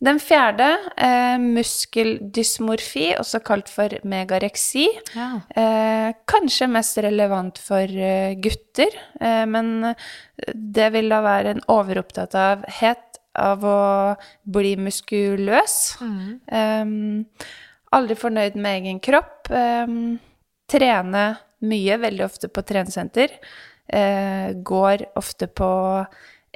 [0.00, 0.66] Den fjerde,
[0.96, 4.86] eh, muskeldysmorfi, også kalt for megareksi.
[5.14, 5.40] Ja.
[5.54, 8.90] Eh, kanskje mest relevant for eh, gutter,
[9.20, 9.94] eh, men
[10.54, 12.64] det vil da være en overopptatt av
[13.38, 15.76] å bli muskuløs.
[16.02, 16.84] Eh,
[17.96, 19.48] aldri fornøyd med egen kropp.
[19.50, 20.18] Um,
[20.68, 21.26] trene
[21.64, 23.32] mye, veldig ofte på trenesenter.
[23.88, 25.70] Uh, går ofte på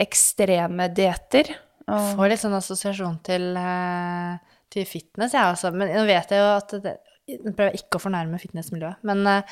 [0.03, 1.49] ekstreme dietter.
[1.89, 4.37] og- Får litt sånn assosiasjon til, eh,
[4.71, 5.73] til fitness, jeg også.
[5.75, 6.99] Men nå vet jeg jo at det,
[7.29, 9.43] Jeg prøver ikke å fornærme fitnessmiljøet, men, eh,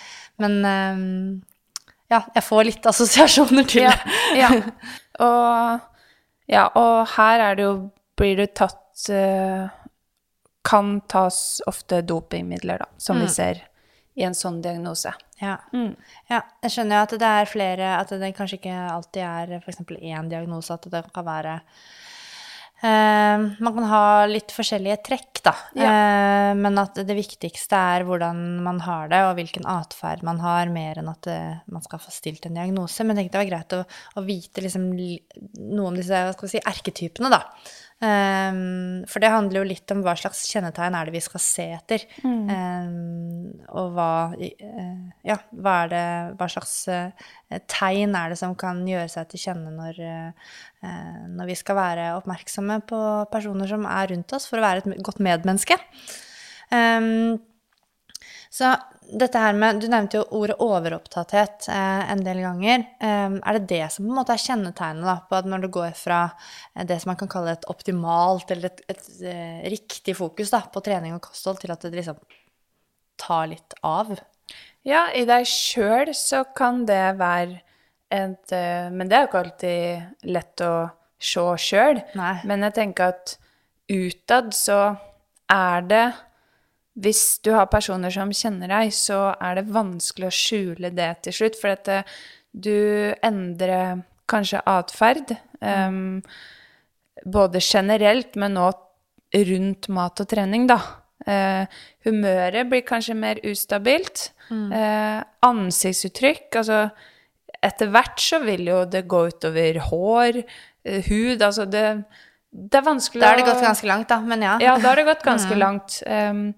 [0.40, 1.40] men eh,
[2.10, 4.38] ja, jeg får litt assosiasjoner til Ja, det.
[4.38, 4.48] ja.
[5.20, 5.80] Og,
[6.50, 7.74] ja, og her er det jo
[8.20, 9.70] Blir det tatt eh,
[10.66, 13.62] Kan tas ofte dopingmidler, da, som vi ser
[14.18, 15.14] i en sånn diagnose.
[15.40, 15.54] Ja.
[15.72, 15.94] Mm.
[16.28, 16.42] ja.
[16.60, 19.80] Jeg skjønner jo at det er flere At det kanskje ikke alltid er f.eks.
[19.96, 21.54] én diagnose, at det kan være
[22.82, 25.54] eh, Man kan ha litt forskjellige trekk, da.
[25.76, 30.72] Eh, men at det viktigste er hvordan man har det, og hvilken atferd man har,
[30.72, 33.04] mer enn at eh, man skal få stilt en diagnose.
[33.04, 33.84] Men jeg tenkte det var greit å,
[34.20, 37.44] å vite liksom, noe om disse si, erketypene, da.
[38.00, 41.66] Um, for det handler jo litt om hva slags kjennetegn er det vi skal se
[41.76, 42.06] etter.
[42.24, 46.06] Um, og hva, uh, ja, hva, det,
[46.40, 47.12] hva slags uh,
[47.68, 52.08] tegn er det som kan gjøre seg til kjenne når, uh, når vi skal være
[52.22, 53.02] oppmerksomme på
[53.34, 55.76] personer som er rundt oss, for å være et godt medmenneske.
[56.72, 57.36] Um,
[58.50, 58.72] så
[59.12, 62.84] dette her med Du nevnte jo ordet overopptatthet eh, en del ganger.
[63.02, 65.70] Eh, er det det som på en måte er kjennetegnet da, på at når du
[65.74, 66.20] går fra
[66.74, 70.62] eh, det som man kan kalle et optimalt eller et, et eh, riktig fokus da,
[70.72, 72.20] på trening og kosthold, til at det liksom
[73.20, 74.14] tar litt av?
[74.86, 77.60] Ja, i deg sjøl så kan det være
[78.10, 80.74] et eh, Men det er jo ikke alltid lett å
[81.20, 82.00] se sjøl.
[82.16, 83.36] Men jeg tenker at
[83.90, 84.80] utad så
[85.50, 86.04] er det
[87.00, 91.36] Hvis du har personer som kjenner deg, så er det vanskelig å skjule det til
[91.36, 91.58] slutt.
[91.60, 92.14] For at eh,
[92.52, 95.34] du endrer kanskje atferd.
[95.60, 96.20] Um,
[97.26, 98.86] både generelt, men òg
[99.50, 100.80] rundt mat og trening, da.
[101.26, 101.64] Uh,
[102.06, 104.30] humøret blir kanskje mer ustabilt.
[104.50, 106.88] Eh, ansiktsuttrykk, altså
[107.62, 110.40] etter hvert så vil jo det gå utover hår,
[110.88, 111.84] uh, hud Altså det,
[112.50, 114.18] det er vanskelig Da har det gått ganske langt, da.
[114.24, 114.56] Men ja.
[114.64, 116.00] Ja, da har det gått ganske langt.
[116.02, 116.48] Um,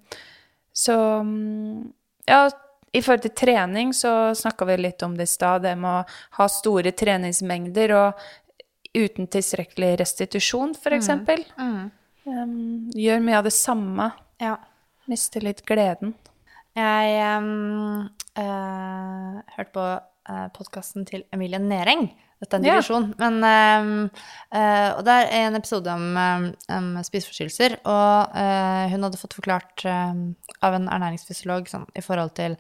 [0.73, 1.93] så mm,
[2.27, 2.47] Ja,
[2.93, 6.36] i forhold til trening så snakka vi litt om det i stad, det med å
[6.39, 8.27] ha store treningsmengder og
[8.93, 11.40] uten tilstrekkelig restitusjon, for eksempel.
[11.59, 14.12] Um, gjør mye av det samme.
[14.43, 14.59] ja.
[15.11, 16.12] Mister litt gleden.
[16.78, 18.05] Jeg um,
[18.39, 19.86] uh, hørte på
[20.55, 22.11] podkasten til Emilie Nering.
[22.43, 23.01] Dette er en Ja.
[23.19, 24.11] Men, um,
[24.51, 27.77] eh, og det er en episode om, um, om spiseforstyrrelser.
[27.86, 32.57] Og eh, hun hadde fått forklart av en ernæringsfysiolog sånn, i forhold til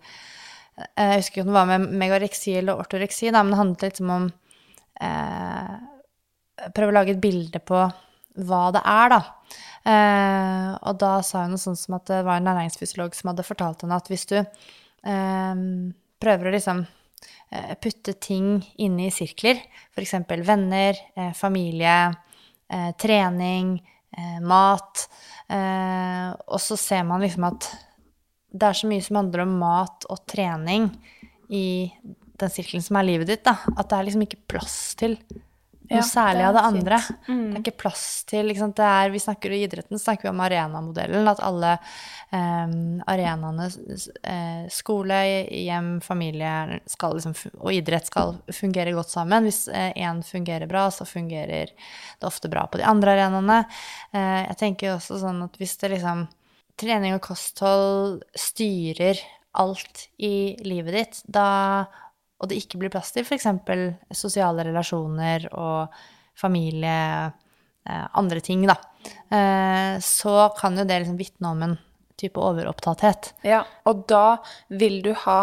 [0.78, 3.82] eh, Jeg husker ikke om det var med megareksi eller ortoreksi, da, men det handlet
[3.82, 4.30] litt om
[5.02, 5.74] eh,
[6.72, 7.82] Prøve å lage et bilde på
[8.46, 9.20] hva det er, da.
[9.82, 13.44] Eh, og da sa hun noe sånt som at det var en ernæringsfysiolog som hadde
[13.48, 15.62] fortalt henne at hvis du eh,
[16.22, 17.01] prøver å liksom eh,
[17.82, 19.58] putte ting inne i sirkler,
[19.92, 20.14] f.eks.
[20.46, 21.96] venner, eh, familie,
[22.72, 23.76] eh, trening,
[24.16, 25.06] eh, mat,
[25.48, 27.68] eh, og så ser man liksom at
[28.52, 30.90] det er så mye som handler om mat og trening
[31.52, 31.92] i
[32.40, 33.56] den sirkelen som er livet ditt, da.
[33.76, 35.16] At det er liksom ikke plass til
[35.92, 36.98] noe Ja, særlig av det andre.
[37.28, 37.42] Mm.
[37.42, 38.72] Det er ikke plass til liksom.
[38.76, 41.30] Det er, Vi snakker i idretten snakker vi om arenamodellen.
[41.30, 42.74] At alle eh,
[43.14, 43.68] arenaene,
[44.34, 49.48] eh, skole, hjem, familie skal liksom, og idrett skal fungere godt sammen.
[49.48, 53.64] Hvis én fungerer bra, så fungerer det ofte bra på de andre arenaene.
[54.12, 56.28] Eh, jeg tenker også sånn at hvis det liksom
[56.80, 59.18] Trening og kosthold styrer
[59.60, 61.84] alt i livet ditt, da
[62.42, 63.46] og det ikke blir plass til f.eks.
[64.18, 65.94] sosiale relasjoner og
[66.38, 67.30] familie,
[67.86, 68.76] eh, andre ting, da,
[69.30, 71.76] eh, så kan jo det liksom vitne om en
[72.18, 73.32] type overopptatthet.
[73.46, 75.42] Ja, og da vil du ha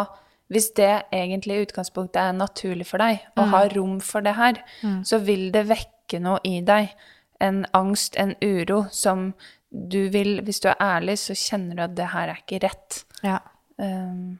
[0.49, 4.57] Hvis det egentlig i utgangspunktet er naturlig for deg å ha rom for det her,
[5.05, 6.89] så vil det vekke noe i deg.
[7.37, 9.35] En angst, en uro, som
[9.69, 13.03] du vil Hvis du er ærlig, så kjenner du at det her er ikke rett.
[13.21, 13.37] Ja.
[13.77, 14.39] Um,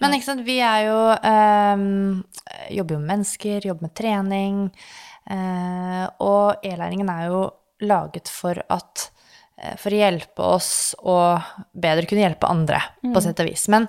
[0.00, 0.98] Men ikke sant, vi er jo
[1.28, 2.20] ehm,
[2.72, 4.60] Jobber jo med mennesker, jobber med trening.
[5.30, 7.42] eh, og e-læringen er jo
[7.86, 9.04] laget for at
[9.60, 13.68] eh, for å hjelpe oss og bedre kunne hjelpe andre, på sett og vis.
[13.72, 13.86] Men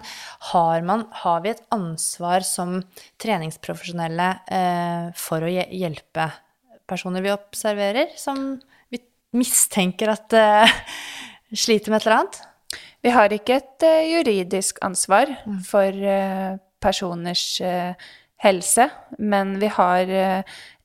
[0.52, 2.80] har, man, har vi et ansvar som
[3.22, 6.30] treningsprofesjonelle eh, for å hjelpe
[6.92, 8.60] personer vi observerer, som
[8.92, 9.00] vi
[9.38, 10.36] mistenker at
[11.64, 12.42] sliter med et eller annet?
[13.02, 15.32] Vi har ikke et eh, juridisk ansvar
[15.66, 17.94] for eh, personers eh,
[18.42, 18.88] helse,
[19.22, 20.10] men vi har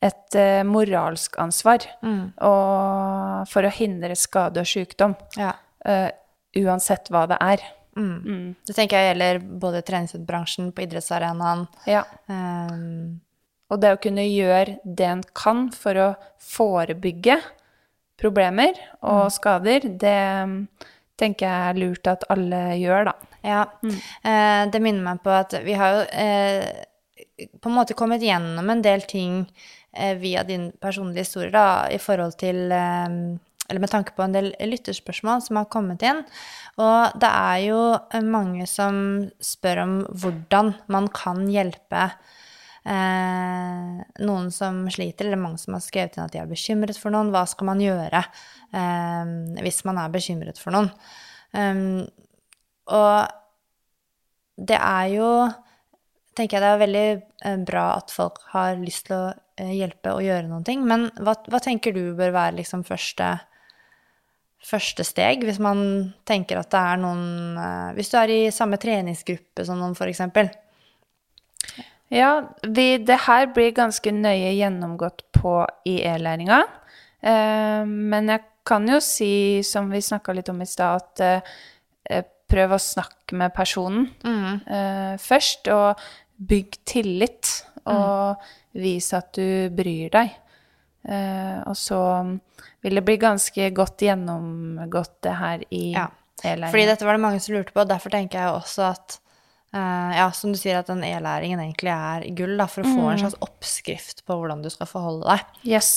[0.05, 0.37] et
[0.69, 5.55] moralsk ansvar og, for å hindre skade og sykdom, Ja.
[6.53, 7.65] uansett hva det er.
[7.97, 11.65] Det tenker jeg gjelder både treningsbransjen på idrettsarenaen.
[11.89, 12.05] Ja.
[12.29, 13.23] um.
[13.73, 17.41] Og det å kunne gjøre det en kan for å forebygge
[18.21, 20.61] problemer og skader, det mm,
[21.21, 23.15] tenker jeg er lurt at alle gjør, da.
[23.47, 23.63] ja.
[23.87, 26.85] Eh, det minner meg på at vi har jo eh,
[27.61, 29.43] på en måte kommet gjennom en del ting
[29.97, 32.73] eh, via din personlige historie, da, i forhold til
[33.67, 36.21] Eller med tanke på en del lytterspørsmål som har kommet inn.
[36.79, 37.81] Og det er jo
[38.23, 42.46] mange som spør om hvordan man kan hjelpe eh,
[42.87, 47.33] noen som sliter, eller mange som har skrevet inn at de er bekymret for noen.
[47.35, 49.33] Hva skal man gjøre eh,
[49.67, 50.93] hvis man er bekymret for noen?
[51.57, 52.05] Um,
[52.95, 53.27] og
[54.57, 55.31] det er jo
[56.37, 57.09] tenker jeg det er veldig
[57.49, 59.27] eh, bra at folk har lyst til å
[59.61, 60.85] eh, hjelpe og gjøre noen ting.
[60.89, 63.33] Men hva, hva tenker du bør være liksom første,
[64.65, 65.81] første steg, hvis man
[66.29, 67.25] tenker at det er noen
[67.63, 70.27] eh, Hvis du er i samme treningsgruppe som noen, f.eks.
[72.15, 72.31] Ja,
[72.63, 75.59] vi, det her blir ganske nøye gjennomgått på
[75.89, 76.61] i e-læringa.
[77.21, 82.27] Eh, men jeg kan jo si, som vi snakka litt om i stad, at eh,
[82.47, 86.03] prøv å snakke med personen eh, først, og
[86.37, 87.53] bygg tillit,
[87.91, 88.43] og
[88.77, 90.35] vis at du bryr deg.
[91.07, 92.01] Eh, og så
[92.83, 96.09] vil det bli ganske godt gjennomgått det her i Ja,
[96.43, 96.73] e-læringa.
[96.75, 99.21] Fordi dette var det mange som lurte på, og derfor tenker jeg også at
[99.77, 103.11] eh, ja, som du sier, at den e-læringen egentlig er gull, da, for å få
[103.13, 105.61] en slags oppskrift på hvordan du skal forholde deg.
[105.77, 105.93] Yes.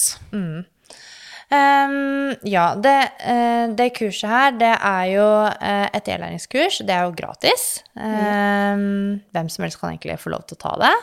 [1.50, 6.84] Ehm, ja, det, uh, det kurset her, det er jo uh, et e-læringskurs.
[6.86, 7.66] Det er jo gratis.
[7.98, 10.94] Ehm, Hvem som helst kan egentlig få lov til å ta det.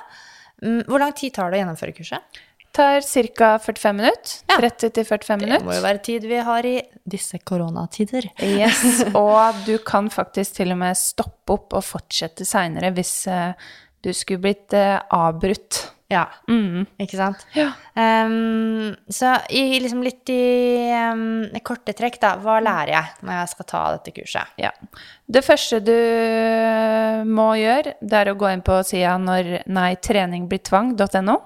[0.63, 2.39] Um, Hvor lang tid tar det å gjennomføre kurset?
[2.77, 3.51] Tar ca.
[3.59, 4.37] 45 minutter.
[4.51, 4.59] Ja.
[4.61, 5.59] 30-45 minutter.
[5.59, 6.77] Det må jo være tid vi har i
[7.09, 8.29] disse koronatider.
[8.45, 13.53] Yes, og du kan faktisk til og med stoppe opp og fortsette seinere hvis eh,
[14.05, 16.23] du skulle blitt eh, avbrutt Ja,
[17.03, 17.41] ikke sant?
[17.57, 17.73] Ja.
[17.99, 23.51] Um, så i liksom litt i, um, korte trekk, da, hva lærer jeg når jeg
[23.51, 24.53] skal ta dette kurset?
[24.63, 24.71] Ja.
[25.27, 25.97] Det første du
[27.27, 31.37] må gjøre, det er å gå inn på sida når nei, treningblir-tvang.no.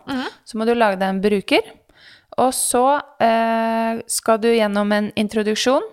[0.44, 1.72] Så må du lage deg en bruker.
[2.44, 5.88] Og så uh, skal du gjennom en introduksjon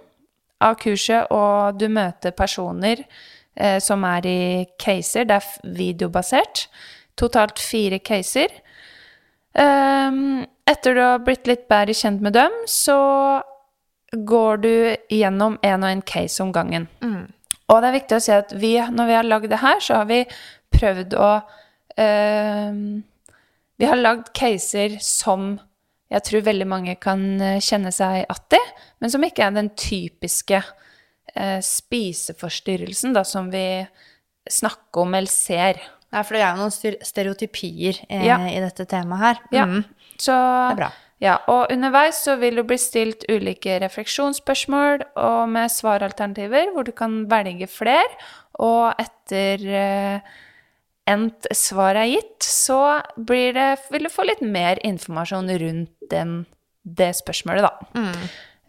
[0.68, 4.39] av kurset, og du møter personer uh, som er i
[4.76, 5.23] caser.
[5.31, 6.68] Det er videobasert.
[7.18, 8.52] Totalt fire caser.
[9.57, 12.98] Ehm, etter du har blitt litt bedre kjent med dem, så
[14.14, 14.73] går du
[15.11, 16.88] gjennom en og en case om gangen.
[17.68, 20.02] Og det er viktig å si at vi, når vi har lagd det her, så
[20.02, 20.22] har vi
[20.77, 21.31] prøvd å
[21.98, 23.03] ehm,
[23.77, 25.60] Vi har lagd caser som
[26.10, 28.61] jeg tror veldig mange kan eh, kjenne seg att i,
[28.99, 30.61] men som ikke er den typiske
[31.35, 33.85] eh, spiseforstyrrelsen da, som vi
[34.49, 35.81] snakker om eller ser.
[36.13, 38.38] Ja, for det er jo noen stereotypier eh, Ja.
[38.47, 39.39] i dette temaet her.
[39.51, 39.84] Ja, Mm.
[40.17, 40.91] så, Det er bra.
[41.19, 46.91] Ja, og underveis så vil det bli stilt ulike refleksjonsspørsmål og med svaralternativer, hvor du
[46.91, 48.05] kan velge flere,
[48.59, 50.19] og etter eh,
[51.07, 56.45] endt svar er gitt, så blir det, vil du få litt mer informasjon rundt den,
[56.85, 58.03] det spørsmålet, da.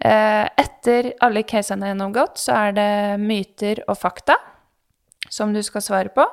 [0.01, 4.37] Eh, etter alle casene er gjennomgått, så er det myter og fakta
[5.29, 6.25] som du skal svare på.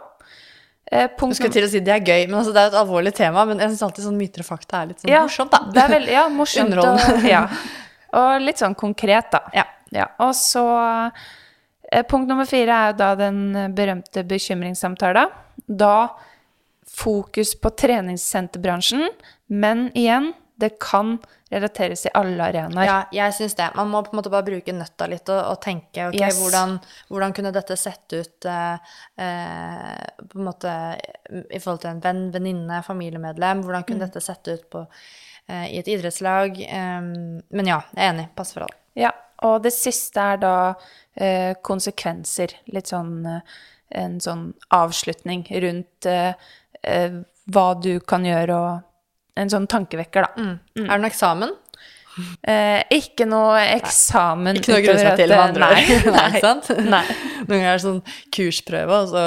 [0.91, 2.78] Eh, punkt Jeg skulle til å si det er gøy, men altså, det er et
[2.78, 3.45] alvorlig tema.
[3.49, 5.62] Men jeg syns alltid sånn myter og fakta er litt sånn morsomt, da.
[5.74, 6.78] Det er veldig, ja, morsomt.
[6.84, 7.41] Og, ja.
[8.22, 9.41] og litt sånn konkret, da.
[9.95, 10.10] Ja.
[10.26, 10.66] Og så
[11.90, 13.41] eh, Punkt nummer fire er jo da den
[13.78, 15.34] berømte bekymringssamtalen.
[15.66, 15.98] Da
[16.95, 19.07] fokus på treningssenterbransjen,
[19.48, 21.18] men igjen, det kan
[21.52, 22.86] relateres i alle arenaer.
[22.88, 23.68] Ja, jeg syns det.
[23.78, 26.40] Man må på en måte bare bruke nøtta litt og, og tenke ok, Yes.
[26.42, 26.80] hvordan,
[27.12, 30.72] hvordan kunne dette sett ut eh, eh, på en måte
[31.54, 33.62] i forhold til en venn, venninne, familiemedlem?
[33.64, 33.88] Hvordan Mm.
[33.92, 34.88] kunne dette sett ut på,
[35.48, 36.58] eh, i et idrettslag?
[37.52, 38.28] Men ja, jeg er enig.
[38.36, 38.78] Pass for alle.
[38.96, 39.12] Ja,
[39.44, 40.56] og det siste er da
[41.16, 42.58] eh, konsekvenser.
[42.74, 43.42] Litt sånn eh,
[43.92, 46.34] en sånn avslutning rundt eh,
[47.54, 48.82] hva du kan gjøre, og
[49.36, 50.45] en sånn tankevekker, da.
[50.45, 51.53] Er det noen eksamen?
[52.48, 56.06] Eh, ikke noe eksamen Ikke noe å grue seg til, med eh, andre ord.
[56.06, 56.70] Nei, Nei, sant?
[56.80, 57.02] Nei.
[57.49, 57.99] Noen ganger er det sånn
[58.38, 59.26] kursprøve, og så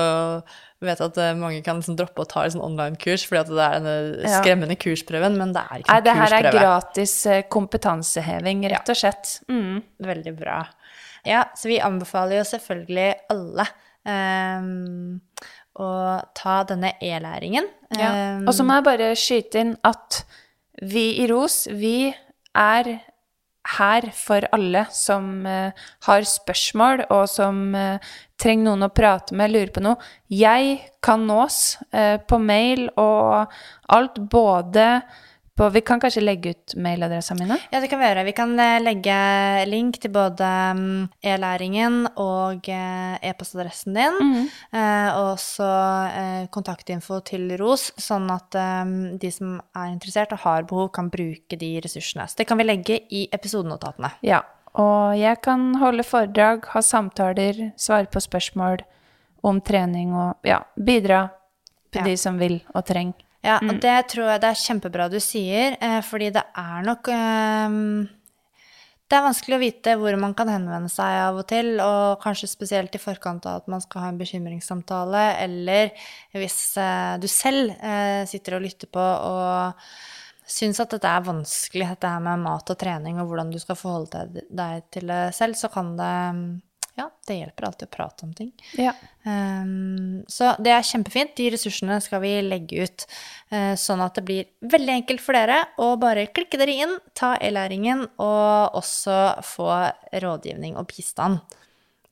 [0.86, 3.50] vet jeg at eh, mange kan liksom droppe å ta en sånn online-kurs fordi at
[3.52, 4.38] det er denne Ja.
[4.38, 9.00] skremmende kursprøven, men det er ikke Nei, det her er gratis eh, kompetanseheving, rett og
[9.02, 9.34] slett.
[9.52, 9.82] Mm.
[10.08, 10.62] Veldig bra.
[11.28, 13.66] Ja, så vi anbefaler jo selvfølgelig alle
[14.08, 15.18] ehm,
[15.78, 15.90] å
[16.36, 17.68] ta denne e-læringen.
[17.96, 18.10] Ja.
[18.12, 20.22] Ehm, Og så må jeg bare skyte inn at
[20.82, 22.14] vi i ROS, vi
[22.54, 22.98] er
[23.76, 25.72] her for alle som eh,
[26.06, 27.98] har spørsmål, og som eh,
[28.40, 29.98] trenger noen å prate med, lurer på noe.
[30.32, 33.52] Jeg kan nås eh, på mail og
[33.92, 34.88] alt, både
[35.58, 37.58] på Vi kan kanskje legge ut mailadressene mine?
[37.72, 38.24] Ja, det kan vi gjøre.
[38.28, 39.16] Vi kan eh, legge
[39.66, 40.48] link til både
[40.78, 44.18] mm, e-læringen og eh, e-postadressen din.
[44.20, 44.48] Mm -hmm.
[45.18, 48.84] og eh, kontaktinfo til ROS, sånn at eh,
[49.18, 52.28] de som er interessert og har behov, kan bruke de ressursene.
[52.28, 54.10] Så det kan vi legge i episodenotatene.
[54.22, 54.42] Ja.
[54.74, 58.78] Og jeg kan holde foredrag, ha samtaler, svare på spørsmål
[59.42, 61.28] om trening og ja, bidra
[61.92, 62.04] til Ja.
[62.04, 63.27] de som vil og trenger.
[63.44, 67.06] Ja, og det tror jeg det er kjempebra du sier, eh, fordi det er nok
[67.14, 67.76] eh,
[69.08, 72.50] Det er vanskelig å vite hvor man kan henvende seg av og til, og kanskje
[72.50, 75.94] spesielt i forkant av at man skal ha en bekymringssamtale, eller
[76.34, 77.72] hvis eh, du selv
[78.28, 79.78] sitter og lytter på og
[80.48, 83.78] syns at dette er vanskelig, dette her med mat og trening, og hvordan du skal
[83.78, 86.14] forholde deg til det selv, så kan det
[86.98, 88.48] Ja, det hjelper alltid å prate om ting.
[88.74, 88.90] Ja.
[89.22, 91.36] Um, så det er kjempefint.
[91.38, 93.04] De ressursene skal vi legge ut
[93.52, 97.36] uh, sånn at det blir veldig enkelt for dere å bare klikke dere inn, ta
[97.38, 99.70] e-læringen og også få
[100.24, 101.38] rådgivning og bistand.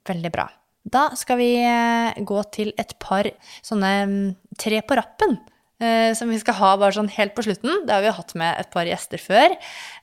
[0.07, 0.47] Veldig bra.
[0.87, 3.27] Da skal vi eh, gå til et par
[3.67, 4.27] sånne mm,
[4.63, 5.35] tre på rappen.
[5.83, 7.85] Eh, som vi skal ha bare sånn helt på slutten.
[7.87, 9.57] Det har vi hatt med et par gjester før.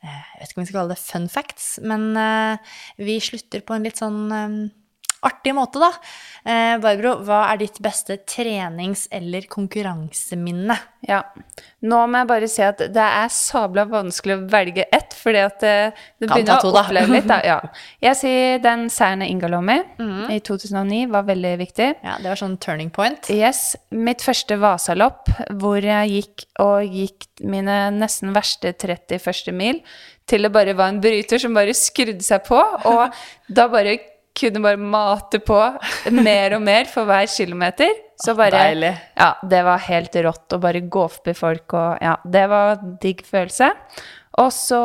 [0.03, 3.65] Eh, jeg vet ikke om vi skal kalle det fun facts, men eh, vi slutter
[3.65, 4.57] på en litt sånn eh,
[5.25, 5.91] artig måte, da.
[6.43, 10.75] Eh, Barbro, hva er ditt beste trenings- eller konkurranseminne?
[11.07, 11.21] Ja.
[11.83, 15.57] Nå må jeg bare si at det er sabla vanskelig å velge ett, fordi at
[15.63, 15.73] det,
[16.19, 17.27] det begynner to, å oppleve litt.
[17.27, 17.39] Da.
[17.43, 17.57] Ja.
[18.07, 19.73] Jeg sier den seieren Inga lå mm.
[19.97, 20.23] Mhm.
[20.31, 21.89] i 2009 var veldig viktig.
[22.03, 23.29] Ja, Det var sånn turning point.
[23.31, 29.51] Yes, mitt første Vasalopp, hvor jeg gikk og gikk mine nesten verste 31.
[29.55, 29.83] mil,
[30.29, 33.15] til det bare var en bryter som bare skrudde seg på, og
[33.59, 33.97] da bare
[34.39, 35.59] kunne bare mate på
[36.15, 37.91] mer og mer for hver kilometer.
[38.23, 38.93] Så bare deilig.
[39.19, 42.97] Ja, det var helt rått å bare gå forbi folk og Ja, det var en
[43.01, 43.71] digg følelse.
[44.41, 44.79] Og så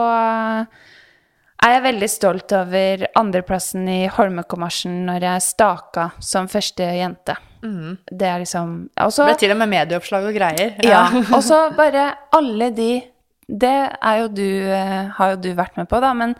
[1.58, 7.36] er jeg veldig stolt over andreplassen i Holmenkollmarsjen når jeg staka som første jente.
[7.58, 10.76] Det er liksom også, Det ble til og med medieoppslag og greier.
[10.86, 12.90] ja, og så bare alle de
[13.48, 16.34] Det er jo du, eh, har jo du vært med på, da, men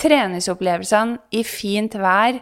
[0.00, 2.40] treningsopplevelsene i fint vær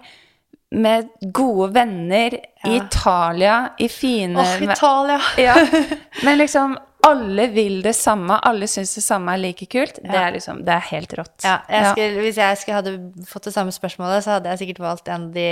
[0.73, 2.35] med gode venner
[2.65, 5.19] i Italia, i fine Åh, Italia!
[5.37, 5.57] Ja.
[6.25, 9.99] Men liksom alle vil det samme, alle syns det samme er like kult.
[10.01, 11.35] Det er liksom, det er helt rått.
[11.45, 12.09] Ja, jeg Ja.
[12.23, 15.33] Hvis jeg skulle hadde fått det samme spørsmålet, så hadde jeg sikkert valgt en av
[15.35, 15.49] de,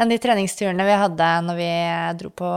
[0.00, 1.70] en de treningsturene vi hadde når vi
[2.24, 2.50] dro på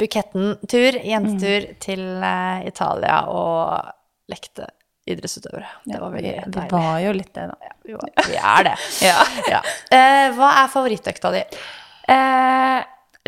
[0.00, 1.78] Buketten-tur, jentetur, Mm.
[1.84, 3.92] til eh, Italia og
[4.32, 4.66] lekte
[5.14, 5.70] idrettsutøvere.
[5.88, 6.72] Det var vi, veldig vi deilig.
[6.74, 7.72] var jo litt det, da.
[7.88, 8.76] Vi, var, vi er det.
[9.06, 9.16] Ja.
[9.54, 9.62] Ja.
[9.98, 11.42] Eh, hva er favorittøkta di?
[12.08, 12.78] Eh,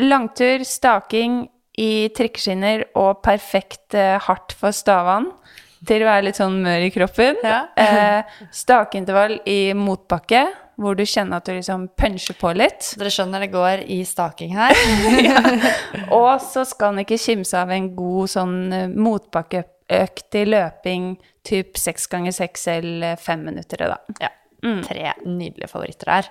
[0.07, 1.43] langtur, staking
[1.81, 5.33] i trikkeskinner og perfekt eh, hardt for stavene
[5.89, 7.39] til å være litt sånn mør i kroppen.
[7.47, 7.61] Ja.
[7.81, 10.43] eh, stakeintervall i motbakke,
[10.81, 12.91] hvor du kjenner at du liksom puncher på litt.
[13.01, 14.77] Dere skjønner det går i staking her.
[16.21, 18.87] Og så skal en ikke kimse av en god sånn eh,
[19.91, 21.07] motbakkeøkt i løping,
[21.45, 23.99] typ seks ganger seks eller fem minutter, da.
[24.21, 24.31] Ja.
[24.61, 26.27] Tre nydelige favoritter her.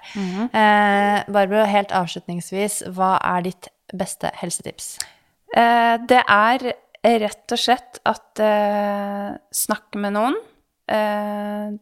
[0.53, 4.99] eh, Barbro, helt avslutningsvis, hva er ditt beste helsetips?
[5.55, 6.73] Eh, det er
[7.03, 10.35] rett og slett at eh, snakk med noen
[10.87, 11.73] eh,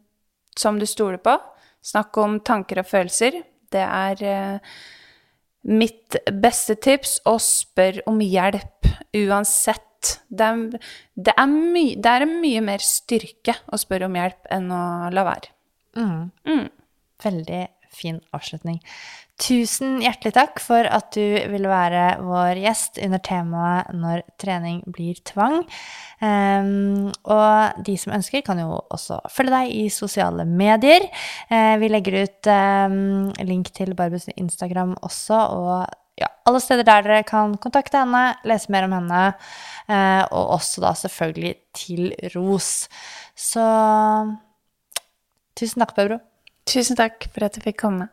[0.56, 1.36] som du stoler på.
[1.84, 3.42] Snakk om tanker og følelser.
[3.70, 4.58] Det er eh,
[5.68, 9.84] mitt beste tips, og spør om hjelp uansett.
[10.28, 10.82] Det er,
[11.16, 14.82] det, er my, det er mye mer styrke å spørre om hjelp enn å
[15.14, 15.54] la være.
[17.24, 17.64] Veldig
[17.98, 18.78] fin avslutning.
[19.38, 25.20] Tusen hjertelig takk for at du ville være vår gjest under temaet 'Når trening blir
[25.30, 25.62] tvang'.
[26.18, 31.06] Um, og de som ønsker, kan jo også følge deg i sosiale medier.
[31.52, 35.86] Uh, vi legger ut um, link til Barbus Instagram også, og
[36.18, 39.22] ja, alle steder der dere kan kontakte henne, lese mer om henne,
[39.88, 42.88] eh, og også da selvfølgelig til ros.
[43.38, 43.64] Så
[45.58, 46.20] tusen takk, Bebro.
[46.68, 48.10] Tusen takk for at du fikk komme.